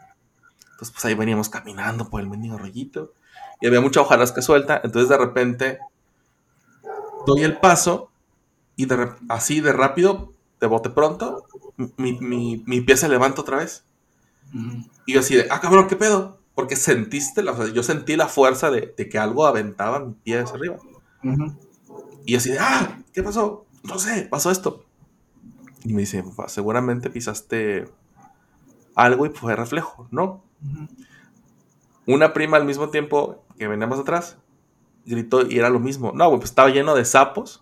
Entonces, 0.74 0.92
pues 0.92 1.06
ahí 1.06 1.16
veníamos 1.16 1.50
caminando 1.50 2.10
por 2.10 2.22
el 2.22 2.30
mendigo 2.30 2.56
arroyito. 2.56 3.14
Y 3.62 3.68
había 3.68 3.82
mucha 3.82 4.02
hojarasca 4.02 4.42
suelta. 4.42 4.82
Entonces, 4.84 5.10
de 5.10 5.18
repente, 5.18 5.80
doy 7.26 7.44
el 7.44 7.58
paso. 7.58 8.10
Y 8.78 8.86
de 8.88 9.10
así 9.30 9.62
de 9.62 9.74
rápido, 9.74 10.34
de 10.62 10.68
bote 10.68 10.90
pronto, 10.90 11.46
mi, 11.98 12.20
mi- 12.20 12.64
mi 12.66 12.82
pie 12.82 12.98
se 12.98 13.10
levanta 13.10 13.42
otra 13.42 13.58
vez. 13.58 13.86
Y 15.06 15.14
yo 15.14 15.20
así 15.20 15.36
de, 15.36 15.48
ah, 15.50 15.60
cabrón, 15.62 15.88
¿qué 15.88 15.96
pedo? 15.96 16.40
Porque 16.56 16.76
sentiste, 16.76 17.44
la, 17.44 17.54
o 17.54 17.58
sea, 17.58 17.74
yo 17.74 17.84
sentí 17.84 18.16
la 18.16 18.28
fuerza 18.28 18.70
de, 18.72 18.94
de 18.98 19.10
que 19.10 19.18
algo 19.18 19.46
aventaba 19.46 20.00
mi 20.00 20.14
pie 20.14 20.40
hacia 20.40 20.56
arriba. 20.58 20.78
Y 22.26 22.36
así 22.36 22.52
de, 22.52 22.60
ah, 22.60 23.00
¿qué 23.14 23.24
pasó? 23.24 23.66
No 23.84 23.98
sé, 24.00 24.28
pasó 24.30 24.52
esto. 24.52 24.86
Y 25.84 25.94
me 25.94 26.02
dice, 26.02 26.24
papá, 26.24 26.48
seguramente 26.50 27.10
pisaste 27.10 27.86
algo 28.96 29.26
y 29.26 29.30
fue 29.30 29.56
reflejo, 29.56 30.08
¿no? 30.12 30.44
Una 32.06 32.34
prima 32.34 32.58
al 32.58 32.66
mismo 32.66 32.90
tiempo 32.90 33.44
que 33.58 33.68
venía 33.68 33.88
más 33.88 34.00
atrás 34.00 34.38
gritó 35.06 35.50
y 35.50 35.58
era 35.58 35.70
lo 35.70 35.80
mismo. 35.80 36.12
No, 36.14 36.28
güey, 36.28 36.40
pues 36.40 36.52
estaba 36.52 36.70
lleno 36.70 36.96
de 36.96 37.06
sapos 37.06 37.61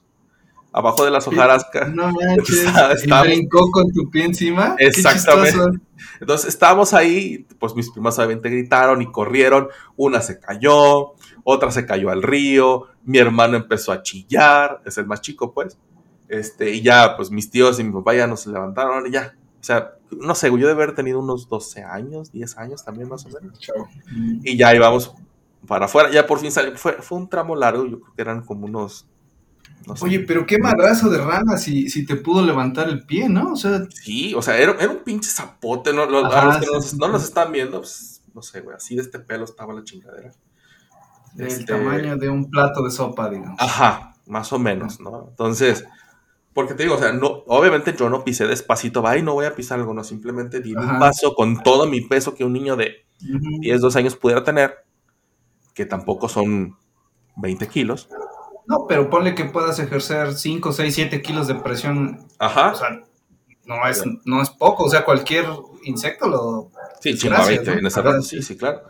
abajo 0.71 1.05
de 1.05 1.11
las 1.11 1.27
hojarascas. 1.27 1.91
No 1.93 2.11
manches. 2.11 2.65
Está- 3.03 3.23
brincó 3.23 3.71
con 3.71 3.91
tu 3.91 4.09
pie 4.09 4.25
encima. 4.25 4.75
Exactamente. 4.77 5.79
Entonces 6.19 6.49
estábamos 6.49 6.93
ahí, 6.93 7.45
pues 7.59 7.75
mis 7.75 7.89
primas 7.91 8.17
obviamente 8.19 8.49
gritaron 8.49 9.01
y 9.01 9.11
corrieron, 9.11 9.69
una 9.95 10.21
se 10.21 10.39
cayó, 10.39 11.13
otra 11.43 11.71
se 11.71 11.85
cayó 11.85 12.09
al 12.09 12.23
río, 12.23 12.87
mi 13.03 13.17
hermano 13.19 13.55
empezó 13.57 13.91
a 13.91 14.01
chillar, 14.01 14.81
es 14.85 14.97
el 14.97 15.05
más 15.05 15.21
chico 15.21 15.53
pues, 15.53 15.77
este, 16.27 16.71
y 16.71 16.81
ya 16.81 17.15
pues 17.15 17.31
mis 17.31 17.49
tíos 17.49 17.79
y 17.79 17.83
mi 17.83 17.91
papá 17.93 18.15
ya 18.15 18.27
nos 18.27 18.45
levantaron 18.47 19.07
y 19.07 19.11
ya, 19.11 19.35
o 19.59 19.63
sea, 19.63 19.93
no 20.11 20.35
sé, 20.35 20.47
yo 20.49 20.57
de 20.67 20.71
haber 20.71 20.93
tenido 20.93 21.19
unos 21.19 21.47
12 21.47 21.83
años, 21.83 22.31
10 22.31 22.57
años 22.57 22.83
también 22.83 23.07
más 23.07 23.25
o 23.25 23.29
menos, 23.29 23.59
y 24.43 24.57
ya 24.57 24.75
íbamos 24.75 25.13
para 25.67 25.85
afuera, 25.85 26.11
ya 26.11 26.27
por 26.27 26.39
fin 26.39 26.51
salimos, 26.51 26.79
fue, 26.81 26.93
fue 26.93 27.17
un 27.17 27.29
tramo 27.29 27.55
largo, 27.55 27.85
yo 27.85 27.99
creo 28.01 28.13
que 28.15 28.21
eran 28.21 28.41
como 28.41 28.65
unos... 28.65 29.07
no 29.87 29.95
sé, 29.95 30.05
Oye, 30.05 30.19
pero 30.21 30.45
qué 30.45 30.57
madrazo 30.59 31.09
de 31.09 31.17
rana 31.19 31.57
si, 31.57 31.89
si 31.89 32.05
te 32.05 32.15
pudo 32.15 32.45
levantar 32.45 32.89
el 32.89 33.05
pie, 33.05 33.29
¿no? 33.29 33.53
O 33.53 33.55
sea, 33.55 33.81
Sí, 33.89 34.33
o 34.35 34.41
sea, 34.41 34.57
era, 34.57 34.73
era 34.79 34.89
un 34.91 35.03
pinche 35.03 35.29
zapote. 35.29 35.93
¿no? 35.93 36.05
Los- 36.05 36.33
a 36.33 36.45
los 36.45 36.57
que 36.57 36.65
sí, 36.65 36.71
nos- 36.73 36.85
sí, 36.85 36.97
no 36.99 37.07
nos 37.07 37.23
están 37.23 37.51
viendo, 37.51 37.79
pues, 37.79 38.21
no 38.33 38.41
sé, 38.41 38.61
güey, 38.61 38.75
así 38.75 38.95
de 38.95 39.01
este 39.01 39.19
pelo 39.19 39.45
estaba 39.45 39.73
la 39.73 39.83
chingadera. 39.83 40.31
del 41.33 41.47
Este, 41.47 41.65
tamaño 41.65 42.17
de 42.17 42.27
un 42.29 42.49
plato 42.49 42.83
de 42.83 42.91
sopa, 42.91 43.29
digamos. 43.29 43.55
Ajá, 43.59 44.15
más 44.25 44.51
o 44.51 44.57
menos, 44.59 44.99
¿no? 44.99 45.27
Entonces, 45.29 45.85
porque 46.53 46.73
te 46.73 46.83
digo, 46.83 46.95
o 46.95 46.99
sea, 46.99 47.13
no, 47.13 47.27
obviamente 47.47 47.95
yo 47.97 48.09
no 48.09 48.23
pisé 48.23 48.47
despacito, 48.47 49.01
va 49.03 49.15
y 49.15 49.21
no 49.21 49.33
voy 49.35 49.45
a 49.45 49.55
pisar 49.55 49.79
algo, 49.79 49.93
no, 49.93 50.03
simplemente 50.03 50.59
di 50.59 50.73
un 50.73 50.99
paso 50.99 51.35
con 51.35 51.61
todo 51.61 51.85
mi 51.87 52.01
peso 52.01 52.33
que 52.35 52.43
un 52.43 52.53
niño 52.53 52.75
de 52.75 53.05
Ujú. 53.23 53.59
10, 53.61 53.79
12 53.79 53.99
años 53.99 54.15
pudiera 54.15 54.43
tener, 54.43 54.73
que 55.75 55.85
tampoco 55.85 56.27
son 56.27 56.75
20 57.37 57.67
kilos. 57.67 58.09
No, 58.69 58.85
pero 58.87 59.09
ponle 59.09 59.35
que 59.35 59.45
puedas 59.45 59.79
ejercer 59.79 60.35
5, 60.35 60.71
6, 60.71 60.95
7 60.95 61.21
kilos 61.23 61.47
de 61.47 61.55
presión. 61.55 62.27
Ajá, 62.37 62.71
O 62.71 62.75
sea, 62.75 63.01
no 63.65 63.87
es, 63.87 64.03
no 64.25 64.41
es 64.41 64.49
poco. 64.51 64.83
O 64.85 64.89
sea, 64.89 65.03
cualquier 65.03 65.45
insecto 65.83 66.27
lo. 66.27 66.71
Sí, 67.01 67.17
chinga, 67.17 67.37
gracias, 67.37 67.65
20 67.65 68.01
¿no? 68.03 68.15
en 68.15 68.23
sí, 68.23 68.41
sí, 68.43 68.57
claro. 68.57 68.83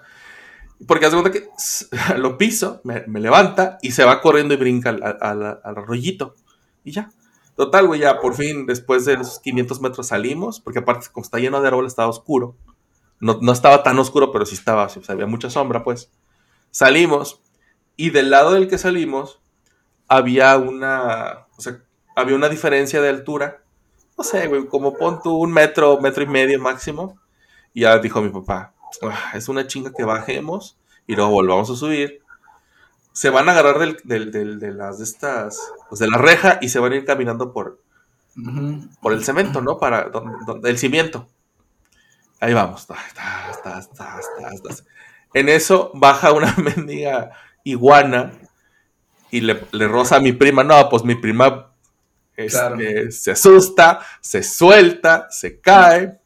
Porque 0.87 1.05
haz 1.05 1.13
de 1.13 1.21
cuenta 1.21 1.39
que 1.39 1.49
lo 2.17 2.37
piso, 2.37 2.81
me, 2.83 3.03
me 3.07 3.19
levanta 3.21 3.77
y 3.81 3.91
se 3.91 4.03
va 4.05 4.21
corriendo 4.21 4.53
y 4.53 4.57
brinca 4.57 4.89
al, 4.89 5.03
al- 5.21 5.59
arroyito. 5.63 6.35
Y 6.83 6.91
ya. 6.91 7.09
Total, 7.55 7.87
güey, 7.87 8.01
ya 8.01 8.19
por 8.21 8.35
fin, 8.35 8.65
después 8.65 9.05
de 9.05 9.13
esos 9.15 9.39
500 9.39 9.81
metros 9.81 10.07
salimos, 10.07 10.61
porque 10.61 10.79
aparte, 10.79 11.07
como 11.11 11.23
está 11.25 11.39
lleno 11.39 11.61
de 11.61 11.67
árboles, 11.67 11.91
estaba 11.91 12.07
oscuro. 12.09 12.55
No, 13.19 13.39
no 13.41 13.51
estaba 13.51 13.83
tan 13.83 13.99
oscuro, 13.99 14.31
pero 14.31 14.45
sí 14.45 14.55
estaba, 14.55 14.87
sí, 14.89 14.99
o 14.99 15.03
sea, 15.03 15.13
había 15.13 15.25
mucha 15.27 15.49
sombra, 15.49 15.83
pues. 15.83 16.09
Salimos 16.71 17.41
y 17.97 18.11
del 18.11 18.29
lado 18.29 18.53
del 18.53 18.69
que 18.69 18.77
salimos 18.77 19.41
había 20.09 20.57
una, 20.57 21.45
o 21.57 21.61
sea, 21.61 21.79
había 22.15 22.35
una 22.35 22.49
diferencia 22.49 23.01
de 23.01 23.09
altura. 23.09 23.61
No 24.17 24.23
sé, 24.25 24.47
güey, 24.47 24.65
como 24.67 24.95
pon 24.97 25.21
tú 25.23 25.37
un 25.37 25.53
metro, 25.53 26.01
metro 26.01 26.23
y 26.23 26.27
medio 26.27 26.59
máximo. 26.59 27.17
Y 27.73 27.81
ya 27.81 27.97
dijo 27.99 28.21
mi 28.21 28.29
papá, 28.29 28.73
"Ah, 29.03 29.31
es 29.35 29.47
una 29.47 29.67
chinga 29.67 29.93
que 29.95 30.03
bajemos 30.03 30.77
y 31.07 31.15
luego 31.15 31.31
volvamos 31.31 31.69
a 31.69 31.75
subir. 31.75 32.21
Se 33.13 33.29
van 33.29 33.47
a 33.47 33.53
agarrar 33.53 33.79
del, 33.79 33.97
del- 34.03 34.31
del- 34.31 34.59
de 34.59 34.71
las 34.73 34.97
de 34.97 35.03
estas, 35.05 35.59
pues 35.87 35.99
de 35.99 36.07
la 36.09 36.17
reja 36.17 36.57
y 36.61 36.69
se 36.69 36.79
van 36.79 36.91
a 36.93 36.95
ir 36.97 37.05
caminando 37.05 37.53
por, 37.53 37.79
Ujú. 38.37 38.87
por 39.01 39.13
el 39.13 39.23
cemento, 39.23 39.61
¿no? 39.61 39.77
Para 39.77 40.09
don- 40.09 40.45
don- 40.45 40.65
el 40.65 40.77
cimiento. 40.77 41.27
Ahí 42.41 42.53
vamos. 42.53 42.87
En 45.33 45.49
eso 45.49 45.91
baja 45.93 46.31
una 46.31 46.53
mendiga 46.57 47.31
iguana 47.63 48.33
y 49.31 49.41
le, 49.41 49.61
le 49.71 49.87
roza 49.87 50.17
a 50.17 50.19
mi 50.19 50.33
prima. 50.33 50.63
No, 50.63 50.89
pues 50.89 51.03
mi 51.03 51.15
prima 51.15 51.71
este, 52.35 52.57
Claro. 52.57 52.77
se 53.11 53.31
asusta, 53.31 53.99
se 54.21 54.43
suelta, 54.43 55.27
se 55.29 55.59
cae. 55.59 56.19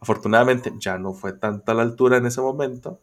Afortunadamente 0.00 0.72
ya 0.78 0.98
no 0.98 1.14
fue 1.14 1.32
tanta 1.32 1.74
la 1.74 1.82
altura 1.82 2.18
en 2.18 2.26
ese 2.26 2.40
momento. 2.40 3.00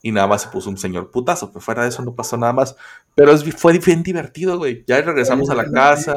Y 0.00 0.12
nada 0.12 0.28
más 0.28 0.42
se 0.42 0.48
puso 0.48 0.70
un 0.70 0.78
señor 0.78 1.10
putazo. 1.10 1.50
Pero 1.50 1.60
fuera 1.60 1.82
de 1.82 1.88
eso 1.88 2.02
no 2.02 2.14
pasó 2.14 2.36
nada 2.36 2.52
más. 2.52 2.76
Pero 3.14 3.32
es, 3.32 3.42
fue 3.56 3.78
bien 3.78 4.02
divertido, 4.02 4.58
güey. 4.58 4.84
Ya 4.86 5.00
regresamos 5.00 5.50
a 5.50 5.54
la 5.54 5.68
casa. 5.70 6.16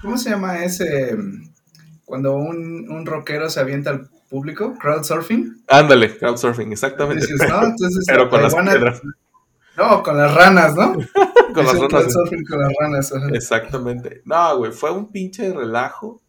¿Cómo 0.00 0.16
se 0.16 0.30
llama 0.30 0.64
ese? 0.64 1.14
Cuando 2.04 2.36
un, 2.36 2.88
un 2.88 3.04
rockero 3.04 3.50
se 3.50 3.60
avienta 3.60 3.90
al 3.90 4.08
público, 4.30 4.74
crowdsurfing. 4.78 5.64
Ándale, 5.68 6.16
crowdsurfing, 6.16 6.72
exactamente. 6.72 7.26
Dices, 7.26 7.48
no, 7.48 7.64
entonces 7.64 8.04
Pero 8.08 8.28
con 8.30 8.42
la 8.42 8.48
las 8.48 8.54
piedras. 8.54 9.02
No, 9.76 10.02
con 10.02 10.16
las 10.16 10.34
ranas, 10.34 10.74
¿no? 10.74 10.92
Con 11.54 11.66
las 11.66 11.78
ranas. 11.78 12.14
con 12.50 12.58
las 12.58 12.72
ranas. 12.80 13.12
ajá. 13.12 13.28
Exactamente. 13.32 14.22
No, 14.24 14.56
güey, 14.58 14.72
fue 14.72 14.90
un 14.90 15.12
pinche 15.12 15.52
relajo. 15.52 16.20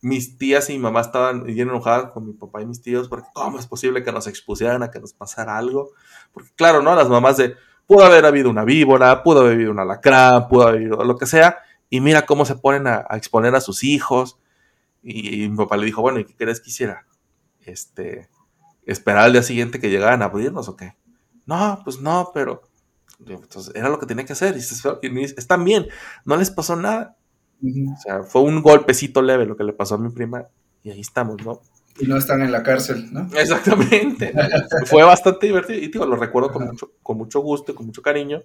Mis 0.00 0.38
tías 0.38 0.70
y 0.70 0.74
mi 0.74 0.78
mamá 0.78 1.02
estaban 1.02 1.44
bien 1.44 1.68
enojadas 1.68 2.12
con 2.12 2.26
mi 2.26 2.32
papá 2.32 2.62
y 2.62 2.66
mis 2.66 2.80
tíos 2.80 3.08
porque 3.08 3.28
cómo 3.34 3.58
es 3.58 3.66
posible 3.66 4.02
que 4.02 4.12
nos 4.12 4.26
expusieran 4.26 4.82
a 4.82 4.90
que 4.90 5.00
nos 5.00 5.12
pasara 5.12 5.58
algo. 5.58 5.90
Porque 6.32 6.50
claro, 6.56 6.82
¿no? 6.82 6.94
Las 6.94 7.08
mamás 7.08 7.36
de, 7.36 7.56
pudo 7.86 8.04
haber 8.04 8.24
habido 8.24 8.48
una 8.48 8.64
víbora, 8.64 9.22
pudo 9.22 9.40
haber 9.40 9.54
habido 9.54 9.70
un 9.70 9.80
alacrán, 9.80 10.48
pudo 10.48 10.62
haber 10.62 10.76
habido 10.76 11.04
lo 11.04 11.16
que 11.18 11.26
sea. 11.26 11.58
Y 11.90 12.00
mira 12.00 12.24
cómo 12.24 12.46
se 12.46 12.54
ponen 12.54 12.86
a, 12.86 13.04
a 13.08 13.16
exponer 13.16 13.54
a 13.54 13.60
sus 13.60 13.84
hijos. 13.84 14.38
Y, 15.04 15.48
mi 15.48 15.56
papá 15.56 15.76
le 15.76 15.84
dijo, 15.84 16.00
bueno, 16.00 16.18
¿y 16.18 16.24
qué 16.24 16.34
querés 16.34 16.60
que 16.60 16.70
hiciera? 16.70 17.06
Este, 17.60 18.30
esperar 18.86 19.24
al 19.24 19.32
día 19.32 19.42
siguiente 19.42 19.78
que 19.78 19.90
llegaran 19.90 20.22
a 20.22 20.26
abrirnos 20.26 20.68
o 20.68 20.76
qué. 20.76 20.96
No, 21.46 21.80
pues 21.84 22.00
no, 22.00 22.30
pero... 22.32 22.62
Entonces, 23.20 23.74
era 23.74 23.88
lo 23.88 23.98
que 23.98 24.06
tenía 24.06 24.24
que 24.24 24.32
hacer. 24.32 24.52
Y 24.52 24.56
dices, 24.56 24.82
"Y 25.02 25.10
me 25.10 25.20
dice, 25.20 25.34
están 25.38 25.64
bien, 25.64 25.86
no 26.24 26.36
les 26.36 26.50
pasó 26.50 26.76
nada. 26.76 27.16
O 27.62 28.00
sea, 28.02 28.22
fue 28.22 28.42
un 28.42 28.62
golpecito 28.62 29.22
leve 29.22 29.46
lo 29.46 29.56
que 29.56 29.64
le 29.64 29.72
pasó 29.72 29.94
a 29.94 29.98
mi 29.98 30.10
prima 30.10 30.46
y 30.82 30.90
ahí 30.90 31.00
estamos, 31.00 31.42
¿no? 31.44 31.60
Y 31.98 32.06
no 32.06 32.16
están 32.16 32.42
en 32.42 32.50
la 32.50 32.62
cárcel, 32.62 33.12
¿no? 33.12 33.28
Exactamente. 33.38 34.32
fue 34.86 35.02
bastante 35.04 35.46
divertido 35.46 35.78
y 35.78 35.88
digo, 35.88 36.04
lo 36.06 36.16
recuerdo 36.16 36.52
con 36.52 36.66
mucho, 36.66 36.90
con 37.02 37.16
mucho 37.16 37.40
gusto 37.40 37.72
y 37.72 37.74
con 37.74 37.86
mucho 37.86 38.02
cariño. 38.02 38.42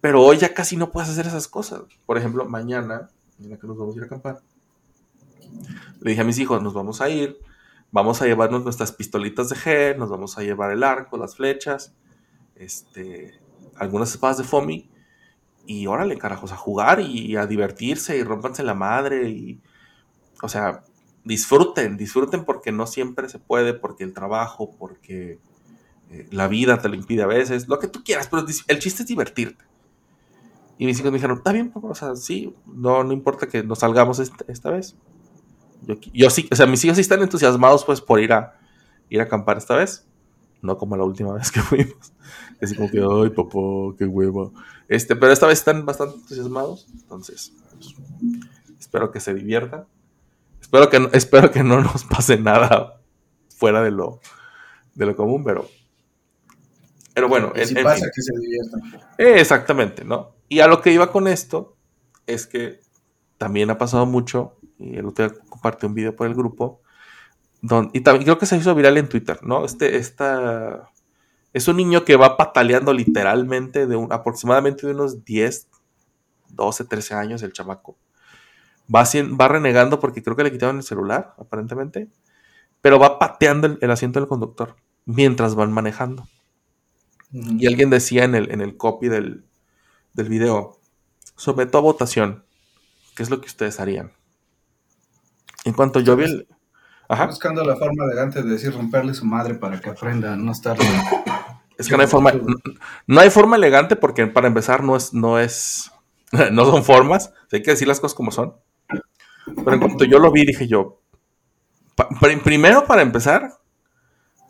Pero 0.00 0.22
hoy 0.22 0.36
ya 0.36 0.52
casi 0.52 0.76
no 0.76 0.90
puedes 0.92 1.08
hacer 1.08 1.26
esas 1.26 1.48
cosas. 1.48 1.80
Por 2.04 2.18
ejemplo, 2.18 2.44
mañana, 2.44 3.08
mañana 3.38 3.58
que 3.58 3.66
nos 3.66 3.78
vamos 3.78 3.94
a 3.94 3.98
ir 3.98 4.02
a 4.04 4.06
acampar, 4.06 4.42
le 6.00 6.10
dije 6.10 6.20
a 6.20 6.24
mis 6.24 6.38
hijos, 6.38 6.62
nos 6.62 6.74
vamos 6.74 7.00
a 7.00 7.08
ir, 7.08 7.38
vamos 7.90 8.20
a 8.20 8.26
llevarnos 8.26 8.62
nuestras 8.64 8.92
pistolitas 8.92 9.48
de 9.48 9.56
gel, 9.56 9.98
nos 9.98 10.10
vamos 10.10 10.36
a 10.36 10.42
llevar 10.42 10.70
el 10.72 10.82
arco, 10.84 11.16
las 11.16 11.36
flechas, 11.36 11.94
este, 12.56 13.40
algunas 13.76 14.10
espadas 14.10 14.38
de 14.38 14.44
foamy 14.44 14.90
y 15.66 15.86
órale, 15.86 16.18
carajos, 16.18 16.52
a 16.52 16.56
jugar 16.56 17.00
y 17.00 17.36
a 17.36 17.46
divertirse 17.46 18.16
y 18.16 18.22
rompanse 18.22 18.62
la 18.62 18.74
madre 18.74 19.30
y, 19.30 19.60
o 20.42 20.48
sea, 20.48 20.84
disfruten, 21.24 21.96
disfruten 21.96 22.44
porque 22.44 22.70
no 22.70 22.86
siempre 22.86 23.28
se 23.28 23.38
puede, 23.38 23.74
porque 23.74 24.04
el 24.04 24.12
trabajo, 24.12 24.76
porque 24.78 25.38
eh, 26.10 26.26
la 26.30 26.48
vida 26.48 26.78
te 26.78 26.88
lo 26.88 26.94
impide 26.94 27.22
a 27.22 27.26
veces, 27.26 27.66
lo 27.68 27.78
que 27.78 27.88
tú 27.88 28.04
quieras, 28.04 28.28
pero 28.28 28.44
el 28.68 28.78
chiste 28.78 29.02
es 29.02 29.08
divertirte. 29.08 29.64
Y 30.76 30.86
mis 30.86 30.98
hijos 30.98 31.12
me 31.12 31.18
dijeron, 31.18 31.38
está 31.38 31.52
bien, 31.52 31.70
papá, 31.70 31.88
o 31.88 31.94
sea, 31.94 32.16
sí, 32.16 32.54
no, 32.66 33.04
no 33.04 33.12
importa 33.12 33.46
que 33.46 33.62
nos 33.62 33.78
salgamos 33.78 34.18
este- 34.18 34.44
esta 34.50 34.70
vez. 34.70 34.96
Yo, 35.82 35.94
yo 36.12 36.30
sí, 36.30 36.48
o 36.50 36.56
sea, 36.56 36.66
mis 36.66 36.84
hijos 36.84 36.96
sí 36.96 37.02
están 37.02 37.22
entusiasmados 37.22 37.84
pues 37.84 38.00
por 38.00 38.20
ir 38.20 38.32
a, 38.32 38.58
ir 39.08 39.20
a 39.20 39.24
acampar 39.24 39.56
esta 39.56 39.76
vez, 39.76 40.06
no 40.64 40.76
como 40.78 40.96
la 40.96 41.04
última 41.04 41.32
vez 41.34 41.50
que 41.50 41.60
fuimos. 41.60 42.12
Así 42.60 42.74
como 42.74 42.90
que, 42.90 42.98
ay, 42.98 43.30
papá, 43.30 43.96
qué 43.98 44.06
hueva. 44.06 44.50
Este, 44.88 45.14
pero 45.16 45.32
esta 45.32 45.46
vez 45.46 45.58
están 45.58 45.84
bastante 45.86 46.16
entusiasmados, 46.16 46.86
entonces 46.92 47.52
pues, 47.72 47.94
espero 48.78 49.10
que 49.10 49.20
se 49.20 49.34
diviertan. 49.34 49.86
Espero 50.60 50.88
que, 50.90 51.00
no, 51.00 51.08
espero 51.12 51.50
que 51.50 51.62
no 51.62 51.80
nos 51.80 52.04
pase 52.04 52.38
nada 52.38 53.00
fuera 53.56 53.82
de 53.82 53.90
lo, 53.90 54.20
de 54.94 55.06
lo 55.06 55.16
común, 55.16 55.44
pero. 55.44 55.68
Pero 57.14 57.28
bueno, 57.28 57.52
en- 57.54 57.66
si 57.68 57.76
en 57.78 57.84
pasa 57.84 57.96
fin. 58.04 58.10
que 58.14 58.22
se 58.22 58.32
diviertan. 58.38 58.80
Eh, 59.18 59.40
exactamente, 59.40 60.04
¿no? 60.04 60.34
Y 60.48 60.60
a 60.60 60.66
lo 60.66 60.80
que 60.82 60.92
iba 60.92 61.12
con 61.12 61.28
esto 61.28 61.76
es 62.26 62.46
que 62.46 62.80
también 63.38 63.70
ha 63.70 63.78
pasado 63.78 64.04
mucho, 64.06 64.56
y 64.78 64.96
el 64.96 65.06
otro 65.06 65.28
día 65.28 65.38
compartí 65.48 65.86
un 65.86 65.94
video 65.94 66.16
por 66.16 66.26
el 66.26 66.34
grupo, 66.34 66.80
don- 67.68 67.90
y 67.92 68.00
también 68.00 68.24
creo 68.24 68.38
que 68.38 68.46
se 68.46 68.56
hizo 68.56 68.74
viral 68.74 68.96
en 68.98 69.08
Twitter, 69.08 69.38
¿no? 69.42 69.64
Este, 69.64 69.96
esta, 69.96 70.90
es 71.52 71.68
un 71.68 71.76
niño 71.78 72.04
que 72.04 72.16
va 72.16 72.36
pataleando 72.36 72.92
literalmente 72.92 73.86
de 73.86 73.96
un, 73.96 74.12
aproximadamente 74.12 74.86
de 74.86 74.94
unos 74.94 75.24
10, 75.24 75.68
12, 76.50 76.84
13 76.84 77.14
años 77.14 77.42
el 77.42 77.52
chamaco. 77.52 77.96
Va, 78.94 79.02
hacien- 79.02 79.38
va 79.40 79.48
renegando 79.48 80.00
porque 80.00 80.22
creo 80.22 80.36
que 80.36 80.44
le 80.44 80.52
quitaron 80.52 80.78
el 80.78 80.82
celular, 80.82 81.34
aparentemente, 81.38 82.08
pero 82.82 82.98
va 83.00 83.18
pateando 83.18 83.66
el, 83.68 83.78
el 83.82 83.90
asiento 83.92 84.20
del 84.20 84.28
conductor 84.28 84.76
mientras 85.06 85.54
van 85.56 85.72
manejando. 85.72 86.28
Y 87.32 87.66
alguien 87.66 87.90
decía 87.90 88.24
en 88.24 88.34
el, 88.34 88.50
en 88.52 88.60
el 88.60 88.76
copy 88.76 89.08
del, 89.08 89.44
del 90.14 90.28
video, 90.28 90.80
someto 91.36 91.78
a 91.78 91.82
votación, 91.82 92.44
¿qué 93.16 93.22
es 93.24 93.30
lo 93.30 93.40
que 93.40 93.48
ustedes 93.48 93.80
harían? 93.80 94.12
En 95.64 95.72
cuanto 95.72 96.00
yo 96.00 96.16
vi 96.16 96.24
el... 96.24 96.48
Ajá, 97.08 97.26
Buscando 97.26 97.62
la 97.64 97.76
forma 97.76 98.04
elegante 98.04 98.42
de 98.42 98.50
decir 98.50 98.72
romperle 98.74 99.12
su 99.14 99.26
madre 99.26 99.54
para 99.54 99.80
que 99.80 99.90
aprenda 99.90 100.32
a 100.32 100.36
no 100.36 100.52
estar. 100.52 100.76
es 101.78 101.88
que 101.88 101.96
no 101.96 102.02
hay 102.02 102.08
forma, 102.08 102.32
no, 102.32 102.54
no 103.06 103.20
hay 103.20 103.30
forma 103.30 103.56
elegante 103.56 103.96
porque 103.96 104.26
para 104.26 104.46
empezar 104.46 104.82
no 104.82 104.96
es, 104.96 105.12
no 105.12 105.38
es, 105.38 105.90
no 106.52 106.64
son 106.64 106.84
formas, 106.84 107.32
hay 107.52 107.62
que 107.62 107.72
decir 107.72 107.88
las 107.88 108.00
cosas 108.00 108.14
como 108.14 108.30
son. 108.30 108.54
Pero 109.46 109.72
en 109.74 109.80
cuanto 109.80 110.04
yo 110.04 110.18
lo 110.18 110.32
vi, 110.32 110.46
dije 110.46 110.66
yo, 110.66 111.00
pa- 111.94 112.08
primero 112.42 112.86
para 112.86 113.02
empezar, 113.02 113.52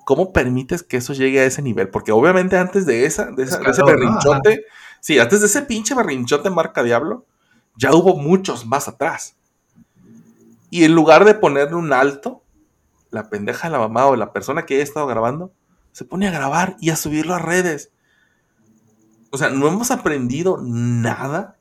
¿cómo 0.04 0.32
permites 0.32 0.84
que 0.84 0.98
eso 0.98 1.12
llegue 1.12 1.40
a 1.40 1.44
ese 1.46 1.62
nivel? 1.62 1.88
Porque 1.88 2.12
obviamente 2.12 2.56
antes 2.56 2.86
de, 2.86 3.04
esa, 3.06 3.32
de, 3.32 3.42
esa- 3.42 3.58
de 3.58 3.70
ese 3.72 3.82
berrinchote, 3.82 4.64
sí, 5.00 5.18
antes 5.18 5.40
de 5.40 5.46
ese 5.46 5.62
pinche 5.62 5.94
berrinchote 5.96 6.50
marca 6.50 6.84
Diablo, 6.84 7.26
ya 7.76 7.92
hubo 7.92 8.14
muchos 8.16 8.64
más 8.66 8.86
atrás. 8.86 9.34
Y 10.70 10.84
en 10.84 10.94
lugar 10.94 11.24
de 11.24 11.34
ponerle 11.34 11.74
un 11.76 11.92
alto, 11.92 12.42
la 13.14 13.30
pendeja 13.30 13.68
de 13.68 13.72
la 13.72 13.78
mamá 13.78 14.06
o 14.06 14.16
la 14.16 14.32
persona 14.32 14.66
que 14.66 14.74
haya 14.74 14.82
estado 14.82 15.06
grabando, 15.06 15.52
se 15.92 16.04
pone 16.04 16.26
a 16.26 16.32
grabar 16.32 16.76
y 16.80 16.90
a 16.90 16.96
subirlo 16.96 17.34
a 17.34 17.38
redes. 17.38 17.92
O 19.30 19.38
sea, 19.38 19.50
no 19.50 19.68
hemos 19.68 19.92
aprendido 19.92 20.58
nada. 20.60 21.56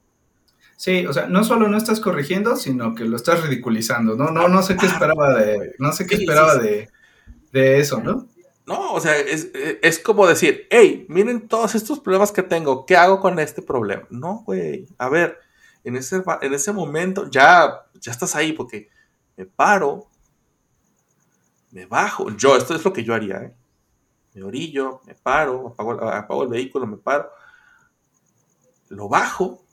Sí, 0.75 1.05
o 1.05 1.13
sea, 1.13 1.27
no 1.27 1.43
solo 1.43 1.67
no 1.67 1.77
estás 1.77 1.99
corrigiendo, 1.99 2.55
sino 2.55 2.95
que 2.95 3.05
lo 3.05 3.15
estás 3.15 3.43
ridiculizando. 3.43 4.15
No, 4.15 4.31
no, 4.31 4.47
no 4.47 4.63
sé 4.63 4.75
qué 4.75 4.87
esperaba 4.87 5.35
de, 5.35 5.75
no 5.77 5.91
sé 5.91 6.07
qué 6.07 6.15
esperaba 6.15 6.57
de, 6.57 6.89
de 7.51 7.79
eso, 7.79 8.01
¿no? 8.01 8.27
No, 8.65 8.93
o 8.93 8.99
sea, 8.99 9.15
es, 9.17 9.51
es 9.53 9.99
como 9.99 10.25
decir, 10.25 10.67
hey, 10.71 11.05
miren 11.07 11.47
todos 11.47 11.75
estos 11.75 11.99
problemas 11.99 12.31
que 12.31 12.41
tengo, 12.41 12.85
¿qué 12.87 12.95
hago 12.95 13.19
con 13.19 13.37
este 13.37 13.61
problema? 13.61 14.07
No, 14.09 14.43
güey, 14.45 14.87
a 14.97 15.09
ver, 15.09 15.37
en 15.83 15.97
ese, 15.97 16.23
en 16.41 16.53
ese 16.53 16.71
momento 16.71 17.29
ya, 17.29 17.85
ya 17.99 18.11
estás 18.11 18.35
ahí 18.35 18.53
porque 18.53 18.89
me 19.37 19.45
paro, 19.45 20.07
me 21.73 21.85
bajo, 21.87 22.29
yo, 22.37 22.55
esto 22.55 22.75
es 22.75 22.85
lo 22.85 22.93
que 22.93 23.03
yo 23.03 23.13
haría, 23.15 23.37
¿eh? 23.37 23.55
Me 24.35 24.43
orillo, 24.43 25.01
me 25.05 25.15
paro, 25.15 25.67
apago, 25.69 25.91
apago 26.07 26.43
el 26.43 26.49
vehículo, 26.49 26.87
me 26.87 26.97
paro, 26.97 27.29
lo 28.89 29.09
bajo 29.09 29.63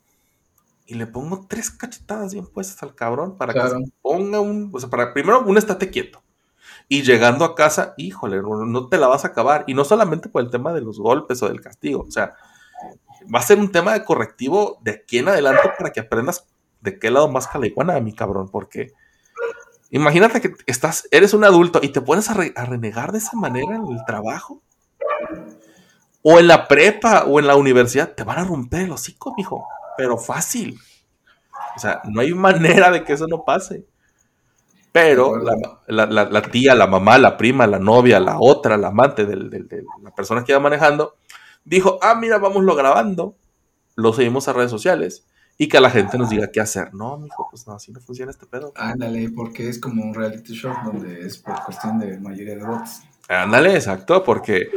y 0.86 0.94
le 0.94 1.07
pongo 1.07 1.46
tres 1.48 1.70
cachetadas 1.70 2.32
bien 2.32 2.46
puestas 2.46 2.82
al 2.82 2.94
cabrón 2.94 3.36
para 3.36 3.53
que 3.53 3.61
Claro. 3.61 3.78
se 3.84 3.92
ponga 4.03 4.40
un, 4.40 4.70
o 4.72 4.80
sea, 4.80 4.88
para 4.90 5.12
primero 5.12 5.40
un 5.42 5.57
estate 5.57 5.90
quieto. 5.90 6.22
Y 6.88 7.03
llegando 7.03 7.44
a 7.44 7.55
casa, 7.55 7.94
híjole, 7.96 8.42
no, 8.42 8.64
no 8.64 8.88
te 8.88 8.98
la 8.98 9.07
vas 9.07 9.24
a 9.24 9.28
acabar. 9.28 9.64
Y 9.68 9.74
no 9.74 9.84
solamente 9.84 10.28
por 10.28 10.42
el 10.42 10.51
tema 10.51 10.72
de 10.72 10.80
los 10.80 10.98
golpes 10.98 11.40
o 11.42 11.48
del 11.48 11.61
castigo. 11.61 12.05
O 12.07 12.11
sea, 12.11 12.34
va 13.32 13.38
a 13.38 13.42
ser 13.42 13.59
un 13.59 13.70
tema 13.70 13.92
de 13.92 14.05
correctivo 14.05 14.78
de 14.82 14.90
aquí 14.92 15.18
en 15.18 15.28
adelante 15.28 15.70
para 15.78 15.90
que 15.92 16.01
aprendas 16.01 16.48
de 16.80 16.98
qué 16.98 17.11
lado 17.11 17.28
más 17.28 17.46
calaiguana, 17.46 18.01
mi 18.01 18.12
cabrón. 18.12 18.48
Porque 18.51 18.92
imagínate 19.91 20.41
que 20.41 20.55
estás, 20.66 21.09
eres 21.11 21.34
un 21.34 21.45
adulto 21.45 21.80
y 21.82 21.88
te 21.91 22.01
pones 22.01 22.30
a, 22.30 22.34
re- 22.34 22.53
a 22.57 22.64
renegar 22.64 23.12
de 23.12 23.18
esa 23.18 23.36
manera 23.36 23.76
en 23.76 23.86
el 23.86 24.05
trabajo. 24.07 24.62
O 26.22 26.38
en 26.38 26.49
la 26.49 26.68
prepa 26.68 27.24
o 27.24 27.38
en 27.41 27.47
la 27.47 27.57
universidad, 27.57 28.14
te 28.14 28.24
van 28.24 28.38
a 28.38 28.45
romper 28.45 28.82
el 28.82 28.93
hocico, 28.93 29.34
mijo. 29.36 29.66
Pero 29.97 30.18
fácil. 30.18 30.78
O 31.76 31.78
sea, 31.78 32.03
no 32.05 32.20
hay 32.20 32.32
manera 32.34 32.91
de 32.91 33.05
que 33.05 33.14
eso 33.14 33.26
no 33.26 33.45
pase. 33.45 33.86
Pero 34.93 35.36
De 35.38 35.45
la, 35.45 35.53
acuerdo. 35.53 35.80
la- 35.86 36.07
la- 36.07 36.24
la 36.24 36.43
tía, 36.43 36.74
la 36.74 36.86
mamá, 36.86 37.16
la 37.18 37.36
prima, 37.36 37.66
la 37.66 37.78
novia, 37.78 38.18
la 38.20 38.36
otra, 38.41 38.76
la 38.76 38.88
amante 38.88 39.24
del- 39.24 39.49
del- 39.49 39.68
de 39.68 39.84
la 40.03 40.11
persona 40.11 40.45
que 40.45 40.53
iba 40.53 40.61
manejando, 40.61 41.14
dijo, 41.64 41.99
ah, 42.03 42.14
mira, 42.16 42.38
vámonos 42.38 42.76
grabando, 42.76 43.36
lo 43.95 44.12
seguimos 44.12 44.49
a 44.49 44.53
redes 44.53 44.70
sociales 44.70 45.24
y 45.61 45.68
que 45.68 45.78
la 45.78 45.90
gente 45.90 46.16
nos 46.16 46.30
diga 46.30 46.50
qué 46.50 46.58
hacer. 46.58 46.94
No, 46.94 47.18
mijo, 47.18 47.46
pues 47.50 47.66
no, 47.66 47.74
así 47.74 47.92
no 47.92 48.00
funciona 48.00 48.30
este 48.30 48.46
pedo. 48.46 48.72
Ándale, 48.76 49.28
porque 49.28 49.68
es 49.68 49.78
como 49.78 50.02
un 50.02 50.14
reality 50.14 50.54
show 50.54 50.72
donde 50.82 51.20
es 51.26 51.36
por 51.36 51.62
cuestión 51.64 51.98
de 51.98 52.18
mayoría 52.18 52.56
de 52.56 52.64
votos. 52.64 53.02
Ándale, 53.28 53.74
exacto, 53.74 54.24
porque 54.24 54.70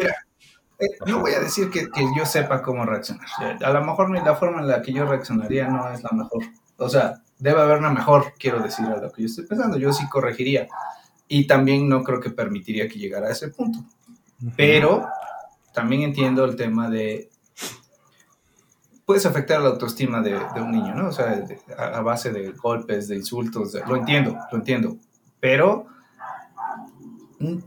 Eh, 0.79 0.87
no 1.07 1.21
voy 1.21 1.31
a 1.31 1.39
decir 1.39 1.69
que, 1.69 1.89
que 1.89 2.05
yo 2.17 2.25
sepa 2.25 2.61
cómo 2.61 2.85
reaccionar. 2.85 3.25
A 3.63 3.69
lo 3.71 3.85
mejor 3.85 4.09
la 4.09 4.35
forma 4.35 4.59
en 4.59 4.67
la 4.67 4.81
que 4.81 4.91
yo 4.91 5.05
reaccionaría 5.05 5.69
no 5.69 5.89
es 5.89 6.03
la 6.03 6.09
mejor. 6.11 6.43
O 6.75 6.89
sea, 6.89 7.13
debe 7.39 7.61
haber 7.61 7.77
una 7.77 7.91
mejor, 7.91 8.33
quiero 8.37 8.59
decir, 8.59 8.85
a 8.85 8.97
lo 8.97 9.09
que 9.09 9.21
yo 9.21 9.27
estoy 9.27 9.45
pensando. 9.45 9.77
Yo 9.77 9.93
sí 9.93 10.05
corregiría. 10.09 10.67
Y 11.29 11.47
también 11.47 11.87
no 11.87 12.03
creo 12.03 12.19
que 12.19 12.31
permitiría 12.31 12.89
que 12.89 12.99
llegara 12.99 13.27
a 13.27 13.31
ese 13.31 13.47
punto. 13.47 13.79
Pero 14.57 15.07
también 15.73 16.01
entiendo 16.01 16.43
el 16.43 16.57
tema 16.57 16.89
de... 16.89 17.29
Puedes 19.05 19.25
afectar 19.25 19.61
la 19.61 19.69
autoestima 19.69 20.21
de, 20.21 20.31
de 20.53 20.61
un 20.61 20.71
niño, 20.71 20.95
¿no? 20.95 21.09
O 21.09 21.11
sea, 21.11 21.27
de- 21.35 21.59
a, 21.77 21.97
a 21.97 22.01
base 22.01 22.31
de 22.31 22.51
golpes, 22.51 23.07
de 23.09 23.15
insultos. 23.17 23.73
de- 23.73 23.85
lo 23.85 23.95
entiendo, 23.97 24.37
lo 24.51 24.57
entiendo. 24.57 24.97
Pero 25.39 25.87
mm, 27.39 27.57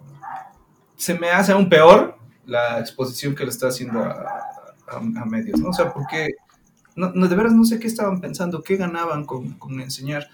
se 0.96 1.14
me 1.18 1.30
hace 1.30 1.52
aún 1.52 1.68
peor 1.68 2.16
la 2.46 2.78
exposición 2.80 3.34
que 3.34 3.44
le 3.44 3.50
está 3.50 3.68
haciendo 3.68 4.00
a, 4.02 4.12
a- 4.88 4.96
a 4.96 5.24
medios, 5.26 5.60
¿no? 5.60 5.70
O 5.70 5.72
sea, 5.72 5.92
porque 5.92 6.30
no, 6.94 7.10
no, 7.14 7.28
de 7.28 7.36
veras 7.36 7.52
no 7.52 7.64
sé 7.64 7.78
qué 7.78 7.86
estaban 7.86 8.20
pensando, 8.20 8.62
qué 8.62 8.76
ganaban 8.76 9.26
con, 9.26 9.52
con 9.58 9.78
enseñar, 9.80 10.26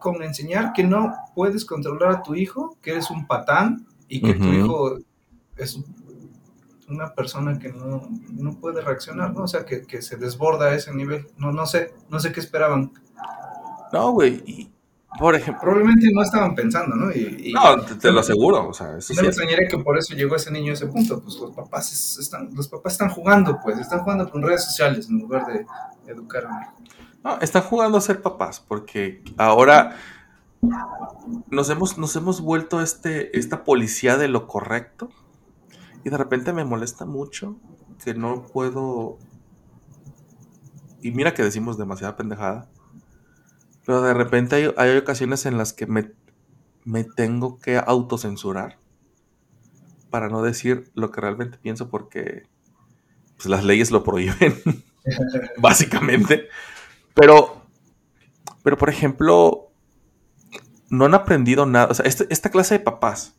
con 0.00 0.22
enseñar 0.22 0.72
que 0.72 0.82
no 0.84 1.14
puedes 1.34 1.64
controlar 1.64 2.10
a 2.10 2.22
tu 2.22 2.34
hijo, 2.34 2.76
que 2.82 2.90
eres 2.92 3.10
un 3.10 3.26
patán 3.26 3.86
y 4.08 4.20
que 4.20 4.34
tu 4.34 4.44
hijo 4.64 4.96
es 5.56 5.78
una 6.88 7.14
persona 7.14 7.58
que 7.58 7.72
no, 7.72 8.08
no 8.32 8.52
puede 8.60 8.80
reaccionar, 8.80 9.34
¿no? 9.34 9.42
O 9.44 9.48
sea, 9.48 9.64
que, 9.64 9.82
que 9.82 10.02
se 10.02 10.16
desborda 10.16 10.66
a 10.66 10.74
ese 10.74 10.94
nivel. 10.94 11.26
No, 11.36 11.52
no 11.52 11.66
sé, 11.66 11.94
no 12.08 12.18
sé 12.20 12.32
qué 12.32 12.40
esperaban. 12.40 12.92
no, 13.92 14.12
güey, 14.12 14.42
y 14.46 14.70
por 15.18 15.34
ejemplo, 15.34 15.62
Probablemente 15.62 16.06
no 16.12 16.22
estaban 16.22 16.54
pensando, 16.54 16.94
¿no? 16.94 17.10
Y, 17.10 17.48
y- 17.48 17.52
no, 17.52 17.80
te, 17.80 17.94
te 17.94 18.12
lo 18.12 18.20
aseguro, 18.20 18.68
o 18.68 18.74
sea, 18.74 18.98
eso 18.98 19.14
no 19.14 19.22
me 19.22 19.28
extrañaría 19.28 19.66
que 19.66 19.78
por 19.78 19.96
eso 19.98 20.14
llegó 20.14 20.36
ese 20.36 20.50
niño 20.50 20.70
a 20.70 20.74
ese 20.74 20.86
punto. 20.86 21.20
Pues 21.22 21.36
los 21.38 21.50
papás 21.52 21.90
es- 21.92 22.18
están, 22.18 22.50
los 22.54 22.68
papás 22.68 22.92
están 22.92 23.08
jugando, 23.08 23.58
pues, 23.62 23.78
están 23.78 24.00
jugando 24.00 24.30
con 24.30 24.42
redes 24.42 24.64
sociales 24.64 25.08
en 25.08 25.18
lugar 25.18 25.46
de 25.46 25.66
educar 26.12 26.44
a 26.44 26.48
un 26.48 26.62
hijo. 26.62 26.72
No, 27.24 27.38
están 27.40 27.62
jugando 27.62 27.98
a 27.98 28.00
ser 28.02 28.20
papás, 28.22 28.60
porque 28.60 29.22
ahora 29.38 29.96
nos 31.50 31.70
hemos, 31.70 31.98
nos 31.98 32.14
hemos 32.16 32.40
vuelto 32.40 32.80
este, 32.82 33.36
esta 33.38 33.64
policía 33.64 34.16
de 34.16 34.28
lo 34.28 34.46
correcto. 34.46 35.10
Y 36.04 36.10
de 36.10 36.16
repente 36.16 36.52
me 36.52 36.64
molesta 36.64 37.04
mucho 37.04 37.56
que 38.04 38.14
no 38.14 38.46
puedo. 38.46 39.18
Y 41.02 41.10
mira 41.12 41.34
que 41.34 41.42
decimos 41.42 41.78
demasiada 41.78 42.16
pendejada. 42.16 42.68
Pero 43.84 44.02
de 44.02 44.14
repente 44.14 44.56
hay, 44.56 44.72
hay 44.76 44.96
ocasiones 44.96 45.46
en 45.46 45.56
las 45.58 45.72
que 45.72 45.86
me, 45.86 46.12
me 46.84 47.04
tengo 47.04 47.58
que 47.58 47.78
autocensurar 47.78 48.78
para 50.10 50.28
no 50.28 50.42
decir 50.42 50.90
lo 50.94 51.10
que 51.10 51.20
realmente 51.20 51.58
pienso 51.58 51.88
porque 51.90 52.46
pues, 53.36 53.46
las 53.46 53.64
leyes 53.64 53.90
lo 53.90 54.04
prohíben, 54.04 54.60
básicamente. 55.58 56.48
Pero, 57.14 57.62
pero 58.62 58.76
por 58.76 58.90
ejemplo, 58.90 59.70
no 60.90 61.04
han 61.06 61.14
aprendido 61.14 61.66
nada. 61.66 61.88
O 61.90 61.94
sea, 61.94 62.06
este- 62.06 62.26
esta 62.30 62.50
clase 62.50 62.74
de 62.78 62.80
papás 62.84 63.36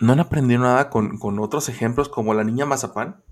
no 0.00 0.12
han 0.12 0.20
aprendido 0.20 0.60
nada 0.62 0.90
con, 0.90 1.18
con 1.18 1.38
otros 1.38 1.68
ejemplos 1.68 2.08
como 2.08 2.34
la 2.34 2.44
niña 2.44 2.66
Mazapán. 2.66 3.22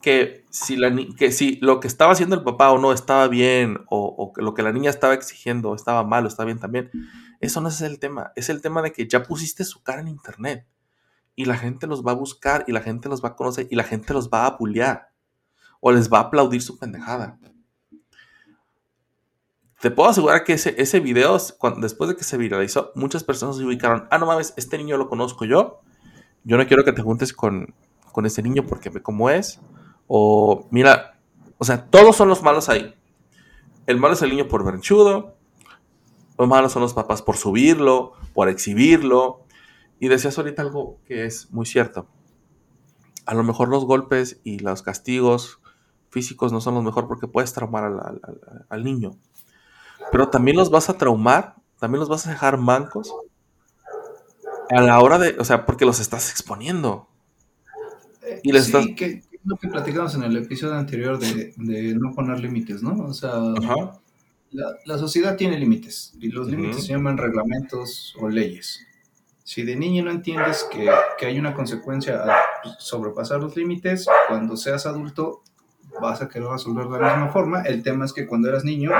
Que 0.00 0.44
si, 0.50 0.76
la, 0.76 0.90
ni- 0.90 1.12
que 1.14 1.32
si 1.32 1.56
lo 1.60 1.80
que 1.80 1.88
estaba 1.88 2.12
haciendo 2.12 2.36
el 2.36 2.44
papá 2.44 2.70
o 2.70 2.78
no 2.78 2.92
estaba 2.92 3.26
bien, 3.28 3.80
o, 3.88 4.06
o 4.06 4.32
que 4.32 4.42
lo 4.42 4.54
que 4.54 4.62
la 4.62 4.72
niña 4.72 4.90
estaba 4.90 5.12
exigiendo 5.14 5.74
estaba 5.74 6.04
mal 6.04 6.24
o 6.24 6.28
estaba 6.28 6.46
bien 6.46 6.60
también, 6.60 6.90
eso 7.40 7.60
no 7.60 7.68
es 7.68 7.80
el 7.80 7.98
tema. 7.98 8.32
Es 8.36 8.48
el 8.48 8.62
tema 8.62 8.80
de 8.80 8.92
que 8.92 9.08
ya 9.08 9.24
pusiste 9.24 9.64
su 9.64 9.82
cara 9.82 10.00
en 10.00 10.08
internet 10.08 10.66
y 11.34 11.44
la 11.46 11.56
gente 11.56 11.86
los 11.86 12.04
va 12.06 12.12
a 12.12 12.14
buscar 12.14 12.64
y 12.68 12.72
la 12.72 12.80
gente 12.80 13.08
los 13.08 13.22
va 13.24 13.30
a 13.30 13.36
conocer 13.36 13.66
y 13.70 13.76
la 13.76 13.84
gente 13.84 14.12
los 14.14 14.30
va 14.30 14.46
a 14.46 14.56
bullear 14.56 15.10
o 15.80 15.90
les 15.92 16.10
va 16.12 16.18
a 16.18 16.22
aplaudir 16.22 16.62
su 16.62 16.78
pendejada. 16.78 17.38
Te 19.80 19.92
puedo 19.92 20.10
asegurar 20.10 20.42
que 20.42 20.54
ese, 20.54 20.74
ese 20.78 20.98
video, 20.98 21.38
después 21.76 22.10
de 22.10 22.16
que 22.16 22.24
se 22.24 22.36
viralizó, 22.36 22.90
muchas 22.96 23.22
personas 23.22 23.56
se 23.56 23.64
ubicaron, 23.64 24.08
ah, 24.10 24.18
no 24.18 24.26
mames, 24.26 24.52
este 24.56 24.76
niño 24.76 24.96
lo 24.96 25.08
conozco 25.08 25.44
yo, 25.44 25.80
yo 26.42 26.56
no 26.56 26.66
quiero 26.66 26.84
que 26.84 26.92
te 26.92 27.02
juntes 27.02 27.32
con, 27.32 27.74
con 28.10 28.26
ese 28.26 28.42
niño 28.42 28.66
porque 28.66 28.90
ve 28.90 29.02
cómo 29.02 29.30
es, 29.30 29.60
o 30.08 30.66
mira, 30.72 31.20
o 31.58 31.64
sea, 31.64 31.86
todos 31.86 32.16
son 32.16 32.28
los 32.28 32.42
malos 32.42 32.68
ahí. 32.68 32.94
El 33.86 33.98
malo 33.98 34.14
es 34.14 34.22
el 34.22 34.30
niño 34.30 34.48
por 34.48 34.64
berchudo, 34.64 35.36
los 36.36 36.48
malos 36.48 36.72
son 36.72 36.82
los 36.82 36.94
papás 36.94 37.22
por 37.22 37.36
subirlo, 37.36 38.14
por 38.34 38.48
exhibirlo, 38.48 39.44
y 40.00 40.08
decías 40.08 40.36
ahorita 40.38 40.62
algo 40.62 40.98
que 41.04 41.24
es 41.24 41.52
muy 41.52 41.66
cierto. 41.66 42.08
A 43.26 43.34
lo 43.34 43.44
mejor 43.44 43.68
los 43.68 43.84
golpes 43.84 44.40
y 44.42 44.58
los 44.58 44.82
castigos 44.82 45.60
físicos 46.10 46.52
no 46.52 46.60
son 46.60 46.74
los 46.74 46.82
mejores 46.82 47.06
porque 47.06 47.28
puedes 47.28 47.52
traumar 47.52 47.84
al 48.68 48.84
niño. 48.84 49.12
Pero 50.10 50.28
también 50.28 50.56
los 50.56 50.70
vas 50.70 50.88
a 50.88 50.94
traumar, 50.96 51.56
también 51.78 52.00
los 52.00 52.08
vas 52.08 52.26
a 52.26 52.30
dejar 52.30 52.56
mancos 52.58 53.12
a 54.70 54.80
la 54.80 55.00
hora 55.00 55.18
de, 55.18 55.36
o 55.38 55.44
sea, 55.44 55.64
porque 55.66 55.84
los 55.84 56.00
estás 56.00 56.30
exponiendo. 56.30 57.08
Y 58.42 58.52
les 58.52 58.64
sí, 58.66 58.72
estás- 58.72 58.86
que, 58.96 59.22
lo 59.44 59.56
que 59.56 59.68
platicamos 59.68 60.14
en 60.14 60.24
el 60.24 60.36
episodio 60.36 60.74
anterior 60.74 61.18
de, 61.18 61.54
de 61.56 61.94
no 61.94 62.12
poner 62.14 62.40
límites, 62.40 62.82
¿no? 62.82 63.04
O 63.04 63.14
sea, 63.14 63.30
Ajá. 63.30 64.00
la, 64.50 64.74
la 64.84 64.98
sociedad 64.98 65.36
tiene 65.36 65.58
límites 65.58 66.12
y 66.20 66.28
los 66.30 66.48
límites 66.48 66.84
se 66.84 66.92
llaman 66.92 67.16
reglamentos 67.16 68.14
o 68.20 68.28
leyes. 68.28 68.80
Si 69.44 69.62
de 69.62 69.76
niño 69.76 70.04
no 70.04 70.10
entiendes 70.10 70.66
que, 70.70 70.90
que 71.18 71.24
hay 71.26 71.38
una 71.38 71.54
consecuencia 71.54 72.22
a 72.22 72.36
sobrepasar 72.78 73.40
los 73.40 73.56
límites, 73.56 74.06
cuando 74.28 74.58
seas 74.58 74.84
adulto 74.84 75.42
vas 76.02 76.20
a 76.20 76.28
querer 76.28 76.48
resolver 76.48 76.86
de 76.88 77.00
la 77.00 77.16
misma 77.16 77.32
forma. 77.32 77.62
El 77.62 77.82
tema 77.82 78.04
es 78.04 78.12
que 78.12 78.26
cuando 78.26 78.50
eras 78.50 78.64
niño, 78.64 78.90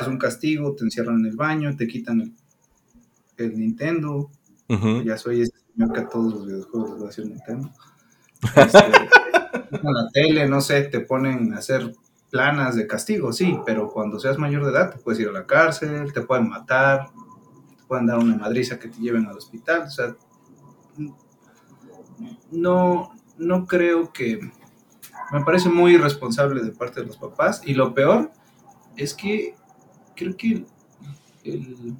es 0.00 0.06
un 0.06 0.18
castigo, 0.18 0.74
te 0.74 0.84
encierran 0.84 1.20
en 1.20 1.26
el 1.26 1.36
baño, 1.36 1.76
te 1.76 1.86
quitan 1.86 2.20
el, 2.20 2.32
el 3.36 3.58
Nintendo. 3.58 4.30
Ya 5.04 5.16
soy 5.16 5.40
ese 5.42 5.52
señor 5.72 5.92
que 5.92 6.00
a 6.00 6.08
todos 6.08 6.32
los 6.32 6.46
videojuegos 6.46 6.90
les 6.90 7.00
va 7.00 7.04
a 7.04 7.08
decir 7.08 7.26
Nintendo. 7.26 7.70
Este, 8.56 8.78
en 9.72 9.92
la 9.92 10.08
tele, 10.12 10.48
no 10.48 10.60
sé, 10.60 10.82
te 10.82 11.00
ponen 11.00 11.54
a 11.54 11.58
hacer 11.58 11.92
planas 12.30 12.76
de 12.76 12.86
castigo, 12.86 13.32
sí, 13.32 13.58
pero 13.66 13.88
cuando 13.88 14.18
seas 14.18 14.38
mayor 14.38 14.64
de 14.64 14.70
edad 14.70 14.90
te 14.90 14.98
puedes 14.98 15.20
ir 15.20 15.28
a 15.28 15.32
la 15.32 15.46
cárcel, 15.46 16.12
te 16.12 16.22
pueden 16.22 16.48
matar, 16.48 17.08
te 17.76 17.84
pueden 17.86 18.06
dar 18.06 18.18
una 18.18 18.36
madriza 18.36 18.78
que 18.78 18.88
te 18.88 18.98
lleven 18.98 19.26
al 19.26 19.36
hospital, 19.36 19.82
o 19.82 19.90
sea, 19.90 20.16
no, 22.50 23.14
no 23.38 23.66
creo 23.66 24.12
que... 24.12 24.40
Me 25.32 25.44
parece 25.44 25.68
muy 25.68 25.94
irresponsable 25.94 26.60
de 26.62 26.72
parte 26.72 27.00
de 27.00 27.06
los 27.06 27.16
papás 27.16 27.62
y 27.64 27.74
lo 27.74 27.94
peor 27.94 28.32
es 28.96 29.14
que 29.14 29.54
creo 30.20 30.36
que 30.36 30.64
el, 31.44 31.96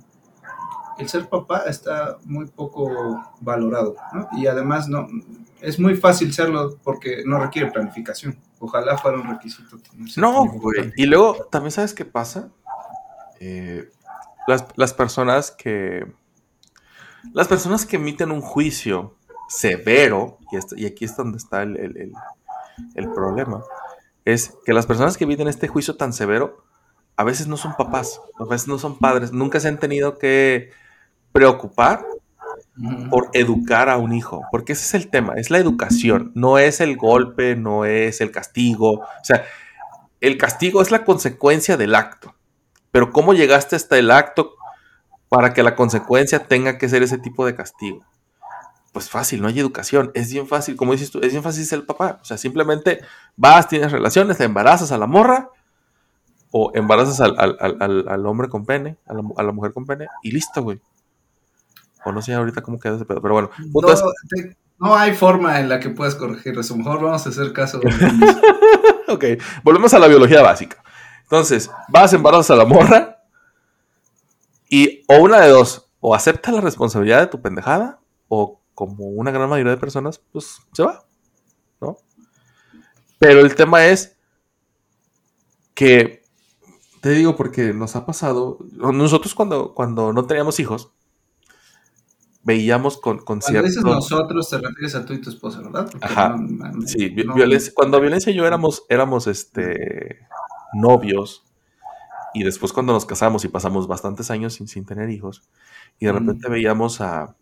el 0.99 1.09
ser 1.09 1.29
papá 1.29 1.65
está 1.67 2.19
muy 2.25 2.47
poco 2.47 3.23
valorado, 3.41 3.97
¿no? 4.13 4.29
Y 4.33 4.47
además 4.47 4.87
no, 4.89 5.09
es 5.61 5.79
muy 5.81 5.97
fácil 5.97 6.33
serlo 6.35 6.77
porque 6.83 7.23
no 7.25 7.39
requiere 7.41 7.71
planificación. 7.71 8.39
Ojalá 8.59 8.99
fuera 8.99 9.17
un 9.19 9.29
requisito. 9.31 9.79
No, 10.17 10.45
güey. 10.47 10.93
Y 10.97 11.07
luego, 11.07 11.47
también 11.51 11.73
sabes 11.73 11.95
qué 11.95 12.05
pasa? 12.05 12.51
Eh, 13.41 13.89
las, 14.47 14.67
las 14.77 14.93
personas 14.93 15.51
que. 15.51 16.07
Las 17.33 17.49
personas 17.49 17.87
que 17.87 17.97
emiten 17.97 18.31
un 18.31 18.41
juicio 18.43 19.15
severo, 19.49 20.39
y, 20.53 20.57
esto- 20.57 20.77
y 20.77 20.85
aquí 20.87 21.05
es 21.07 21.17
donde 21.17 21.39
está 21.39 21.63
el, 21.63 21.77
el- 21.79 21.97
el- 21.97 22.13
el 22.95 23.11
problema, 23.13 23.63
es 24.25 24.55
que 24.65 24.73
las 24.75 24.87
personas 24.87 25.17
que 25.17 25.25
emiten 25.25 25.49
este 25.49 25.69
juicio 25.69 25.97
tan 25.97 26.13
severo 26.13 26.65
a 27.21 27.25
veces 27.25 27.49
no 27.49 27.59
son 27.59 27.77
papás, 27.77 28.23
a 28.39 28.45
veces 28.45 28.67
no 28.67 28.79
son 28.79 28.97
padres, 28.97 29.31
nunca 29.31 29.61
se 29.61 29.69
han 29.69 29.79
tenido 29.79 30.17
que 30.17 30.71
preocupar 31.33 32.07
por 33.11 33.29
educar 33.35 33.91
a 33.91 33.99
un 33.99 34.15
hijo, 34.15 34.41
porque 34.51 34.73
ese 34.73 34.85
es 34.85 34.95
el 34.95 35.11
tema, 35.11 35.35
es 35.37 35.51
la 35.51 35.59
educación, 35.59 36.33
no 36.35 36.59
es 36.59 36.81
el 36.81 36.97
golpe, 36.97 37.57
no 37.57 37.85
es 37.85 38.23
el 38.23 38.31
castigo, 38.31 39.01
o 39.01 39.23
sea, 39.23 39.45
el 40.23 40.39
castigo 40.39 40.81
es 40.81 40.91
la 40.91 41.05
consecuencia 41.05 41.77
del 41.77 41.95
acto, 41.95 42.35
pero 42.91 43.13
¿cómo 43.13 43.35
llegaste 43.35 43.77
hasta 43.77 43.99
el 43.99 44.11
acto 44.11 44.55
para 45.29 45.53
que 45.53 45.63
la 45.63 45.77
consecuencia 45.77 46.47
tenga 46.47 46.79
que 46.79 46.89
ser 46.89 47.03
ese 47.03 47.19
tipo 47.19 47.45
de 47.45 47.55
castigo? 47.55 48.03
Pues 48.95 49.11
fácil, 49.11 49.43
no 49.43 49.49
hay 49.49 49.61
educación, 49.61 50.11
es 50.15 50.33
bien 50.33 50.49
fácil, 50.49 50.75
como 50.75 50.93
dices 50.93 51.11
tú, 51.11 51.21
es 51.21 51.33
bien 51.33 51.43
fácil 51.43 51.67
ser 51.67 51.81
el 51.81 51.85
papá, 51.85 52.19
o 52.23 52.25
sea, 52.25 52.39
simplemente 52.39 53.03
vas, 53.37 53.69
tienes 53.69 53.93
relaciones, 53.93 54.39
te 54.39 54.45
embarazas 54.45 54.91
a 54.91 54.97
la 54.97 55.07
morra, 55.07 55.51
o 56.53 56.71
embarazas 56.75 57.21
al, 57.21 57.35
al- 57.39 57.57
al- 57.81 58.09
al- 58.09 58.27
hombre 58.27 58.49
con 58.49 58.65
pene, 58.67 58.97
a 59.07 59.15
la, 59.15 59.23
a 59.37 59.43
la 59.43 59.53
mujer 59.53 59.73
con 59.73 59.87
pene, 59.87 60.07
y 60.23 60.33
listo, 60.33 60.63
güey. 60.63 60.81
O 62.05 62.13
no 62.13 62.23
sé 62.23 62.33
ahorita 62.35 62.63
cómo 62.63 62.79
queda 62.81 62.97
ese 62.97 63.05
pedo, 63.05 63.21
pero 63.23 63.35
bueno, 63.35 63.51
No, 63.73 63.93
es- 63.93 64.03
te- 64.29 64.57
no 64.79 64.97
hay 64.97 65.15
forma 65.15 65.61
en 65.61 65.69
la 65.69 65.79
que 65.79 65.91
puedas 65.91 66.15
corregir 66.15 66.59
eso. 66.59 66.77
Mejor 66.77 67.03
vamos 67.03 67.27
a 67.27 67.29
hacer 67.29 67.53
caso. 67.53 67.81
Ok, 69.09 69.25
volvemos 69.65 69.93
a 69.93 69.99
la 69.99 70.07
biología 70.07 70.41
básica. 70.41 70.81
Entonces, 71.25 71.69
vas, 71.89 72.13
embarazas 72.13 72.53
a 72.53 72.57
la 72.57 72.65
morra 72.65 73.25
y 74.69 75.03
o 75.09 75.17
una 75.17 75.41
de 75.41 75.49
dos, 75.49 75.91
o 75.99 76.15
acepta 76.15 76.53
la 76.53 76.61
responsabilidad 76.61 77.19
de 77.21 77.27
tu 77.27 77.41
pendejada 77.43 77.99
o 78.29 78.61
como 78.73 79.07
una 79.07 79.33
gran 79.33 79.49
mayoría 79.51 79.73
de 79.73 79.79
personas, 79.79 80.21
pues 80.33 80.59
se 80.73 80.85
va, 80.85 81.05
¿no? 81.81 81.97
Pero 83.19 83.41
el 83.41 83.55
tema 83.57 83.85
es 83.87 84.17
que, 85.75 86.20
te 87.01 87.11
digo 87.11 87.37
porque 87.37 87.73
nos 87.73 87.97
ha 87.97 88.05
pasado, 88.07 88.59
nosotros 88.73 89.35
cuando, 89.35 89.75
cuando 89.75 90.13
no 90.13 90.27
teníamos 90.27 90.61
hijos, 90.61 90.93
veíamos 92.43 92.99
con, 92.99 93.19
con 93.19 93.41
Cuando 93.41 93.69
cierto... 93.69 93.89
nosotros, 93.95 94.49
te 94.51 94.59
refieres 94.59 94.95
a 94.95 95.05
tú 95.05 95.13
y 95.13 95.21
tu 95.21 95.31
esposa, 95.31 95.61
¿verdad? 95.61 95.89
Porque 95.91 96.07
Ajá. 96.07 96.29
no- 96.31 96.69
no- 96.73 96.87
Sí, 96.87 97.09
vi- 97.11 97.25
no- 97.25 97.35
violencia- 97.35 97.73
cuando 97.75 98.01
violencia 98.01 98.33
y 98.33 98.35
yo 98.35 98.47
éramos, 98.47 98.85
éramos 98.89 99.27
este, 99.27 100.27
novios 100.75 101.45
y 102.33 102.45
después 102.45 102.73
cuando 102.73 102.93
nos 102.93 103.05
casamos 103.07 103.45
y 103.45 103.49
pasamos 103.49 103.87
bastantes 103.89 104.31
años 104.31 104.55
sin, 104.55 104.69
sin 104.69 104.85
tener 104.87 105.11
hijos 105.11 105.43
y 105.99 106.07
de 106.07 106.13
repente 106.13 106.49
veíamos 106.49 107.01
a, 107.01 107.35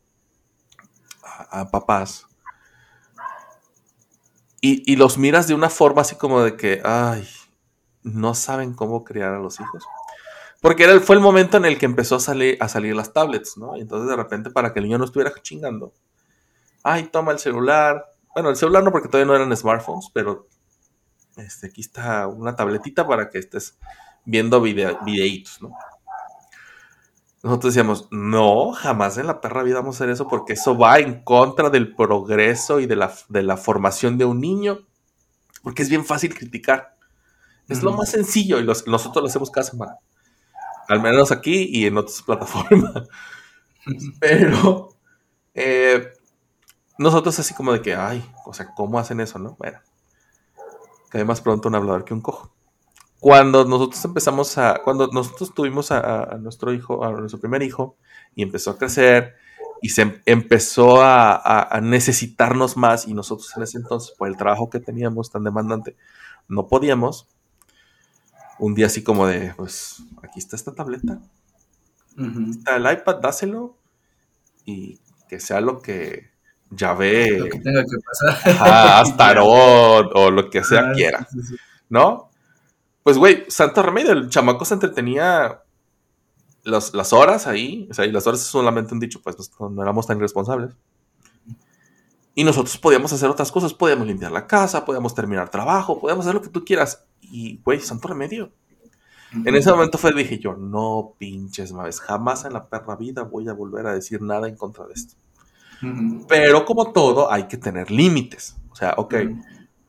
a, 1.23 1.61
a 1.61 1.71
papás 1.71 2.27
y, 4.61 4.91
y 4.91 4.97
los 4.97 5.19
miras 5.19 5.47
de 5.47 5.55
una 5.55 5.71
forma 5.71 6.03
así 6.03 6.17
como 6.17 6.41
de 6.43 6.57
que, 6.57 6.81
ay, 6.85 7.29
no 8.13 8.35
saben 8.35 8.75
cómo 8.75 9.05
criar 9.05 9.35
a 9.35 9.39
los 9.39 9.61
hijos. 9.61 9.85
Porque 10.61 10.85
era, 10.85 10.99
fue 11.01 11.17
el 11.17 11.23
momento 11.23 11.57
en 11.57 11.65
el 11.65 11.79
que 11.79 11.87
empezó 11.87 12.17
a 12.17 12.21
salir, 12.21 12.57
a 12.61 12.69
salir 12.69 12.95
las 12.95 13.13
tablets, 13.13 13.57
¿no? 13.57 13.77
Y 13.77 13.81
entonces 13.81 14.09
de 14.09 14.17
repente 14.17 14.51
para 14.51 14.73
que 14.73 14.81
el 14.81 14.87
niño 14.87 14.99
no 14.99 15.05
estuviera 15.05 15.33
chingando, 15.43 15.93
ay, 16.83 17.05
toma 17.05 17.33
el 17.33 17.39
celular. 17.39 18.13
Bueno, 18.35 18.51
el 18.51 18.57
celular 18.57 18.83
no 18.83 18.91
porque 18.91 19.09
todavía 19.09 19.27
no 19.27 19.37
eran 19.37 19.57
smartphones, 19.57 20.11
pero 20.13 20.49
este, 21.37 21.69
aquí 21.69 21.81
está 21.81 22.27
una 22.27 22.57
tabletita 22.57 23.07
para 23.07 23.31
que 23.31 23.39
estés 23.39 23.79
viendo 24.25 24.61
video, 24.61 24.99
videitos, 25.05 25.63
¿no? 25.63 25.71
Nosotros 27.43 27.73
decíamos, 27.73 28.09
no, 28.11 28.73
jamás 28.73 29.17
en 29.17 29.29
la 29.29 29.41
perra 29.41 29.63
vida 29.63 29.77
vamos 29.77 29.95
a 29.95 29.99
hacer 29.99 30.11
eso 30.11 30.27
porque 30.27 30.55
eso 30.55 30.77
va 30.77 30.99
en 30.99 31.23
contra 31.23 31.71
del 31.71 31.95
progreso 31.95 32.81
y 32.81 32.87
de 32.87 32.97
la, 32.97 33.15
de 33.29 33.43
la 33.45 33.57
formación 33.57 34.19
de 34.19 34.25
un 34.25 34.41
niño, 34.41 34.81
porque 35.63 35.83
es 35.83 35.89
bien 35.89 36.05
fácil 36.05 36.35
criticar. 36.35 36.98
Es 37.69 37.83
lo 37.83 37.91
Ujú. 37.91 37.99
más 37.99 38.11
sencillo 38.11 38.59
y 38.59 38.65
los- 38.65 38.87
nosotros 38.87 39.23
lo 39.23 39.29
hacemos 39.29 39.51
cada 39.51 39.65
semana. 39.67 39.97
Al 40.89 41.03
menos 41.03 41.33
aquí 41.33 41.69
y 41.71 41.87
en 41.87 41.99
otras 41.99 42.23
plataformas. 42.27 43.09
Pero 44.21 44.91
eh, 45.55 46.09
nosotros 46.99 47.39
así 47.39 47.55
como 47.55 47.73
de 47.73 47.83
que, 47.83 47.95
ay, 47.97 48.25
o 48.47 48.55
sea, 48.55 48.75
¿cómo 48.75 48.99
hacen 48.99 49.21
eso, 49.21 49.39
no? 49.39 49.57
Bueno, 49.59 49.81
cae 51.11 51.25
más 51.25 51.41
pronto 51.41 51.69
un 51.69 51.75
hablador 51.75 52.05
que 52.05 52.15
un 52.15 52.21
cojo. 52.21 52.53
Cuando 53.21 53.65
nosotros 53.65 54.05
empezamos 54.05 54.59
a, 54.59 54.81
cuando 54.85 55.09
nosotros 55.09 55.55
tuvimos 55.55 55.93
a, 55.93 56.39
nuestro 56.41 56.73
hijo, 56.75 57.05
a 57.05 57.13
nuestro 57.13 57.41
primer 57.41 57.63
hijo, 57.63 57.97
y 58.35 58.43
empezó 58.45 58.73
a 58.73 58.79
crecer, 58.79 59.37
y 59.83 59.91
se 59.91 60.03
em- 60.03 60.23
empezó 60.27 61.03
a, 61.03 61.33
a- 61.35 61.77
a 61.79 61.81
necesitarnos 61.81 62.77
más, 62.77 63.09
y 63.09 63.15
nosotros 63.15 63.53
en 63.57 63.65
ese 63.65 63.79
entonces, 63.79 64.15
por 64.19 64.29
el 64.29 64.37
trabajo 64.37 64.71
que 64.71 64.81
teníamos 64.81 65.31
tan 65.31 65.45
demandante, 65.45 65.97
no 66.49 66.69
podíamos. 66.69 67.29
Un 68.59 68.75
día 68.75 68.87
así 68.87 69.03
como 69.03 69.27
de, 69.27 69.55
pues, 69.57 70.03
aquí 70.23 70.39
está 70.41 70.57
esta 70.57 70.75
tableta, 70.75 71.21
está 72.51 72.77
el 72.77 72.93
iPad, 72.93 73.17
dáselo, 73.21 73.77
y 74.65 74.99
que 75.29 75.39
sea 75.41 75.61
lo 75.61 75.81
que 75.81 76.31
ya 76.71 76.93
ve 76.95 77.39
Lo 77.39 77.47
que 77.49 77.61
tenga 77.61 77.83
que 77.85 77.97
pasar. 78.05 79.01
Astaroth 79.01 80.11
o 80.15 80.31
lo 80.31 80.51
que 80.51 80.65
sea 80.65 80.91
Ah, 80.91 80.93
quiera, 80.95 81.27
sí, 81.31 81.41
sí. 81.43 81.57
¿no? 81.89 82.31
Pues, 83.05 83.17
güey, 83.17 83.45
santo 83.49 83.83
remedio, 83.83 84.13
el 84.13 84.29
chamaco 84.29 84.65
se 84.65 84.75
entretenía 84.75 85.63
los- 86.65 86.93
las 86.95 87.13
horas 87.13 87.47
ahí, 87.47 87.89
o 87.91 87.95
sea, 87.95 88.05
y 88.05 88.13
las 88.13 88.27
horas 88.27 88.41
es 88.41 88.47
solamente 88.49 88.93
un 88.93 89.01
dicho, 89.01 89.21
pues 89.23 89.37
no, 89.61 89.71
no 89.71 89.83
éramos 89.83 90.07
tan 90.07 90.19
irresponsables. 90.19 90.75
Y 92.39 92.45
nosotros 92.45 92.79
podíamos 92.79 93.13
hacer 93.13 93.29
otras 93.29 93.51
cosas, 93.51 93.75
podíamos 93.75 94.07
limpiar 94.07 94.31
la 94.31 94.47
casa, 94.47 94.85
podíamos 94.85 95.13
terminar 95.13 95.49
trabajo, 95.49 95.99
podíamos 95.99 96.25
hacer 96.25 96.37
lo 96.37 96.41
que 96.41 96.51
tú 96.51 96.65
quieras. 96.65 97.05
Y, 97.21 97.61
güey, 97.65 97.81
santo 97.81 98.07
remedio. 98.07 98.53
En 99.45 99.57
ese 99.57 99.73
momento 99.73 99.99
fue, 99.99 100.15
dije 100.15 100.39
yo, 100.39 100.55
no 100.55 101.15
pinches 101.19 101.73
mames, 101.73 101.99
jamás 101.99 102.45
en 102.45 102.53
la 102.53 102.69
perra 102.69 102.95
vida 102.95 103.25
voy 103.25 103.49
a 103.49 103.55
volver 103.55 103.89
a 103.89 103.93
decir 103.93 104.23
nada 104.23 104.47
en 104.47 104.55
contra 104.55 104.87
de 104.87 104.93
esto. 104.95 105.17
Pero 106.29 106.65
como 106.65 106.93
todo, 106.93 107.33
hay 107.33 107.49
que 107.49 107.57
tener 107.57 107.91
límites. 107.91 108.57
O 108.71 108.77
sea, 108.77 108.95
ok, 108.97 109.15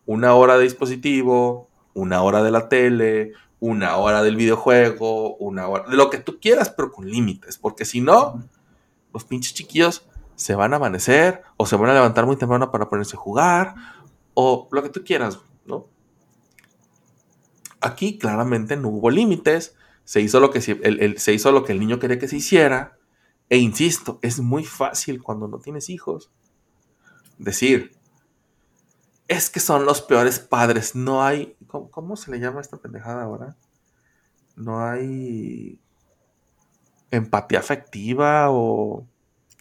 una 0.08 0.34
hora 0.34 0.58
de 0.58 0.64
dispositivo, 0.64 1.70
una 1.94 2.24
hora 2.24 2.42
de 2.42 2.50
la 2.50 2.68
tele, 2.68 3.34
una 3.60 3.98
hora 3.98 4.24
del 4.24 4.36
videojuego, 4.36 5.36
una 5.36 5.68
hora 5.68 5.88
de 5.88 5.96
lo 5.96 6.10
que 6.10 6.18
tú 6.18 6.40
quieras, 6.40 6.72
pero 6.72 6.92
con 6.92 7.08
límites, 7.08 7.60
porque 7.60 7.86
si 7.86 8.02
no, 8.02 8.44
los 9.14 9.24
pinches 9.24 9.54
chiquillos 9.54 10.09
se 10.40 10.56
van 10.56 10.72
a 10.72 10.78
amanecer 10.78 11.44
o 11.58 11.66
se 11.66 11.76
van 11.76 11.90
a 11.90 11.94
levantar 11.94 12.26
muy 12.26 12.38
temprano 12.38 12.72
para 12.72 12.88
ponerse 12.90 13.18
a 13.18 13.20
jugar 13.20 13.76
o 14.34 14.70
lo 14.72 14.82
que 14.82 14.90
tú 14.90 15.04
quieras, 15.04 15.40
¿no? 15.66 15.88
Aquí 17.82 18.18
claramente 18.18 18.78
no 18.78 18.88
hubo 18.88 19.10
límites, 19.10 19.76
se 20.06 20.22
hizo 20.22 20.40
lo 20.40 20.50
que 20.50 20.60
el- 20.84 21.20
se 21.20 21.34
hizo 21.34 21.52
lo 21.52 21.64
que 21.66 21.74
el 21.74 21.80
niño 21.80 22.00
quería 22.00 22.20
que 22.20 22.28
se 22.30 22.38
hiciera 22.38 22.98
e 23.50 23.58
insisto, 23.58 24.20
es 24.22 24.40
muy 24.40 24.64
fácil 24.64 25.22
cuando 25.22 25.48
no 25.50 25.60
tienes 25.60 25.90
hijos 25.90 26.32
decir, 27.38 27.92
es 29.28 29.50
que 29.50 29.60
son 29.60 29.86
los 29.86 30.02
peores 30.02 30.40
padres. 30.40 30.96
No 30.96 31.24
hay. 31.24 31.56
¿Cómo, 31.68 31.92
cómo 31.92 32.16
se 32.16 32.32
le 32.32 32.40
llama 32.40 32.62
esta 32.62 32.78
pendejada 32.78 33.24
ahora? 33.24 33.56
No 34.56 34.84
hay. 34.84 35.80
empatía 37.12 37.60
afectiva 37.60 38.50
o. 38.50 39.06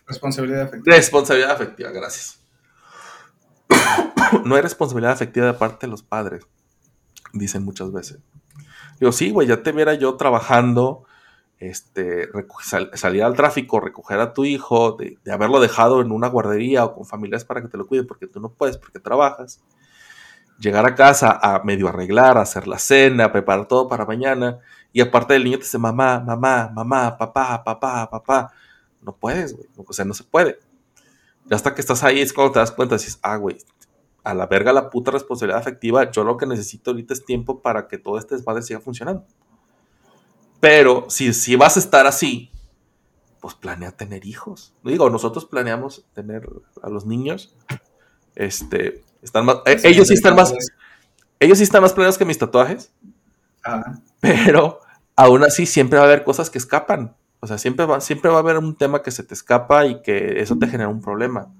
Responsabilidad 0.09 0.63
afectiva. 0.63 0.97
Responsabilidad 0.97 1.51
afectiva, 1.53 1.91
gracias. 1.91 2.41
no 4.45 4.55
hay 4.55 4.63
responsabilidad 4.63 5.13
afectiva 5.13 5.47
de 5.47 5.55
parte 5.55 5.87
de 5.87 5.91
los 5.91 6.03
padres. 6.03 6.47
dicen 7.35 7.65
muchas 7.65 7.93
veces. 7.93 8.19
Digo, 8.99 9.13
sí, 9.13 9.31
güey, 9.31 9.47
ya 9.47 9.63
te 9.63 9.71
viera 9.71 9.95
yo 9.95 10.17
trabajando, 10.17 11.05
este, 11.61 12.29
salir 12.95 13.23
al 13.23 13.35
tráfico, 13.35 13.81
recoger 13.81 14.19
a 14.19 14.33
tu 14.33 14.45
hijo, 14.45 14.93
de, 14.93 15.19
haberlo 15.31 15.61
dejado 15.61 16.01
en 16.01 16.11
una 16.11 16.29
guardería 16.29 16.85
o 16.85 16.95
con 16.95 17.05
familiares 17.05 17.45
para 17.45 17.61
que 17.61 17.69
te 17.69 17.77
lo 17.77 17.87
cuiden 17.87 18.07
porque 18.07 18.27
tú 18.27 18.41
no 18.41 18.51
puedes, 18.51 18.79
porque 18.79 18.99
trabajas. 18.99 19.61
Llegar 20.59 20.87
a 20.87 20.95
casa 20.95 21.39
a 21.41 21.63
medio 21.63 21.87
arreglar, 21.89 22.39
a 22.39 22.43
hacer 22.43 22.67
la 22.67 22.79
cena, 22.79 23.31
preparar 23.31 23.69
todo 23.69 23.89
para 23.89 24.07
mañana. 24.07 24.59
Y 24.93 25.01
aparte 25.01 25.35
del 25.35 25.45
niño 25.45 25.59
te 25.59 25.65
dice 25.65 25.79
mamá, 25.79 26.19
mamá, 26.19 26.71
mamá, 26.75 27.17
papá, 27.17 27.63
papá, 27.63 28.11
papá. 28.11 28.53
No 29.03 29.17
puedes, 29.17 29.55
güey. 29.55 29.69
O 29.77 29.93
sea, 29.93 30.05
no 30.05 30.15
se 30.15 30.25
puede. 30.25 30.59
Ya 31.47 31.57
hasta 31.57 31.75
que 31.75 31.81
estás 31.81 32.03
ahí 32.05 32.21
es 32.21 32.33
cuando 32.33 32.53
te 32.53 32.59
das 32.59 32.73
cuenta, 32.73 32.97
dices, 32.97 33.19
ah, 33.23 33.37
güey, 33.37 33.57
a 34.25 34.35
la 34.35 34.47
verga 34.47 34.73
la 34.73 34.91
puta 34.91 35.11
responsabilidad 35.11 35.61
afectiva. 35.61 36.11
Yo 36.11 36.25
lo 36.25 36.37
que 36.37 36.47
necesito 36.47 36.91
ahorita 36.91 37.15
es 37.15 37.25
tiempo 37.25 37.63
para 37.63 37.89
que 37.89 37.99
todo 37.99 38.19
este 38.19 38.35
desmadre 38.35 38.63
siga 38.63 38.81
funcionando. 38.81 39.25
Pero 40.61 41.07
si, 41.09 41.33
si 41.33 41.57
vas 41.57 41.77
a 41.77 41.81
estar 41.81 42.07
así, 42.07 42.51
pues 43.41 43.55
planea 43.55 43.93
tener 43.93 44.27
hijos. 44.27 44.75
Digo, 44.83 45.09
nosotros 45.11 45.47
planeamos 45.47 46.05
tener 46.13 46.49
a 46.83 46.89
los 46.91 47.07
niños. 47.07 47.55
Este, 48.35 49.05
están 49.23 49.47
más, 49.47 49.57
eh, 49.67 49.81
ellos 49.85 50.09
sí 50.09 50.15
están 50.15 50.35
más, 50.35 50.53
ellos 51.41 51.59
sí 51.59 51.65
están 51.65 51.83
más 51.83 51.93
planeados 51.93 52.19
que 52.19 52.25
mis 52.25 52.39
tatuajes, 52.39 52.93
Ajá. 53.63 54.01
pero 54.21 54.81
aún 55.17 55.45
así 55.45 55.67
siempre 55.67 55.99
va 55.99 56.05
a 56.05 56.09
haber 56.09 56.25
cosas 56.25 56.51
que 56.51 56.59
escapan. 56.59 57.17
O 57.41 57.47
sea, 57.47 57.59
siempre 57.59 57.87
va, 57.87 58.01
siempre 58.01 58.31
va 58.31 58.37
a 58.37 58.41
haber 58.41 58.59
un 58.59 58.77
tema 58.77 59.03
que 59.03 59.11
se 59.11 59.23
te 59.23 59.35
escapa 59.35 59.87
y 59.87 60.03
que 60.03 60.41
eso 60.41 60.57
te 60.59 60.67
genera 60.67 60.89
un 60.89 61.01
problema. 61.01 61.53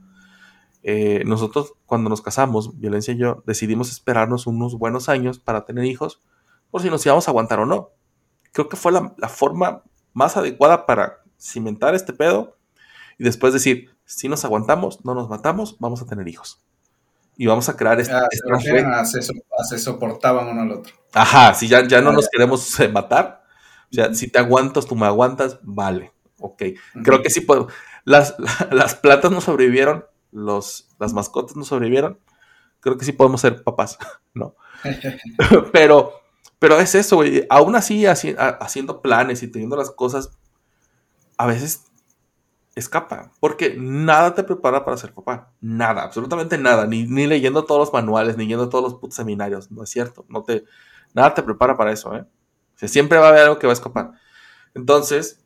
Eh, 0.83 1.23
nosotros, 1.27 1.75
cuando 1.87 2.09
nos 2.11 2.23
casamos, 2.23 2.79
Violencia 2.79 3.15
y 3.15 3.19
yo, 3.19 3.43
decidimos 3.47 3.91
esperarnos 3.91 4.47
unos 4.47 4.79
buenos 4.79 5.09
años 5.09 5.39
para 5.39 5.65
tener 5.65 5.85
hijos, 5.85 6.23
por 6.71 6.83
si 6.83 6.91
nos 6.91 7.05
íbamos 7.05 7.27
a 7.29 7.31
aguantar 7.31 7.61
o 7.61 7.67
no. 7.67 7.91
Creo 8.53 8.69
que 8.69 8.77
fue 8.77 8.93
la, 8.93 9.15
la 9.19 9.29
forma 9.29 9.83
más 10.15 10.37
adecuada 10.37 10.87
para 10.87 11.19
cimentar 11.39 11.95
este 11.95 12.13
pedo 12.13 12.57
y 13.19 13.25
después 13.25 13.53
decir, 13.53 13.91
si 14.05 14.29
nos 14.29 14.45
aguantamos, 14.45 15.05
no 15.05 15.15
nos 15.15 15.29
matamos, 15.29 15.77
vamos 15.81 16.01
a 16.03 16.07
tener 16.07 16.27
hijos. 16.29 16.61
Y 17.37 17.47
vamos 17.47 17.69
a 17.69 17.77
crear 17.77 18.01
este, 18.01 18.15
Ah, 18.15 18.27
se 18.31 18.37
esta 18.37 18.49
refieren 18.51 18.87
red. 18.87 18.99
a 18.99 19.05
se, 19.05 19.23
so- 19.23 19.33
a 19.59 19.65
se 19.65 19.79
soportaban 19.79 20.49
uno 20.49 20.63
al 20.63 20.73
otro. 20.73 20.93
Ajá, 21.13 21.55
si 21.55 21.69
ya, 21.69 21.87
ya 21.87 22.01
no 22.01 22.11
Ah, 22.11 22.15
nos 22.15 22.25
ya. 22.25 22.31
queremos 22.33 22.81
eh, 22.81 22.89
matar, 22.89 23.45
o 23.91 23.95
sea, 23.95 24.15
si 24.15 24.29
te 24.31 24.39
aguantas, 24.39 24.87
tú 24.87 24.97
me 24.97 25.07
aguantas, 25.07 25.59
vale, 25.63 26.13
ok. 26.41 26.63
Creo 27.05 27.23
que 27.23 27.31
sí 27.31 27.41
puedo. 27.41 27.69
Las, 28.05 28.37
las 28.71 28.95
plantas 28.95 29.31
no 29.31 29.41
sobrevivieron, 29.41 30.05
los, 30.33 30.89
las 30.99 31.13
mascotas 31.13 31.57
no 31.57 31.65
sobrevivieron. 31.65 32.19
Creo 32.81 32.97
que 32.99 33.05
sí 33.05 33.13
podemos 33.13 33.41
ser 33.41 33.63
papás, 33.65 33.99
¿no? 34.35 34.55
pero, 35.73 36.13
pero 36.59 36.79
es 36.79 36.95
eso, 36.95 37.17
güey. 37.17 37.47
Aún 37.51 37.77
así, 37.77 38.03
haci- 38.05 38.37
ha- 38.39 38.59
haciendo 38.65 39.03
planes 39.03 39.43
y 39.43 39.49
teniendo 39.49 39.77
las 39.77 39.91
cosas, 39.91 40.31
a 41.37 41.47
veces 41.47 41.85
escapa. 42.75 43.33
Porque 43.41 43.77
nada 43.79 44.35
te 44.35 44.45
prepara 44.45 44.85
para 44.85 44.97
ser 44.97 45.13
papá. 45.15 45.53
Nada, 45.61 46.03
absolutamente 46.03 46.59
nada. 46.59 46.87
Ni, 46.87 47.05
ni 47.07 47.27
leyendo 47.27 47.65
todos 47.65 47.81
los 47.81 47.93
manuales, 47.93 48.37
ni 48.37 48.47
yendo 48.47 48.65
a 48.65 48.71
todos 48.71 48.85
los 48.85 48.95
putos 49.01 49.17
seminarios. 49.17 49.71
No 49.71 49.83
es 49.85 49.91
cierto. 49.91 50.25
No 50.29 50.43
te, 50.43 50.65
nada 51.15 51.35
te 51.35 51.43
prepara 51.43 51.77
para 51.77 51.93
eso, 51.93 52.15
¿eh? 52.17 52.25
O 52.79 52.81
sea, 52.81 52.89
siempre 52.89 53.19
va 53.19 53.27
a 53.27 53.29
haber 53.31 53.43
algo 53.43 53.59
que 53.59 53.67
va 53.67 53.73
a 53.73 53.75
escapar. 53.75 54.13
Entonces, 54.73 55.45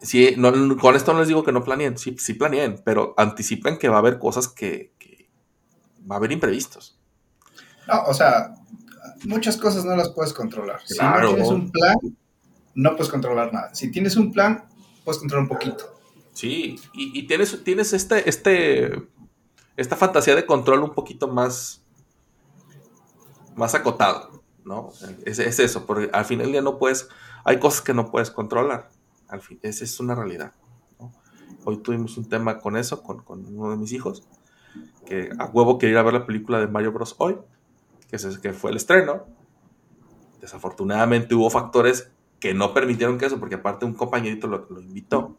sí, 0.00 0.34
no, 0.36 0.52
no- 0.52 0.76
con 0.76 0.94
esto 0.94 1.12
no 1.12 1.18
les 1.18 1.26
digo 1.28 1.42
que 1.42 1.50
no 1.50 1.64
planeen, 1.64 1.98
sí, 1.98 2.16
sí 2.16 2.34
planeen, 2.34 2.80
pero 2.84 3.12
anticipen 3.16 3.76
que 3.76 3.88
va 3.88 3.96
a 3.96 3.98
haber 3.98 4.20
cosas 4.20 4.46
que, 4.46 4.92
que 5.00 5.28
va 6.08 6.14
a 6.14 6.18
haber 6.18 6.30
imprevistos. 6.30 6.96
No, 7.88 8.04
o 8.04 8.14
sea, 8.14 8.54
muchas 9.24 9.56
cosas 9.56 9.84
no 9.84 9.96
las 9.96 10.10
puedes 10.10 10.32
controlar. 10.32 10.80
Si 10.86 10.96
no 10.96 11.26
tienes 11.28 11.48
un 11.48 11.70
plan, 11.72 11.96
no 12.76 12.92
puedes 12.96 13.10
controlar 13.10 13.52
nada. 13.52 13.74
Si 13.74 13.90
tienes 13.90 14.14
un 14.16 14.32
plan, 14.32 14.68
puedes 15.04 15.18
controlar 15.18 15.42
un 15.42 15.48
poquito. 15.48 15.96
Sí, 16.32 16.78
y, 16.94 17.18
y 17.18 17.26
tienes, 17.26 17.64
tienes 17.64 17.92
este, 17.92 18.28
este, 18.28 19.08
esta 19.76 19.96
fantasía 19.96 20.36
de 20.36 20.46
control 20.46 20.84
un 20.84 20.94
poquito 20.94 21.26
más, 21.26 21.82
más 23.56 23.74
acotado, 23.74 24.29
¿no? 24.64 24.90
Es, 25.24 25.38
es 25.38 25.58
eso, 25.58 25.86
porque 25.86 26.10
al 26.12 26.24
final 26.24 26.52
día 26.52 26.62
no 26.62 26.78
puedes, 26.78 27.08
hay 27.44 27.58
cosas 27.58 27.82
que 27.82 27.94
no 27.94 28.10
puedes 28.10 28.30
controlar. 28.30 28.90
Al 29.28 29.40
fin, 29.40 29.58
esa 29.62 29.84
es 29.84 30.00
una 30.00 30.14
realidad. 30.14 30.52
Hoy 31.64 31.78
tuvimos 31.78 32.16
un 32.16 32.28
tema 32.28 32.58
con 32.58 32.76
eso, 32.76 33.02
con, 33.02 33.22
con 33.22 33.44
uno 33.46 33.70
de 33.70 33.76
mis 33.76 33.92
hijos, 33.92 34.26
que 35.06 35.30
a 35.38 35.46
huevo 35.46 35.78
quería 35.78 35.94
ir 35.94 35.98
a 35.98 36.02
ver 36.02 36.14
la 36.14 36.26
película 36.26 36.58
de 36.58 36.66
Mario 36.66 36.92
Bros. 36.92 37.14
hoy, 37.18 37.36
que, 38.10 38.16
que 38.40 38.52
fue 38.52 38.70
el 38.70 38.76
estreno. 38.76 39.26
Desafortunadamente 40.40 41.34
hubo 41.34 41.50
factores 41.50 42.10
que 42.38 42.54
no 42.54 42.72
permitieron 42.72 43.18
que 43.18 43.26
eso, 43.26 43.38
porque 43.38 43.56
aparte 43.56 43.84
un 43.84 43.94
compañerito 43.94 44.46
lo, 44.46 44.66
lo 44.70 44.80
invitó. 44.80 45.36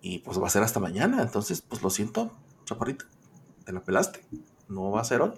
Y 0.00 0.20
pues 0.20 0.40
va 0.40 0.46
a 0.46 0.50
ser 0.50 0.62
hasta 0.62 0.80
mañana. 0.80 1.20
Entonces, 1.20 1.60
pues 1.60 1.82
lo 1.82 1.90
siento, 1.90 2.32
chaparrito. 2.64 3.04
Te 3.64 3.72
la 3.72 3.84
pelaste. 3.84 4.24
No 4.68 4.90
va 4.90 5.02
a 5.02 5.04
ser 5.04 5.20
hoy. 5.20 5.32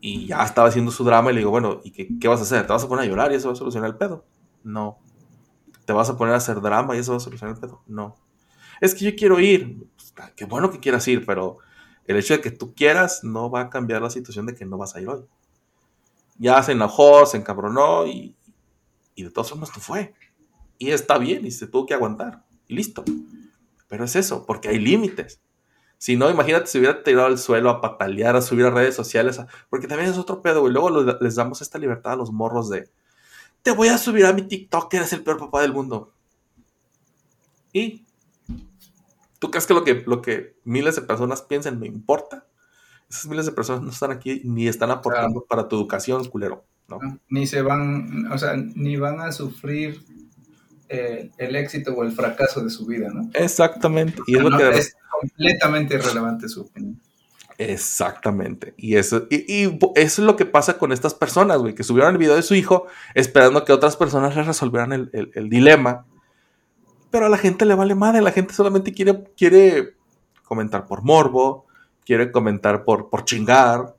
Y 0.00 0.26
ya 0.26 0.44
estaba 0.44 0.68
haciendo 0.68 0.90
su 0.90 1.04
drama 1.04 1.30
y 1.30 1.34
le 1.34 1.40
digo, 1.40 1.50
bueno, 1.50 1.80
¿y 1.84 1.90
qué, 1.90 2.08
qué 2.20 2.28
vas 2.28 2.40
a 2.40 2.44
hacer? 2.44 2.66
¿Te 2.66 2.72
vas 2.72 2.84
a 2.84 2.88
poner 2.88 3.04
a 3.04 3.08
llorar 3.08 3.32
y 3.32 3.36
eso 3.36 3.48
va 3.48 3.54
a 3.54 3.56
solucionar 3.56 3.90
el 3.90 3.96
pedo? 3.96 4.24
No. 4.62 4.98
¿Te 5.84 5.92
vas 5.92 6.10
a 6.10 6.16
poner 6.16 6.34
a 6.34 6.38
hacer 6.38 6.60
drama 6.60 6.96
y 6.96 6.98
eso 7.00 7.12
va 7.12 7.16
a 7.18 7.20
solucionar 7.20 7.54
el 7.56 7.60
pedo? 7.60 7.82
No. 7.86 8.16
Es 8.80 8.94
que 8.94 9.04
yo 9.04 9.16
quiero 9.16 9.40
ir. 9.40 9.86
Pues, 9.96 10.32
qué 10.36 10.44
bueno 10.44 10.70
que 10.70 10.80
quieras 10.80 11.06
ir, 11.08 11.24
pero 11.24 11.58
el 12.04 12.16
hecho 12.16 12.34
de 12.34 12.40
que 12.40 12.50
tú 12.50 12.74
quieras 12.74 13.24
no 13.24 13.50
va 13.50 13.62
a 13.62 13.70
cambiar 13.70 14.02
la 14.02 14.10
situación 14.10 14.46
de 14.46 14.54
que 14.54 14.64
no 14.64 14.78
vas 14.78 14.94
a 14.94 15.00
ir 15.00 15.08
hoy. 15.08 15.24
Ya 16.38 16.62
se 16.62 16.72
enojó, 16.72 17.26
se 17.26 17.36
encabronó 17.36 18.06
y, 18.06 18.36
y 19.14 19.24
de 19.24 19.30
todas 19.30 19.50
formas 19.50 19.70
no 19.74 19.82
fue. 19.82 20.14
Y 20.78 20.90
está 20.90 21.18
bien 21.18 21.44
y 21.44 21.50
se 21.50 21.66
tuvo 21.66 21.86
que 21.86 21.94
aguantar. 21.94 22.44
Y 22.66 22.74
listo. 22.74 23.04
Pero 23.88 24.04
es 24.04 24.14
eso, 24.14 24.46
porque 24.46 24.68
hay 24.68 24.78
límites. 24.78 25.40
Si 25.98 26.16
no, 26.16 26.30
imagínate 26.30 26.66
si 26.68 26.78
hubiera 26.78 27.02
tirado 27.02 27.26
al 27.26 27.38
suelo 27.38 27.70
a 27.70 27.80
patalear, 27.80 28.36
a 28.36 28.40
subir 28.42 28.66
a 28.66 28.70
redes 28.70 28.94
sociales, 28.94 29.38
a- 29.40 29.48
porque 29.68 29.88
también 29.88 30.10
es 30.10 30.16
otro 30.18 30.40
pedo, 30.42 30.66
y 30.68 30.72
luego 30.72 30.90
lo- 30.90 31.18
les 31.20 31.34
damos 31.34 31.60
esta 31.60 31.78
libertad 31.78 32.12
a 32.12 32.16
los 32.16 32.30
morros 32.32 32.68
de, 32.70 32.88
te 33.62 33.72
voy 33.72 33.88
a 33.88 33.98
subir 33.98 34.24
a 34.26 34.32
mi 34.32 34.42
TikTok, 34.42 34.94
eres 34.94 35.12
el 35.12 35.22
peor 35.24 35.38
papá 35.38 35.60
del 35.62 35.72
mundo. 35.72 36.12
¿Y? 37.72 38.04
¿Tú 39.38 39.50
crees 39.50 39.66
que 39.66 39.74
lo 39.74 39.84
que, 39.84 40.02
lo 40.06 40.22
que 40.22 40.56
miles 40.64 40.96
de 40.96 41.02
personas 41.02 41.42
piensen 41.42 41.78
me 41.78 41.86
importa? 41.86 42.46
Esas 43.10 43.26
miles 43.26 43.46
de 43.46 43.52
personas 43.52 43.82
no 43.82 43.90
están 43.90 44.10
aquí 44.10 44.42
ni 44.44 44.68
están 44.68 44.90
aportando 44.90 45.44
para 45.48 45.68
tu 45.68 45.76
educación, 45.76 46.24
culero. 46.28 46.64
¿no? 46.88 46.98
¿no? 47.00 47.18
Ni 47.28 47.46
se 47.46 47.62
van, 47.62 48.30
o 48.32 48.38
sea, 48.38 48.54
ni 48.56 48.96
van 48.96 49.20
a 49.20 49.32
sufrir 49.32 50.02
eh, 50.88 51.30
el 51.38 51.56
éxito 51.56 51.92
o 51.94 52.02
el 52.02 52.12
fracaso 52.12 52.62
de 52.62 52.70
su 52.70 52.86
vida, 52.86 53.08
¿no? 53.12 53.30
Exactamente. 53.34 54.22
Y 54.26 54.36
es 54.36 54.42
lo 54.42 54.50
No, 54.50 54.58
que 54.58 54.70
es 54.70 54.96
completamente 55.20 55.94
irrelevante 55.96 56.48
su 56.48 56.62
opinión. 56.62 57.00
Exactamente. 57.58 58.74
Y 58.76 58.96
eso, 58.96 59.26
y, 59.30 59.52
y 59.52 59.78
eso 59.96 60.22
es 60.22 60.26
lo 60.26 60.36
que 60.36 60.46
pasa 60.46 60.78
con 60.78 60.92
estas 60.92 61.14
personas, 61.14 61.58
güey, 61.58 61.74
que 61.74 61.82
subieron 61.82 62.12
el 62.12 62.18
video 62.18 62.36
de 62.36 62.42
su 62.42 62.54
hijo 62.54 62.86
esperando 63.14 63.64
que 63.64 63.72
otras 63.72 63.96
personas 63.96 64.36
les 64.36 64.46
resolvieran 64.46 64.92
el, 64.92 65.10
el- 65.12 65.30
el 65.34 65.48
dilema. 65.50 66.06
Pero 67.10 67.26
a 67.26 67.28
la 67.28 67.38
gente 67.38 67.64
le 67.64 67.74
vale 67.74 67.94
madre, 67.94 68.20
la 68.22 68.32
gente 68.32 68.54
solamente 68.54 68.92
quiere, 68.92 69.24
quiere 69.36 69.94
comentar 70.44 70.86
por 70.86 71.02
morbo, 71.02 71.66
quiere 72.04 72.30
comentar 72.30 72.84
por, 72.84 73.10
por 73.10 73.24
chingar. 73.24 73.96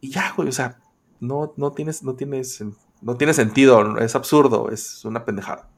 Y 0.00 0.10
ya, 0.10 0.32
güey, 0.36 0.48
o 0.48 0.52
sea, 0.52 0.78
no, 1.20 1.54
no, 1.56 1.72
tienes, 1.72 2.02
no, 2.02 2.14
tienes, 2.14 2.62
no 3.00 3.16
tiene 3.16 3.32
sentido, 3.32 3.98
es 3.98 4.14
absurdo, 4.16 4.70
es 4.70 5.04
una 5.04 5.24
pendejada. 5.24 5.68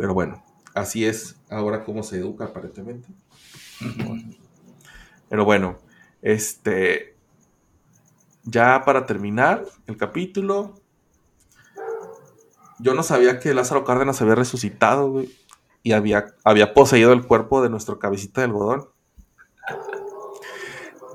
Pero 0.00 0.14
bueno, 0.14 0.42
así 0.72 1.04
es 1.04 1.36
ahora 1.50 1.84
como 1.84 2.02
se 2.02 2.16
educa 2.16 2.46
aparentemente. 2.46 3.06
Pero 5.28 5.44
bueno, 5.44 5.76
este. 6.22 7.14
Ya 8.44 8.82
para 8.86 9.04
terminar 9.04 9.66
el 9.86 9.98
capítulo. 9.98 10.80
Yo 12.78 12.94
no 12.94 13.02
sabía 13.02 13.40
que 13.40 13.52
Lázaro 13.52 13.84
Cárdenas 13.84 14.22
había 14.22 14.36
resucitado, 14.36 15.10
güey. 15.10 15.36
Y 15.82 15.92
había, 15.92 16.34
había 16.44 16.72
poseído 16.72 17.12
el 17.12 17.26
cuerpo 17.26 17.62
de 17.62 17.68
nuestro 17.68 17.98
cabecita 17.98 18.40
de 18.40 18.46
algodón. 18.46 18.88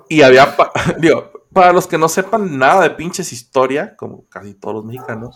Y 0.09 0.21
había. 0.21 0.55
digo, 0.99 1.31
para 1.51 1.73
los 1.73 1.87
que 1.87 1.97
no 1.97 2.07
sepan 2.07 2.59
nada 2.59 2.83
de 2.83 2.91
pinches 2.91 3.33
historia, 3.33 3.95
como 3.95 4.25
casi 4.29 4.53
todos 4.53 4.75
los 4.75 4.85
mexicanos, 4.85 5.35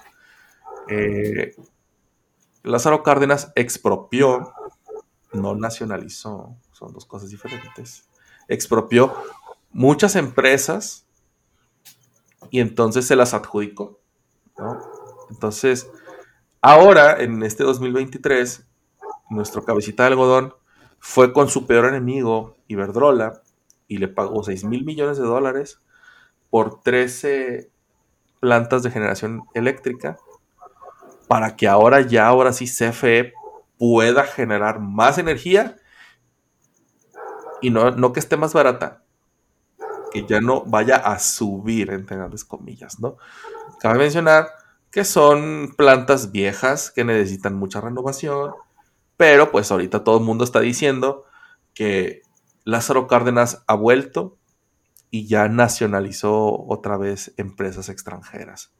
eh, 0.87 1.55
Lázaro 2.63 3.03
Cárdenas 3.03 3.51
expropió, 3.55 4.53
no 5.31 5.55
nacionalizó, 5.55 6.55
son 6.71 6.93
dos 6.93 7.05
cosas 7.05 7.29
diferentes. 7.29 8.09
Expropió 8.47 9.13
muchas 9.71 10.15
empresas 10.15 11.05
y 12.49 12.59
entonces 12.59 13.05
se 13.05 13.15
las 13.15 13.33
adjudicó. 13.33 13.99
¿no? 14.57 14.79
Entonces, 15.29 15.89
ahora, 16.61 17.21
en 17.21 17.43
este 17.43 17.63
2023, 17.63 18.65
nuestro 19.29 19.63
cabecita 19.63 20.03
de 20.03 20.09
algodón 20.09 20.53
fue 20.99 21.31
con 21.31 21.47
su 21.49 21.65
peor 21.65 21.85
enemigo, 21.85 22.57
Iberdrola, 22.67 23.41
y 23.87 23.97
le 23.97 24.07
pagó 24.07 24.43
6 24.43 24.65
mil 24.65 24.83
millones 24.83 25.17
de 25.17 25.23
dólares 25.23 25.81
por 26.49 26.81
13 26.81 27.71
plantas 28.39 28.83
de 28.83 28.91
generación 28.91 29.43
eléctrica 29.53 30.17
para 31.29 31.55
que 31.55 31.67
ahora 31.67 32.01
ya, 32.01 32.25
ahora 32.25 32.51
sí, 32.53 32.65
CFE 32.65 33.33
pueda 33.77 34.23
generar 34.23 34.79
más 34.79 35.19
energía 35.19 35.77
y 37.61 37.69
no, 37.69 37.91
no 37.91 38.13
que 38.13 38.19
esté 38.19 38.35
más 38.35 38.51
barata, 38.51 39.03
que 40.11 40.25
ya 40.25 40.41
no 40.41 40.63
vaya 40.65 40.95
a 40.95 41.19
subir, 41.19 41.91
entre 41.91 42.17
grandes 42.17 42.43
comillas, 42.43 42.99
¿no? 42.99 43.17
Cabe 43.79 43.99
mencionar 43.99 44.47
que 44.89 45.05
son 45.05 45.75
plantas 45.77 46.31
viejas 46.31 46.89
que 46.89 47.03
necesitan 47.03 47.53
mucha 47.53 47.79
renovación, 47.79 48.53
pero 49.15 49.51
pues 49.51 49.71
ahorita 49.71 50.03
todo 50.03 50.17
el 50.17 50.23
mundo 50.23 50.43
está 50.43 50.61
diciendo 50.61 51.25
que 51.75 52.23
Lázaro 52.63 53.05
Cárdenas 53.05 53.63
ha 53.67 53.75
vuelto 53.75 54.39
y 55.11 55.27
ya 55.27 55.47
nacionalizó 55.47 56.65
otra 56.67 56.97
vez 56.97 57.35
empresas 57.37 57.87
extranjeras. 57.87 58.73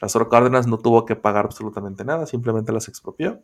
Lázaro 0.00 0.28
Cárdenas 0.28 0.66
no 0.66 0.78
tuvo 0.78 1.04
que 1.04 1.16
pagar 1.16 1.44
absolutamente 1.44 2.04
nada, 2.04 2.26
simplemente 2.26 2.72
las 2.72 2.88
expropió. 2.88 3.40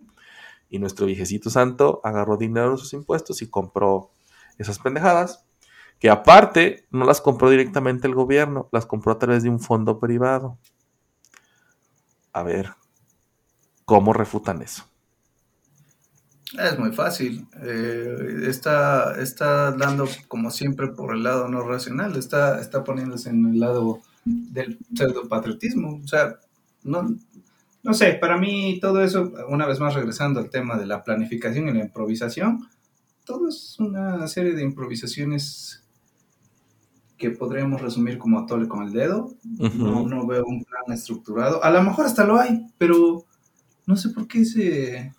Y 0.71 0.79
nuestro 0.79 1.07
viejecito 1.07 1.51
santo 1.51 2.01
agarró 2.05 2.37
dinero 2.37 2.73
en 2.73 2.79
sus 2.79 2.93
impuestos 2.93 3.43
y 3.43 3.51
compró 3.51 4.11
esas 4.59 4.79
pendejadas, 4.79 5.45
que 5.99 6.11
aparte 6.11 6.87
no 6.91 7.05
las 7.05 7.21
compró 7.21 7.51
directamente 7.51 8.07
el 8.07 8.15
gobierno, 8.15 8.69
las 8.73 8.87
compró 8.87 9.13
a 9.13 9.19
través 9.19 9.43
de 9.43 9.51
un 9.51 9.61
fondo 9.61 9.99
privado. 9.99 10.59
A 12.33 12.43
ver, 12.43 12.71
¿cómo 13.85 14.13
refutan 14.13 14.63
eso? 14.63 14.85
Es 16.59 16.79
muy 16.79 16.93
fácil. 16.93 17.49
Eh, 17.63 18.45
está, 18.47 19.21
está 19.21 19.73
dando, 19.73 20.09
como 20.29 20.51
siempre, 20.51 20.89
por 20.89 21.15
el 21.15 21.23
lado 21.23 21.49
no 21.49 21.63
racional. 21.63 22.17
Está, 22.17 22.61
está 22.61 22.85
poniéndose 22.85 23.31
en 23.31 23.47
el 23.47 23.61
lado 23.61 24.03
del 24.25 24.79
pseudopatriotismo. 24.95 26.01
O 26.05 26.07
sea, 26.07 26.39
no, 26.85 27.17
no 27.83 27.95
sé, 27.95 28.15
para 28.15 28.39
mí 28.39 28.79
todo 28.81 29.03
eso, 29.03 29.33
una 29.49 29.67
vez 29.67 29.81
más 29.81 29.95
regresando 29.95 30.41
al 30.41 30.51
tema 30.51 30.77
de 30.77 30.87
la 30.87 31.03
planificación 31.03 31.69
y 31.69 31.73
la 31.73 31.85
improvisación, 31.85 32.69
todo 33.25 33.49
es 33.49 33.77
una 33.79 34.27
serie 34.29 34.53
de 34.53 34.63
improvisaciones 34.63 35.83
que 37.19 37.31
podríamos 37.31 37.81
resumir 37.81 38.19
como 38.19 38.39
atole 38.39 38.69
con 38.69 38.85
el 38.85 38.93
dedo. 38.93 39.35
no, 39.45 40.07
no 40.07 40.27
veo 40.27 40.45
un 40.45 40.65
plan 40.65 40.93
estructurado. 40.93 41.65
A 41.65 41.71
lo 41.71 41.83
mejor 41.83 42.07
hasta 42.07 42.25
lo 42.25 42.39
hay, 42.39 42.67
pero 42.77 43.25
no 43.87 43.97
sé 43.97 44.11
por 44.11 44.29
qué 44.29 44.45
se 44.45 45.13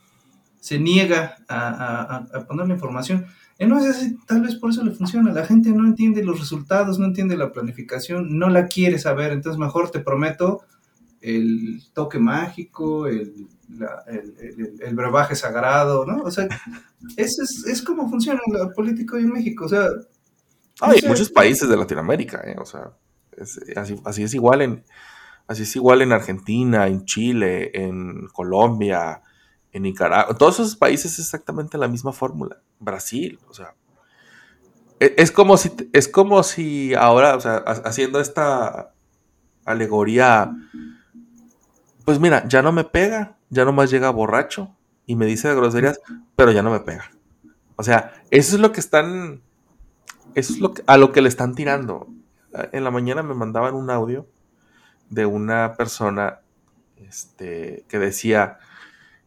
se 0.65 0.79
niega 0.79 1.37
a, 1.47 2.25
poner 2.47 2.67
la 2.67 2.73
información. 2.73 3.27
Y 3.59 3.67
no 3.67 3.77
es 3.77 3.85
así, 3.85 4.17
tal 4.25 4.41
vez 4.41 4.55
por 4.55 4.71
eso 4.71 4.83
le 4.83 4.89
funciona. 4.89 5.31
La 5.31 5.45
gente 5.45 5.69
no 5.69 5.85
entiende 5.85 6.23
los 6.23 6.39
resultados, 6.39 6.97
no 6.97 7.05
entiende 7.05 7.37
la 7.37 7.51
planificación, 7.51 8.39
no 8.39 8.49
la 8.49 8.65
quiere 8.65 8.97
saber. 8.97 9.31
Entonces, 9.31 9.59
mejor 9.59 9.91
te 9.91 9.99
prometo 9.99 10.61
el 11.25 11.81
toque 11.93 12.19
mágico, 12.19 13.07
el, 13.07 13.47
el, 14.79 14.95
brebaje 14.95 15.35
sagrado, 15.35 16.05
¿no? 16.05 16.21
O 16.21 16.29
sea, 16.29 16.47
es, 17.17 17.39
es, 17.67 17.81
como 17.81 18.07
funciona 18.09 18.39
la 18.47 18.69
política 18.69 19.15
hoy 19.15 19.23
en 19.23 19.33
México. 19.33 19.65
O 19.65 19.69
sea, 19.69 19.87
hay 20.81 21.01
muchos 21.07 21.31
países 21.31 21.67
de 21.67 21.75
Latinoamérica, 21.75 22.41
¿eh? 22.45 22.55
O 22.59 22.65
sea, 22.65 22.91
así, 23.75 23.99
así 24.05 24.23
es 24.23 24.33
igual 24.35 24.61
en. 24.61 24.83
Así 25.47 25.61
es 25.61 25.75
igual 25.75 26.01
en 26.01 26.11
Argentina, 26.11 26.87
en 26.87 27.05
Chile, 27.05 27.69
en 27.75 28.27
Colombia, 28.33 29.21
en 29.71 29.83
Nicaragua, 29.83 30.35
todos 30.35 30.55
esos 30.55 30.75
países 30.75 31.13
es 31.13 31.19
exactamente 31.19 31.77
la 31.77 31.87
misma 31.87 32.13
fórmula. 32.13 32.61
Brasil, 32.79 33.37
o 33.47 33.53
sea, 33.53 33.75
e, 34.99 35.13
es, 35.17 35.31
como 35.31 35.57
si 35.57 35.71
es 35.93 36.07
como 36.07 36.41
si 36.43 36.95
ahora, 36.95 37.35
o 37.35 37.41
sea, 37.41 37.57
haciendo 37.57 38.19
esta 38.19 38.93
alegoría, 39.65 40.51
pues 42.05 42.19
mira, 42.19 42.47
ya 42.47 42.61
no 42.61 42.71
me 42.71 42.83
pega, 42.83 43.37
ya 43.49 43.65
nomás 43.65 43.89
llega 43.89 44.09
borracho 44.11 44.75
y 45.05 45.15
me 45.15 45.25
dice 45.25 45.53
groserías, 45.53 45.99
pero 46.35 46.51
ya 46.51 46.63
no 46.63 46.71
me 46.71 46.79
pega. 46.79 47.11
O 47.75 47.83
sea, 47.83 48.13
eso 48.31 48.55
es 48.55 48.61
lo 48.61 48.71
que 48.71 48.79
están, 48.79 49.41
eso 50.35 50.53
es 50.53 50.59
lo 50.59 50.73
a 50.87 50.97
lo 50.97 51.11
que 51.11 51.21
le 51.21 51.29
están 51.29 51.55
tirando. 51.55 52.07
En 52.71 52.83
la 52.83 52.91
mañana 52.91 53.21
me 53.21 53.33
mandaban 53.33 53.75
un 53.75 53.89
audio 53.89 54.27
de 55.09 55.25
una 55.25 55.73
persona 55.75 56.39
este, 56.95 57.85
que 57.89 57.99
decía, 57.99 58.59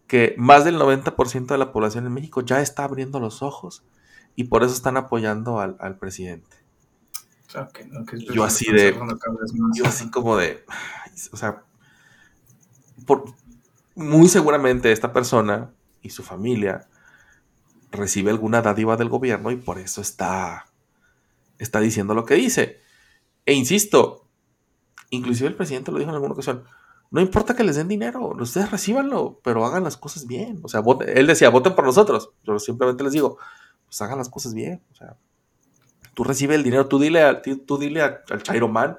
que 0.08 0.34
más 0.38 0.64
del 0.64 0.78
90% 0.78 1.46
de 1.46 1.58
la 1.58 1.70
población 1.70 2.06
en 2.06 2.14
México 2.14 2.40
ya 2.40 2.60
está 2.60 2.84
abriendo 2.84 3.20
los 3.20 3.42
ojos 3.42 3.84
y 4.34 4.44
por 4.44 4.64
eso 4.64 4.72
están 4.72 4.96
apoyando 4.96 5.60
al, 5.60 5.98
presidente. 5.98 6.56
yo 8.32 8.44
así 8.44 8.72
de... 8.72 8.98
Yo 9.74 9.84
así 9.84 10.10
como 10.10 10.36
de... 10.36 10.64
O 11.32 11.36
sea, 11.36 11.62
por, 13.06 13.24
muy 13.94 14.28
seguramente 14.28 14.92
esta 14.92 15.12
persona 15.12 15.72
y 16.02 16.10
su 16.10 16.22
familia 16.22 16.88
recibe 17.90 18.30
alguna 18.30 18.62
dádiva 18.62 18.96
del 18.96 19.08
gobierno 19.08 19.50
y 19.50 19.56
por 19.56 19.78
eso 19.78 20.00
está, 20.00 20.66
está 21.58 21.80
diciendo 21.80 22.14
lo 22.14 22.24
que 22.24 22.34
dice. 22.34 22.80
E 23.44 23.54
insisto, 23.54 24.26
inclusive 25.10 25.48
el 25.48 25.56
presidente 25.56 25.90
lo 25.90 25.98
dijo 25.98 26.10
en 26.10 26.14
alguna 26.14 26.34
ocasión, 26.34 26.64
no 27.10 27.20
importa 27.20 27.56
que 27.56 27.64
les 27.64 27.76
den 27.76 27.88
dinero, 27.88 28.36
ustedes 28.38 28.70
recibanlo, 28.70 29.40
pero 29.42 29.64
hagan 29.64 29.84
las 29.84 29.96
cosas 29.96 30.26
bien. 30.26 30.60
O 30.62 30.68
sea, 30.68 30.82
él 31.06 31.26
decía, 31.26 31.48
voten 31.48 31.74
por 31.74 31.86
nosotros. 31.86 32.30
Yo 32.44 32.58
simplemente 32.58 33.02
les 33.02 33.14
digo, 33.14 33.38
pues 33.86 34.00
hagan 34.02 34.18
las 34.18 34.28
cosas 34.28 34.52
bien. 34.52 34.82
O 34.92 34.94
sea, 34.94 35.16
tú 36.12 36.24
recibes 36.24 36.56
el 36.56 36.64
dinero, 36.64 36.86
tú 36.86 36.98
dile, 36.98 37.42
tú 37.66 37.78
dile 37.78 38.02
al 38.02 38.42
Chairo 38.42 38.68
Man, 38.68 38.98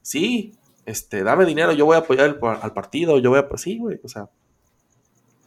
sí, 0.00 0.54
este, 0.86 1.22
dame 1.22 1.44
dinero, 1.44 1.72
yo 1.72 1.86
voy 1.86 1.96
a 1.96 2.00
apoyar 2.00 2.38
al 2.42 2.72
partido, 2.72 3.18
yo 3.18 3.30
voy 3.30 3.38
a, 3.38 3.48
pues 3.48 3.62
sí, 3.62 3.78
güey, 3.78 4.00
o 4.02 4.08
sea, 4.08 4.28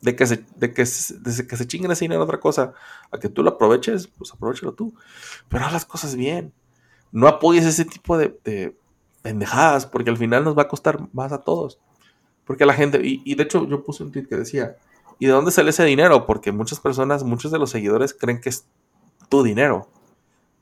de 0.01 0.15
que 0.15 0.25
se, 0.25 0.45
de 0.55 0.73
que, 0.73 0.83
de 0.83 1.47
que 1.47 1.57
se 1.57 1.67
chinguen 1.67 1.91
ese 1.91 2.05
dinero 2.05 2.23
otra 2.23 2.39
cosa, 2.39 2.73
a 3.11 3.19
que 3.19 3.29
tú 3.29 3.43
lo 3.43 3.51
aproveches, 3.51 4.07
pues 4.07 4.31
aprovechalo 4.33 4.73
tú, 4.73 4.93
pero 5.49 5.65
haz 5.65 5.73
las 5.73 5.85
cosas 5.85 6.15
bien. 6.15 6.53
No 7.11 7.27
apoyes 7.27 7.65
ese 7.65 7.85
tipo 7.85 8.17
de, 8.17 8.37
de 8.43 8.77
pendejadas, 9.21 9.85
porque 9.85 10.09
al 10.09 10.17
final 10.17 10.43
nos 10.43 10.57
va 10.57 10.63
a 10.63 10.67
costar 10.67 11.07
más 11.13 11.31
a 11.31 11.39
todos. 11.39 11.79
Porque 12.45 12.65
la 12.65 12.73
gente, 12.73 13.01
y, 13.03 13.35
de 13.35 13.43
hecho 13.43 13.67
yo 13.67 13.83
puse 13.83 14.03
un 14.03 14.11
tweet 14.11 14.27
que 14.27 14.37
decía, 14.37 14.77
¿y 15.19 15.25
de 15.25 15.33
dónde 15.33 15.51
sale 15.51 15.71
ese 15.71 15.83
dinero? 15.83 16.25
Porque 16.25 16.53
muchas 16.53 16.79
personas, 16.79 17.23
muchos 17.23 17.51
de 17.51 17.59
los 17.59 17.69
seguidores 17.69 18.13
creen 18.13 18.39
que 18.39 18.49
es 18.49 18.65
tu 19.27 19.43
dinero. 19.43 19.89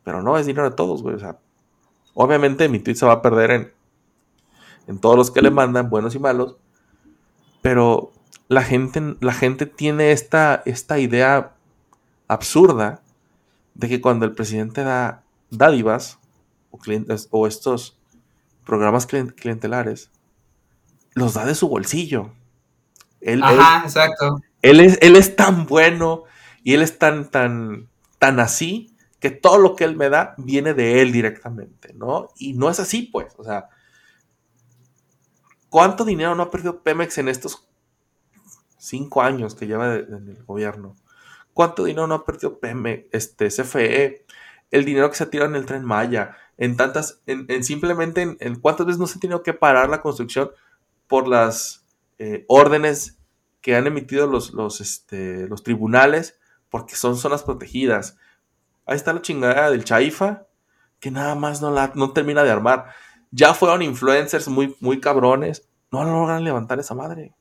Pero 0.04 0.24
no, 0.24 0.38
es 0.38 0.48
dinero 0.48 0.68
de 0.70 0.76
todos, 0.76 1.04
güey. 1.04 1.16
O 1.16 1.20
sea, 1.20 1.38
obviamente 2.16 2.70
mi 2.70 2.80
tweet 2.80 2.96
se 2.96 3.06
va 3.06 3.14
a 3.14 3.22
perder 3.22 3.52
en, 3.52 3.72
en 4.88 5.00
todos 5.00 5.16
los 5.16 5.32
que 5.32 5.42
le 5.42 5.52
mandan, 5.52 5.90
buenos 5.90 6.16
y 6.16 6.20
malos. 6.20 6.58
Pero 7.62 8.12
la 8.48 8.64
gente, 8.64 9.16
la 9.20 9.34
gente 9.34 9.66
tiene 9.66 10.12
esta, 10.12 10.62
esta 10.66 11.00
idea 11.00 11.54
absurda 12.28 13.02
de 13.74 13.90
que 13.90 14.02
cuando 14.02 14.26
el 14.26 14.34
presidente 14.34 14.84
da 14.84 15.24
dádivas 15.50 16.20
o, 16.72 16.78
clientes, 16.78 17.28
o 17.32 17.48
estos 17.48 17.98
programas 18.66 19.06
clientelares, 19.06 20.12
los 21.14 21.34
da 21.34 21.46
de 21.46 21.56
su 21.56 21.68
bolsillo. 21.68 22.32
Él, 23.22 23.42
Ajá, 23.44 23.84
exacto. 23.86 24.42
Él 24.62 24.80
es, 24.80 24.98
él 25.02 25.16
es 25.16 25.36
tan 25.36 25.66
bueno 25.66 26.24
y 26.64 26.74
él 26.74 26.82
es 26.82 26.98
tan, 26.98 27.30
tan, 27.30 27.88
tan 28.20 28.40
así 28.40 28.96
que 29.20 29.32
todo 29.32 29.58
lo 29.58 29.76
que 29.76 29.84
él 29.84 29.96
me 29.96 30.10
da 30.10 30.36
viene 30.38 30.74
de 30.74 31.02
él 31.02 31.12
directamente, 31.12 31.94
¿no? 31.94 32.30
Y 32.38 32.54
no 32.54 32.70
es 32.70 32.80
así, 32.80 33.04
pues, 33.04 33.34
o 33.38 33.44
sea, 33.44 33.70
¿cuánto 35.76 36.06
dinero 36.06 36.36
no 36.36 36.44
ha 36.44 36.52
perdido 36.52 36.84
Pemex 36.84 37.18
en 37.18 37.28
estos 37.28 37.68
cinco 38.78 39.22
años 39.22 39.56
que 39.56 39.68
lleva 39.68 39.96
en 39.96 40.30
el 40.30 40.42
gobierno? 40.46 40.96
¿Cuánto 41.54 41.84
dinero 41.84 42.08
no 42.08 42.16
ha 42.16 42.26
perdido 42.26 42.60
Pemex, 42.62 43.10
este, 43.12 43.50
CFE? 43.50 44.26
El 44.72 44.86
dinero 44.86 45.10
que 45.10 45.18
se 45.18 45.26
ha 45.26 45.30
tirado 45.30 45.50
en 45.50 45.58
el 45.58 45.66
tren 45.66 45.84
Maya, 45.84 46.38
en 46.58 46.78
tantas, 46.78 47.22
en, 47.26 47.62
simplemente 47.66 48.38
en, 48.40 48.56
cuántas 48.62 48.86
veces 48.86 49.02
no 49.02 49.06
se 49.06 49.18
ha 49.18 49.20
tenido 49.20 49.44
que 49.44 49.52
parar 49.52 49.90
la 49.90 50.02
construcción 50.02 50.50
por 51.08 51.28
las 51.28 51.86
eh, 52.20 52.46
órdenes 52.48 53.18
que 53.60 53.76
han 53.76 53.86
emitido 53.86 54.28
los, 54.28 54.54
los, 54.54 54.80
este, 54.80 55.46
los 55.50 55.62
tribunales, 55.62 56.40
porque 56.70 56.96
son 56.96 57.18
zonas 57.18 57.44
protegidas. 57.44 58.18
Ahí 58.86 58.96
está 58.96 59.12
la 59.12 59.22
chingada 59.22 59.72
del 59.72 59.84
Chaifa, 59.84 60.44
que 61.02 61.12
nada 61.12 61.36
más 61.36 61.62
no, 61.62 61.70
la, 61.70 61.92
no 61.96 62.14
termina 62.14 62.46
de 62.46 62.52
armar. 62.52 62.94
Ya 63.32 63.54
fueron 63.54 63.82
influencers 63.82 64.48
muy, 64.48 64.76
muy 64.80 65.00
cabrones, 65.00 65.68
no 65.92 66.04
logran 66.04 66.44
levantar 66.44 66.80
esa 66.80 66.96
madre. 66.96 67.34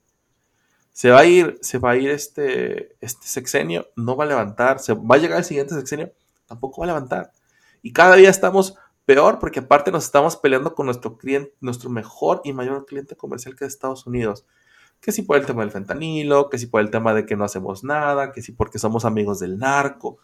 Se 0.93 1.11
va 1.11 1.20
a 1.20 1.24
ir, 1.24 1.59
se 1.61 1.78
va 1.78 1.93
a 1.93 1.97
ir 1.97 2.11
este, 2.11 2.97
este 3.01 3.26
sexenio, 3.26 3.89
no 3.97 4.16
va 4.16 4.24
a 4.24 4.28
levantar, 4.28 4.78
se 4.78 4.95
va 4.95 5.16
a 5.16 5.18
llegar 5.18 5.39
el 5.39 5.45
siguiente 5.45 5.74
sexenio, 5.74 6.12
tampoco 6.47 6.80
va 6.80 6.87
a 6.87 6.89
levantar. 6.89 7.32
Y 7.82 7.93
cada 7.93 8.16
día 8.16 8.30
estamos 8.30 8.76
Peor 9.07 9.39
porque 9.39 9.61
aparte 9.61 9.91
nos 9.91 10.05
estamos 10.05 10.37
peleando 10.37 10.74
con 10.74 10.87
nuestro 10.87 11.18
cliente, 11.18 11.55
nuestro 11.61 11.91
mejor 11.91 12.41
y 12.45 12.55
mayor 12.55 12.87
cliente 12.87 13.16
comercial 13.16 13.55
que 13.55 13.66
es 13.66 13.74
Estados 13.74 14.07
Unidos. 14.07 14.47
Que 15.01 15.12
si 15.12 15.22
por 15.22 15.37
el 15.37 15.45
tema 15.45 15.61
del 15.61 15.70
fentanilo, 15.70 16.49
que 16.49 16.59
si 16.59 16.66
por 16.66 16.80
el 16.80 16.91
tema 16.91 17.12
de 17.12 17.26
que 17.26 17.37
no 17.37 17.45
hacemos 17.45 17.85
nada, 17.85 18.32
que 18.32 18.41
si 18.41 18.53
porque 18.53 18.78
somos 18.78 19.05
amigos 19.05 19.41
del 19.41 19.59
narco. 19.59 20.18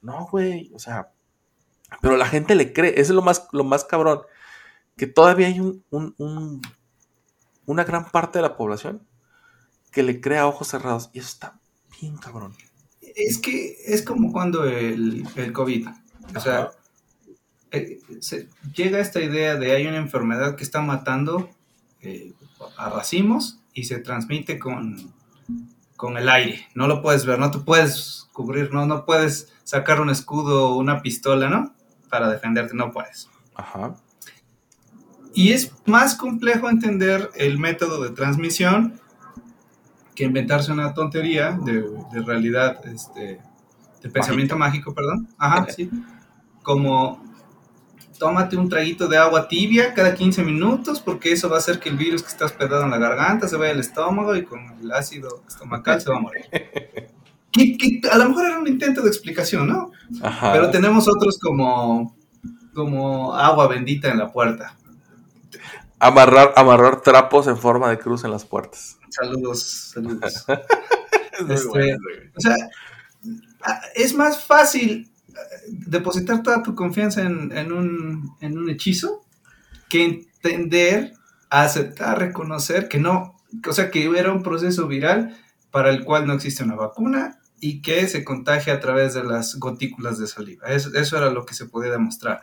No, 0.00 0.28
güey, 0.30 0.72
o 0.74 0.78
sea, 0.78 1.10
pero 2.00 2.16
la 2.16 2.26
gente 2.26 2.54
le 2.54 2.72
cree, 2.72 2.92
eso 2.92 3.12
es 3.12 3.16
lo 3.16 3.20
más, 3.20 3.46
lo 3.52 3.64
más 3.64 3.84
cabrón, 3.84 4.22
que 4.96 5.06
todavía 5.06 5.46
hay 5.48 5.60
un, 5.60 5.84
un- 5.90 6.14
un- 6.18 6.62
una 7.66 7.84
gran 7.84 8.10
parte 8.10 8.38
de 8.38 8.42
la 8.42 8.56
población 8.56 9.02
que 9.90 10.02
le 10.02 10.20
crea 10.20 10.46
ojos 10.46 10.68
cerrados. 10.68 11.10
Y 11.12 11.18
eso 11.20 11.28
está 11.28 11.60
bien 12.00 12.16
cabrón. 12.16 12.54
Es 13.00 13.38
que 13.38 13.76
es 13.86 14.02
como 14.02 14.32
cuando 14.32 14.64
el, 14.64 15.26
el 15.36 15.52
COVID. 15.52 15.88
O 16.36 16.40
sea, 16.40 16.70
eh, 17.70 17.98
se- 18.20 18.48
llega 18.74 18.98
esta 19.00 19.20
idea 19.20 19.56
de 19.56 19.72
hay 19.72 19.86
una 19.86 19.96
enfermedad 19.98 20.56
que 20.56 20.64
está 20.64 20.80
matando 20.82 21.48
eh, 22.00 22.32
a 22.76 22.88
racimos 22.90 23.60
y 23.74 23.84
se 23.84 23.98
transmite 23.98 24.58
con, 24.58 25.12
con 25.96 26.16
el 26.16 26.28
aire. 26.28 26.66
No 26.74 26.86
lo 26.88 27.02
puedes 27.02 27.24
ver, 27.26 27.38
no 27.38 27.50
te 27.50 27.58
puedes 27.58 28.28
cubrir, 28.32 28.72
no, 28.72 28.86
no 28.86 29.04
puedes 29.04 29.52
sacar 29.64 30.00
un 30.00 30.10
escudo 30.10 30.70
o 30.70 30.76
una 30.78 31.02
pistola, 31.02 31.48
¿no? 31.48 31.74
Para 32.10 32.28
defenderte, 32.30 32.74
no 32.74 32.92
puedes. 32.92 33.28
Ajá. 33.54 33.94
Y 35.34 35.52
es 35.52 35.72
más 35.86 36.14
complejo 36.14 36.68
entender 36.68 37.30
el 37.34 37.58
método 37.58 38.02
de 38.02 38.10
transmisión 38.10 39.00
que 40.14 40.24
inventarse 40.24 40.72
una 40.72 40.92
tontería 40.92 41.58
de, 41.64 41.82
de 42.12 42.22
realidad, 42.22 42.84
este, 42.86 43.40
de 44.02 44.10
pensamiento 44.10 44.56
mágico, 44.56 44.94
perdón. 44.94 45.28
Ajá, 45.38 45.66
sí. 45.74 45.88
Como 46.62 47.22
tómate 48.18 48.56
un 48.56 48.68
traguito 48.68 49.08
de 49.08 49.16
agua 49.16 49.48
tibia 49.48 49.94
cada 49.94 50.14
15 50.14 50.44
minutos 50.44 51.00
porque 51.00 51.32
eso 51.32 51.48
va 51.48 51.56
a 51.56 51.58
hacer 51.58 51.80
que 51.80 51.88
el 51.88 51.96
virus 51.96 52.22
que 52.22 52.28
está 52.28 52.44
hospedado 52.44 52.84
en 52.84 52.90
la 52.90 52.98
garganta 52.98 53.48
se 53.48 53.56
vaya 53.56 53.72
al 53.72 53.80
estómago 53.80 54.36
y 54.36 54.44
con 54.44 54.60
el 54.80 54.92
ácido 54.92 55.42
estomacal 55.48 56.00
se 56.00 56.10
va 56.10 56.18
a 56.18 56.20
morir. 56.20 56.44
Que, 57.54 57.76
que 57.76 58.00
a 58.10 58.16
lo 58.16 58.30
mejor 58.30 58.46
era 58.46 58.58
un 58.58 58.66
intento 58.66 59.02
de 59.02 59.08
explicación, 59.08 59.68
¿no? 59.68 59.90
Ajá. 60.22 60.54
Pero 60.54 60.70
tenemos 60.70 61.06
otros 61.06 61.38
como, 61.38 62.16
como 62.72 63.34
agua 63.34 63.68
bendita 63.68 64.08
en 64.10 64.16
la 64.16 64.32
puerta. 64.32 64.74
Amarrar, 65.98 66.52
amarrar 66.56 67.00
trapos 67.02 67.46
en 67.46 67.56
forma 67.56 67.88
de 67.90 67.98
cruz 67.98 68.24
en 68.24 68.30
las 68.32 68.44
puertas. 68.44 68.98
Saludos, 69.10 69.90
saludos. 69.92 70.44
Este, 71.48 71.68
bueno. 71.68 71.98
O 72.36 72.40
sea, 72.40 72.54
a- 73.62 73.80
es 73.94 74.14
más 74.14 74.44
fácil 74.44 75.10
eh, 75.28 75.32
depositar 75.68 76.42
toda 76.42 76.62
tu 76.62 76.74
confianza 76.74 77.22
en, 77.22 77.56
en 77.56 77.72
un, 77.72 78.36
en 78.40 78.58
un 78.58 78.68
hechizo 78.70 79.24
que 79.88 80.04
entender, 80.04 81.12
aceptar, 81.50 82.18
reconocer 82.18 82.88
que 82.88 82.98
no, 82.98 83.36
o 83.66 83.72
sea, 83.72 83.90
que 83.90 84.04
era 84.16 84.32
un 84.32 84.42
proceso 84.42 84.86
viral 84.86 85.36
para 85.70 85.90
el 85.90 86.04
cual 86.04 86.26
no 86.26 86.34
existe 86.34 86.62
una 86.64 86.74
vacuna 86.76 87.38
y 87.60 87.80
que 87.80 88.06
se 88.08 88.24
contagia 88.24 88.74
a 88.74 88.80
través 88.80 89.14
de 89.14 89.24
las 89.24 89.56
gotículas 89.56 90.18
de 90.18 90.26
saliva. 90.26 90.68
Eso, 90.68 90.90
eso 90.94 91.16
era 91.16 91.30
lo 91.30 91.46
que 91.46 91.54
se 91.54 91.66
podía 91.66 91.92
demostrar. 91.92 92.40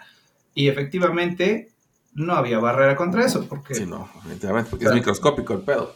Y 0.53 0.67
efectivamente 0.67 1.71
no 2.13 2.33
había 2.33 2.59
barrera 2.59 2.95
contra 2.95 3.25
eso, 3.25 3.45
porque... 3.47 3.75
Sí, 3.75 3.85
no, 3.85 4.09
definitivamente, 4.15 4.69
porque 4.69 4.85
es 4.85 4.93
microscópico 4.93 5.53
el 5.53 5.61
pedo. 5.61 5.95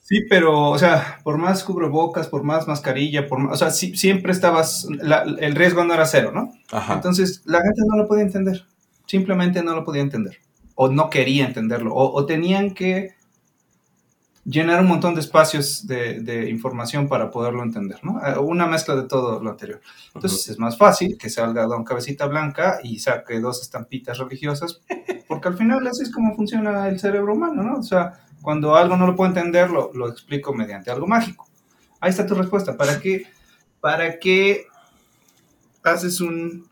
Sí, 0.00 0.22
pero, 0.28 0.70
o 0.70 0.78
sea, 0.78 1.20
por 1.22 1.38
más 1.38 1.62
cubrebocas, 1.62 2.26
por 2.26 2.42
más 2.42 2.66
mascarilla, 2.66 3.28
por 3.28 3.38
más, 3.38 3.54
o 3.54 3.56
sea, 3.56 3.70
siempre 3.70 4.32
estabas, 4.32 4.86
la- 5.00 5.22
el 5.22 5.54
riesgo 5.54 5.84
no 5.84 5.94
era 5.94 6.06
cero, 6.06 6.32
¿no? 6.34 6.52
Ajá. 6.72 6.94
Entonces, 6.94 7.42
la 7.44 7.60
gente 7.62 7.82
no 7.86 7.96
lo 7.96 8.08
podía 8.08 8.24
entender, 8.24 8.66
simplemente 9.06 9.62
no 9.62 9.74
lo 9.76 9.84
podía 9.84 10.02
entender, 10.02 10.38
o 10.74 10.88
no 10.88 11.08
quería 11.08 11.46
entenderlo, 11.46 11.94
o, 11.94 12.12
o 12.18 12.26
tenían 12.26 12.74
que 12.74 13.14
llenar 14.44 14.80
un 14.80 14.88
montón 14.88 15.14
de 15.14 15.20
espacios 15.20 15.86
de, 15.86 16.20
de 16.20 16.50
información 16.50 17.08
para 17.08 17.30
poderlo 17.30 17.62
entender, 17.62 18.00
¿no? 18.02 18.20
Eh, 18.26 18.38
Una 18.38 18.66
mezcla 18.66 18.96
de 18.96 19.04
todo 19.04 19.40
lo 19.40 19.50
anterior. 19.50 19.80
Entonces, 20.14 20.48
es 20.48 20.58
más 20.58 20.76
fácil 20.76 21.16
que 21.16 21.30
salga 21.30 21.66
Don 21.66 21.84
Cabecita 21.84 22.26
Blanca 22.26 22.80
y 22.82 22.98
saque 22.98 23.40
dos 23.40 23.62
estampitas 23.62 24.18
religiosas, 24.18 24.80
porque 25.28 25.48
al 25.48 25.56
final 25.56 25.86
así 25.86 26.02
es 26.02 26.12
como 26.12 26.34
funciona 26.34 26.88
el 26.88 26.98
cerebro 26.98 27.34
humano, 27.34 27.62
¿no? 27.62 27.78
O 27.78 27.82
sea, 27.82 28.14
cuando 28.40 28.74
algo 28.74 28.96
no 28.96 29.06
lo 29.06 29.14
puedo 29.14 29.28
entender, 29.28 29.70
lo, 29.70 29.92
lo 29.94 30.08
explico 30.08 30.52
mediante 30.52 30.90
algo 30.90 31.06
mágico. 31.06 31.48
Ahí 32.00 32.10
está 32.10 32.26
tu 32.26 32.34
respuesta. 32.34 32.76
¿Para 32.76 32.98
qué, 33.00 33.26
para 33.80 34.18
qué 34.18 34.66
haces 35.84 36.20
un 36.20 36.66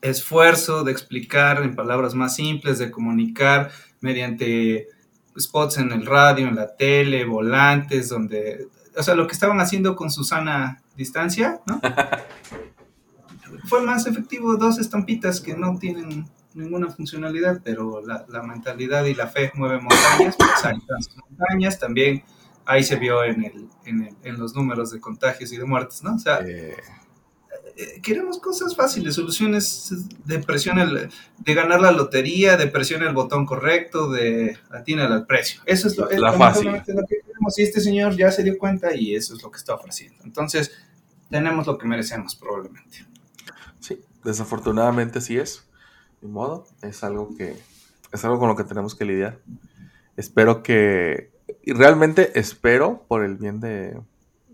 esfuerzo 0.00 0.84
de 0.84 0.92
explicar 0.92 1.62
en 1.64 1.74
palabras 1.74 2.14
más 2.14 2.36
simples, 2.36 2.78
de 2.78 2.90
comunicar 2.92 3.70
mediante 4.00 4.86
spots 5.38 5.78
en 5.78 5.92
el 5.92 6.04
radio, 6.06 6.48
en 6.48 6.56
la 6.56 6.74
tele, 6.76 7.24
volantes, 7.24 8.08
donde, 8.08 8.68
o 8.96 9.02
sea, 9.02 9.14
lo 9.14 9.26
que 9.26 9.32
estaban 9.34 9.60
haciendo 9.60 9.94
con 9.96 10.10
Susana 10.10 10.82
distancia, 10.96 11.60
¿no? 11.66 11.80
Fue 13.64 13.82
más 13.82 14.06
efectivo 14.06 14.56
dos 14.56 14.78
estampitas 14.78 15.40
que 15.40 15.54
no 15.56 15.78
tienen 15.78 16.26
ninguna 16.54 16.88
funcionalidad, 16.88 17.60
pero 17.64 18.00
la, 18.04 18.24
la 18.28 18.42
mentalidad 18.42 19.04
y 19.04 19.14
la 19.14 19.26
fe 19.28 19.52
mueven 19.54 19.80
montañas, 19.84 20.34
pues 20.36 20.64
hay 20.64 20.78
montañas, 21.28 21.78
también 21.78 22.22
ahí 22.66 22.82
se 22.82 22.96
vio 22.96 23.24
en, 23.24 23.44
el, 23.44 23.68
en, 23.84 24.02
el- 24.04 24.16
en 24.24 24.38
los 24.38 24.54
números 24.54 24.90
de 24.90 25.00
contagios 25.00 25.52
y 25.52 25.56
de 25.56 25.64
muertes, 25.64 26.02
¿no? 26.02 26.14
O 26.14 26.18
sea, 26.18 26.40
Eh, 26.40 26.76
eh, 27.78 28.00
queremos 28.02 28.38
cosas 28.40 28.74
fáciles, 28.74 29.14
soluciones 29.14 29.92
de 30.24 30.38
presión, 30.40 30.78
el- 30.78 31.08
de 31.38 31.54
ganar 31.54 31.80
la 31.80 31.92
lotería, 31.92 32.56
de 32.56 32.66
presión 32.66 33.02
el 33.02 33.14
botón 33.14 33.46
correcto, 33.46 34.10
de 34.10 34.58
atinar 34.70 35.12
al 35.12 35.26
precio. 35.26 35.62
Eso 35.64 35.86
es 35.88 35.96
lo, 35.96 36.10
es 36.10 36.18
La 36.18 36.32
lamentablemente 36.32 36.92
lo 36.92 37.02
que 37.06 37.20
queremos 37.24 37.58
y 37.58 37.62
este 37.62 37.80
señor 37.80 38.16
ya 38.16 38.30
se 38.32 38.42
dio 38.42 38.58
cuenta 38.58 38.94
y 38.94 39.14
eso 39.14 39.34
es 39.34 39.42
lo 39.42 39.50
que 39.50 39.58
está 39.58 39.74
ofreciendo. 39.74 40.22
Entonces, 40.24 40.72
tenemos 41.30 41.66
lo 41.66 41.78
que 41.78 41.86
merecemos 41.86 42.34
probablemente. 42.34 43.06
sí, 43.80 44.00
desafortunadamente 44.24 45.20
sí 45.20 45.38
es. 45.38 45.64
Ni 46.20 46.28
modo, 46.28 46.66
es 46.82 47.04
algo 47.04 47.36
que 47.36 47.54
es 48.10 48.24
algo 48.24 48.38
con 48.40 48.48
lo 48.48 48.56
que 48.56 48.64
tenemos 48.64 48.94
que 48.96 49.04
lidiar. 49.04 49.38
Espero 50.16 50.62
que 50.64 51.30
y 51.62 51.72
realmente 51.72 52.38
espero 52.40 53.04
por 53.06 53.24
el 53.24 53.36
bien 53.36 53.60
de 53.60 54.00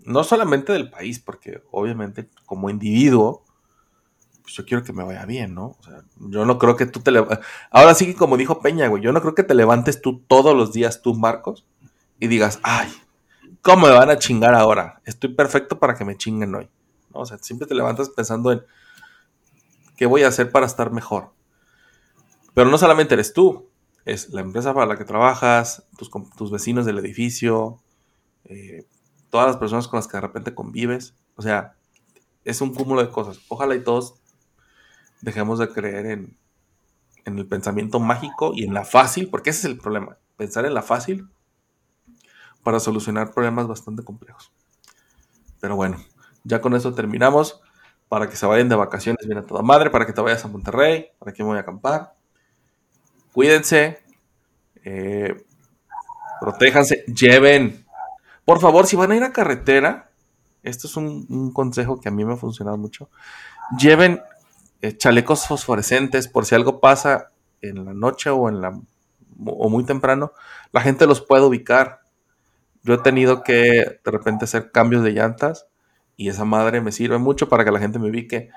no 0.04 0.24
solamente 0.24 0.72
del 0.72 0.90
país, 0.90 1.18
porque 1.20 1.62
obviamente 1.70 2.28
como 2.46 2.70
individuo 2.70 3.44
pues 4.42 4.54
yo 4.56 4.66
quiero 4.66 4.84
que 4.84 4.92
me 4.92 5.04
vaya 5.04 5.24
bien, 5.24 5.54
¿no? 5.54 5.76
O 5.78 5.82
sea, 5.82 6.02
yo 6.18 6.44
no 6.44 6.58
creo 6.58 6.76
que 6.76 6.84
tú 6.86 7.00
te 7.00 7.10
lev- 7.10 7.40
ahora 7.70 7.94
sí 7.94 8.06
que 8.06 8.14
como 8.14 8.36
dijo 8.36 8.60
Peña, 8.60 8.88
güey, 8.88 9.02
yo 9.02 9.12
no 9.12 9.22
creo 9.22 9.34
que 9.34 9.42
te 9.42 9.54
levantes 9.54 10.02
tú 10.02 10.20
todos 10.28 10.54
los 10.54 10.72
días 10.72 11.00
tú, 11.00 11.14
Marcos, 11.14 11.66
y 12.20 12.26
digas, 12.26 12.60
"Ay, 12.62 12.92
¿cómo 13.62 13.86
me 13.86 13.92
van 13.94 14.10
a 14.10 14.18
chingar 14.18 14.54
ahora? 14.54 15.00
Estoy 15.06 15.34
perfecto 15.34 15.78
para 15.78 15.94
que 15.94 16.04
me 16.04 16.16
chinguen 16.16 16.54
hoy." 16.54 16.68
¿no? 17.14 17.20
O 17.20 17.26
sea, 17.26 17.38
siempre 17.38 17.66
te 17.66 17.74
levantas 17.74 18.10
pensando 18.10 18.52
en 18.52 18.62
qué 19.96 20.06
voy 20.06 20.22
a 20.22 20.28
hacer 20.28 20.50
para 20.50 20.66
estar 20.66 20.90
mejor. 20.90 21.32
Pero 22.54 22.70
no 22.70 22.78
solamente 22.78 23.14
eres 23.14 23.32
tú, 23.32 23.68
es 24.04 24.28
la 24.30 24.40
empresa 24.40 24.74
para 24.74 24.86
la 24.86 24.96
que 24.96 25.04
trabajas, 25.04 25.84
tus, 25.96 26.10
tus 26.36 26.50
vecinos 26.50 26.84
del 26.86 26.98
edificio, 26.98 27.80
eh, 28.44 28.86
todas 29.34 29.48
las 29.48 29.56
personas 29.56 29.88
con 29.88 29.98
las 29.98 30.06
que 30.06 30.16
de 30.16 30.20
repente 30.20 30.54
convives. 30.54 31.12
O 31.34 31.42
sea, 31.42 31.74
es 32.44 32.60
un 32.60 32.72
cúmulo 32.72 33.04
de 33.04 33.10
cosas. 33.10 33.40
Ojalá 33.48 33.74
y 33.74 33.82
todos 33.82 34.14
dejemos 35.22 35.58
de 35.58 35.70
creer 35.70 36.06
en, 36.06 36.38
el 37.24 37.44
pensamiento 37.44 37.98
mágico 37.98 38.52
y 38.54 38.62
en 38.62 38.72
la 38.72 38.84
fácil, 38.84 39.28
porque 39.30 39.50
ese 39.50 39.58
es 39.58 39.64
el 39.64 39.76
problema. 39.76 40.18
Pensar 40.36 40.66
en 40.66 40.74
la 40.74 40.82
fácil 40.82 41.28
para 42.62 42.78
solucionar 42.78 43.32
problemas 43.32 43.66
bastante 43.66 44.04
complejos. 44.04 44.52
Pero 45.60 45.74
bueno, 45.74 45.96
ya 46.44 46.60
con 46.60 46.76
eso 46.76 46.94
terminamos. 46.94 47.60
Para 48.08 48.28
que 48.28 48.36
se 48.36 48.46
vayan 48.46 48.68
de 48.68 48.76
vacaciones 48.76 49.26
bien 49.26 49.38
a 49.38 49.46
toda 49.46 49.62
madre, 49.62 49.90
para 49.90 50.06
que 50.06 50.12
te 50.12 50.20
vayas 50.20 50.44
a 50.44 50.48
Monterrey, 50.48 51.08
para 51.18 51.32
que 51.32 51.42
me 51.42 51.48
voy 51.48 51.58
a 51.58 51.62
acampar. 51.62 52.14
Cuídense, 53.32 53.98
eh, 54.84 55.44
protéjanse, 56.40 57.04
lleven. 57.06 57.83
Por 58.44 58.60
favor, 58.60 58.86
si 58.86 58.96
van 58.96 59.12
a 59.12 59.16
ir 59.16 59.24
a 59.24 59.32
carretera, 59.32 60.10
esto 60.62 60.86
es 60.86 60.96
un, 60.96 61.52
consejo 61.52 62.00
que 62.00 62.08
a 62.08 62.12
mí 62.12 62.24
me 62.24 62.34
ha 62.34 62.36
funcionado 62.36 62.76
mucho. 62.76 63.10
Lleven 63.78 64.20
eh, 64.82 64.96
chalecos 64.96 65.46
fosforescentes 65.46 66.28
por 66.28 66.46
si 66.46 66.54
algo 66.54 66.80
pasa 66.80 67.30
en 67.60 67.84
la 67.84 67.94
noche 67.94 68.30
o 68.30 68.48
en 68.48 68.60
la 68.60 68.78
o 69.44 69.68
muy 69.68 69.84
temprano, 69.84 70.32
la 70.72 70.80
gente 70.80 71.06
los 71.06 71.20
puede 71.20 71.44
ubicar. 71.44 72.00
Yo 72.82 72.94
he 72.94 72.98
tenido 72.98 73.42
que 73.42 74.00
de 74.04 74.10
repente 74.10 74.44
hacer 74.44 74.70
cambios 74.70 75.02
de 75.02 75.12
llantas 75.12 75.66
y 76.16 76.28
esa 76.28 76.44
madre 76.44 76.80
me 76.80 76.92
sirve 76.92 77.18
mucho 77.18 77.48
para 77.48 77.64
que 77.64 77.72
la 77.72 77.80
gente 77.80 77.98
me 77.98 78.10
ubique. 78.10 78.50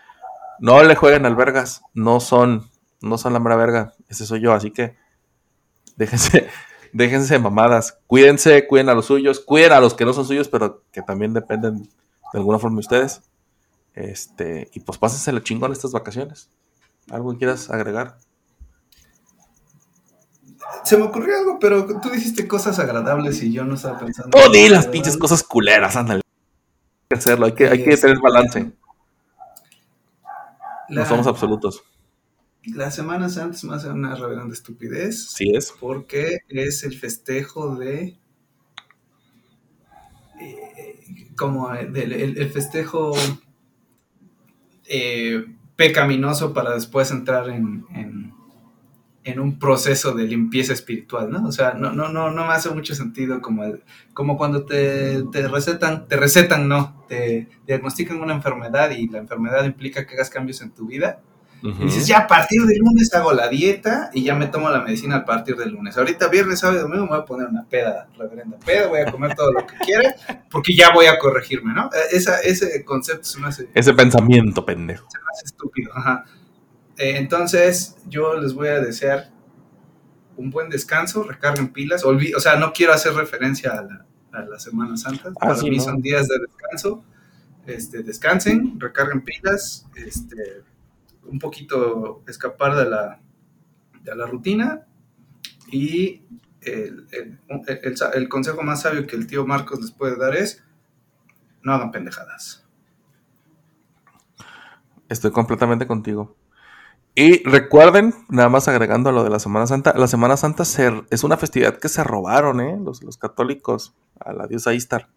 No 0.60 0.82
le 0.84 0.96
jueguen 0.96 1.26
albergas, 1.26 1.82
no 1.94 2.20
son, 2.20 2.70
no 3.02 3.18
son 3.18 3.34
la 3.34 3.40
mera 3.40 3.56
verga, 3.56 3.94
ese 4.08 4.26
soy 4.26 4.42
yo, 4.42 4.54
así 4.54 4.72
que 4.72 4.96
déjense, 5.96 6.48
déjense 6.94 7.34
de 7.34 7.40
mamadas, 7.40 8.00
cuídense, 8.08 8.68
cuiden 8.68 8.90
a 8.90 8.94
los 8.94 9.06
suyos, 9.06 9.40
cuiden 9.40 9.72
a 9.72 9.80
los 9.80 9.94
que 9.94 10.06
no 10.06 10.14
son 10.14 10.26
suyos, 10.26 10.48
pero 10.48 10.84
que 10.92 11.02
también 11.02 11.34
dependen 11.34 11.84
de 11.84 12.40
alguna 12.40 12.60
forma 12.60 12.76
de 12.76 12.82
ustedes. 12.82 13.22
Este, 13.94 14.70
y 14.74 14.80
pues 14.82 14.98
pásense 14.98 15.32
la 15.32 15.42
chingón 15.42 15.72
estas 15.72 15.92
vacaciones. 15.92 16.50
¿Algo 17.10 17.32
que 17.32 17.40
quieras 17.40 17.70
agregar? 17.70 18.18
Se 20.84 20.98
me 20.98 21.04
ocurrió 21.04 21.38
algo, 21.38 21.58
pero 21.60 22.00
tú 22.00 22.10
dijiste 22.10 22.48
cosas 22.48 22.78
agradables 22.80 23.42
y 23.42 23.52
yo 23.52 23.64
no 23.64 23.76
estaba 23.76 24.00
pensando. 24.00 24.38
Oh, 24.38 24.50
di 24.50 24.70
las 24.70 24.88
pinches 24.88 25.18
cosas 25.18 25.44
culeras, 25.44 25.96
ándale. 25.96 26.22
Hay 26.24 27.08
que 27.10 27.16
hacerlo, 27.16 27.46
hay 27.46 27.54
que, 27.54 27.68
hay 27.68 27.84
que 27.84 27.98
tener 27.98 28.20
balance. 28.20 28.72
No 30.90 31.06
somos 31.06 31.28
absolutos. 31.28 31.84
La 32.76 32.92
Semana 32.92 33.30
Santa 33.30 33.56
es 33.58 33.64
más 33.64 33.84
una 33.86 34.16
reverenda 34.16 34.54
estupidez. 34.54 35.28
Sí 35.30 35.52
es. 35.56 35.74
Porque 35.80 36.40
es 36.50 36.84
el 36.84 36.98
festejo 36.98 37.76
de. 37.76 38.20
eh, 40.40 41.00
como 41.36 41.70
del- 41.70 42.14
el, 42.14 42.38
el 42.38 42.50
festejo 42.50 43.14
eh, 44.88 45.46
pecaminoso 45.76 46.54
para 46.54 46.74
después 46.74 47.12
entrar 47.12 47.50
en, 47.50 47.86
en- 47.94 48.34
en 49.24 49.40
un 49.40 49.60
proceso 49.60 50.14
de 50.14 50.24
limpieza 50.26 50.74
espiritual, 50.74 51.30
¿no? 51.32 51.48
O 51.48 51.52
sea, 51.52 51.74
no, 51.74 51.92
no, 51.94 52.10
no, 52.10 52.32
no 52.32 52.48
me 52.48 52.54
hace 52.54 52.70
mucho 52.72 52.96
sentido 52.96 53.42
como, 53.42 53.66
el, 53.66 53.84
como 54.14 54.38
cuando 54.38 54.66
te, 54.66 55.24
te 55.32 55.48
recetan, 55.50 56.08
te 56.08 56.18
recetan, 56.18 56.68
no, 56.70 57.06
te 57.10 57.50
diagnostican 57.68 58.22
una 58.22 58.34
enfermedad 58.36 58.92
y 58.92 59.08
la 59.10 59.20
enfermedad 59.20 59.66
implica 59.66 60.08
que 60.08 60.16
hagas 60.16 60.30
cambios 60.30 60.62
en 60.62 60.72
tu 60.72 60.88
vida. 60.88 61.22
Y 61.64 61.86
dices, 61.86 62.06
ya 62.08 62.20
a 62.20 62.28
partir 62.28 62.62
del 62.66 62.78
lunes 62.78 63.12
hago 63.16 63.34
la 63.34 63.48
dieta 63.50 64.12
y 64.14 64.24
ya 64.24 64.36
me 64.36 64.46
tomo 64.48 64.70
la 64.70 64.82
medicina 64.82 65.18
a 65.18 65.26
partir 65.26 65.56
del 65.56 65.72
lunes. 65.72 65.98
Ahorita 65.98 66.28
viernes, 66.28 66.60
sábado 66.60 66.80
y 66.80 66.82
domingo 66.84 67.04
me 67.06 67.10
voy 67.10 67.20
a 67.20 67.26
poner 67.26 67.48
una 67.48 67.66
peda, 67.66 68.08
reverenda 68.18 68.58
peda, 68.60 68.88
voy 68.88 69.00
a 69.00 69.12
comer 69.12 69.34
todo 69.36 69.52
lo 69.52 69.66
que 69.66 69.76
quiera 69.78 70.16
porque 70.52 70.76
ya 70.76 70.92
voy 70.94 71.08
a 71.08 71.18
corregirme, 71.18 71.74
¿no? 71.74 71.86
Eh, 71.88 71.98
Esa, 72.16 72.40
ese 72.42 72.86
concepto 72.86 73.24
se 73.24 73.40
me 73.40 73.48
hace 73.48 73.70
Ese 73.74 73.94
pensamiento 73.94 74.64
pendejo. 74.66 75.08
más 75.26 75.44
estúpido. 75.44 75.92
Ajá. 75.96 76.26
Eh, 76.98 77.18
entonces, 77.18 77.98
yo 78.08 78.36
les 78.40 78.54
voy 78.54 78.68
a 78.70 78.80
desear 78.80 79.32
un 80.36 80.52
buen 80.52 80.70
descanso, 80.70 81.24
recarguen 81.24 81.70
pilas. 81.74 82.04
Olvi- 82.04 82.36
o 82.36 82.40
sea, 82.40 82.56
no 82.58 82.72
quiero 82.72 82.94
hacer 82.94 83.14
referencia 83.14 83.72
a 83.72 83.82
la, 83.82 84.06
a 84.32 84.42
la 84.46 84.60
Semana 84.60 84.96
Santa. 84.96 85.30
Ah, 85.30 85.34
Para 85.48 85.56
sí, 85.56 85.70
mí 85.70 85.78
no. 85.78 85.84
son 85.84 86.02
días 86.02 86.28
de 86.28 86.36
descanso. 86.40 87.04
Este, 87.66 88.04
descansen, 88.04 88.80
recarguen 88.80 89.22
pilas, 89.24 89.86
este, 89.96 90.36
un 91.28 91.40
poquito 91.40 92.24
escapar 92.28 92.76
de 92.76 92.90
la, 92.90 93.22
de 94.04 94.16
la 94.16 94.26
rutina. 94.28 94.88
Y 95.72 96.24
el, 96.62 97.08
el- 97.12 98.30
consejo 98.30 98.64
más 98.64 98.82
sabio 98.82 99.08
que 99.08 99.16
el 99.16 99.28
tío 99.28 99.46
Marcos 99.46 99.82
les 99.82 99.92
puede 99.92 100.18
dar 100.18 100.36
es, 100.36 100.64
no 101.64 101.74
hagan 101.74 101.92
pendejadas. 101.92 102.66
Estoy 105.10 105.32
completamente 105.32 105.88
contigo. 105.88 106.36
Y 107.16 107.44
recuerden, 107.48 108.14
nada 108.30 108.50
más 108.50 108.68
agregando 108.68 109.10
a 109.10 109.14
lo 109.14 109.24
de 109.24 109.30
la 109.32 109.40
Semana 109.40 109.68
Santa, 109.68 109.94
la 109.98 110.08
Semana 110.08 110.38
Santa 110.38 110.66
se- 110.66 111.04
es 111.10 111.24
una 111.24 111.38
festividad 111.38 111.78
que 111.80 111.90
se 111.90 112.04
robaron, 112.04 112.62
¿eh? 112.62 112.80
Los, 112.84 113.04
los 113.04 113.18
católicos 113.18 113.96
a 114.20 114.34
la 114.34 114.48
diosa 114.48 114.74
Istar. 114.74 115.10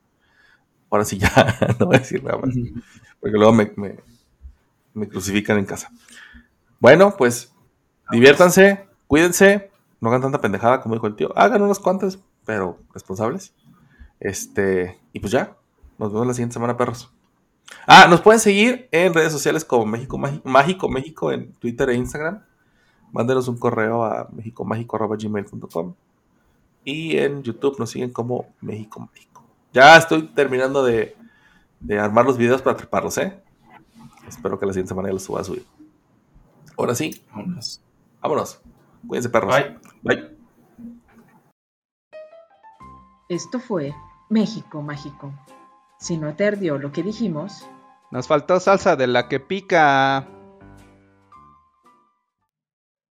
Ahora 0.90 1.04
sí 1.04 1.18
ya, 1.18 1.30
no 1.80 1.86
voy 1.86 1.96
a 1.96 2.00
decir 2.00 2.24
nada 2.24 2.38
más, 2.38 2.60
porque 3.20 3.36
luego 3.36 3.52
me, 3.52 3.72
me- 3.76 4.00
me 4.94 5.08
crucifican 5.08 5.58
en 5.58 5.66
casa. 5.66 5.90
Bueno, 6.78 7.14
pues 7.16 7.52
diviértanse, 8.10 8.86
cuídense, 9.06 9.70
no 10.00 10.08
hagan 10.08 10.22
tanta 10.22 10.40
pendejada 10.40 10.80
como 10.80 10.94
dijo 10.94 11.06
el 11.06 11.16
tío. 11.16 11.36
Hagan 11.36 11.62
unas 11.62 11.78
cuantas, 11.78 12.18
pero 12.44 12.78
responsables. 12.92 13.54
Este, 14.18 14.98
y 15.12 15.20
pues 15.20 15.32
ya, 15.32 15.56
nos 15.98 16.12
vemos 16.12 16.26
la 16.26 16.34
siguiente 16.34 16.54
semana, 16.54 16.76
perros. 16.76 17.12
Ah, 17.86 18.06
nos 18.08 18.20
pueden 18.20 18.40
seguir 18.40 18.88
en 18.90 19.14
redes 19.14 19.32
sociales 19.32 19.64
como 19.64 19.86
México 19.86 20.18
Mágico, 20.18 20.48
Mágico 20.48 20.88
México 20.88 21.32
en 21.32 21.52
Twitter 21.54 21.90
e 21.90 21.94
Instagram. 21.94 22.42
Mándenos 23.12 23.48
un 23.48 23.58
correo 23.58 24.04
a 24.04 24.28
mexicomágico.gmail.com 24.32 25.94
y 26.84 27.16
en 27.18 27.42
YouTube 27.42 27.78
nos 27.78 27.90
siguen 27.90 28.12
como 28.12 28.54
México 28.60 29.00
Mágico. 29.00 29.44
Ya 29.72 29.96
estoy 29.96 30.28
terminando 30.28 30.84
de, 30.84 31.16
de 31.80 31.98
armar 31.98 32.24
los 32.24 32.38
videos 32.38 32.62
para 32.62 32.76
treparlos, 32.76 33.18
¿eh? 33.18 33.40
Espero 34.30 34.58
que 34.58 34.66
la 34.66 34.72
siguiente 34.72 34.88
semana 34.90 35.08
ya 35.08 35.14
los 35.14 35.24
suba 35.24 35.40
a 35.40 35.44
subir. 35.44 35.64
Ahora 36.78 36.94
sí, 36.94 37.22
Vámonos. 37.30 37.82
vámonos. 38.20 38.60
Cuídense, 39.06 39.28
perros. 39.28 39.54
Bye. 39.54 39.78
Bye. 40.02 40.36
Esto 43.28 43.60
fue 43.60 43.94
México 44.28 44.82
Mágico. 44.82 45.32
Si 45.98 46.16
no 46.16 46.34
te 46.34 46.46
ardió 46.46 46.78
lo 46.78 46.92
que 46.92 47.02
dijimos, 47.02 47.66
Nos 48.10 48.26
faltó 48.26 48.58
salsa 48.60 48.96
de 48.96 49.06
la 49.06 49.28
que 49.28 49.38
pica. 49.40 50.26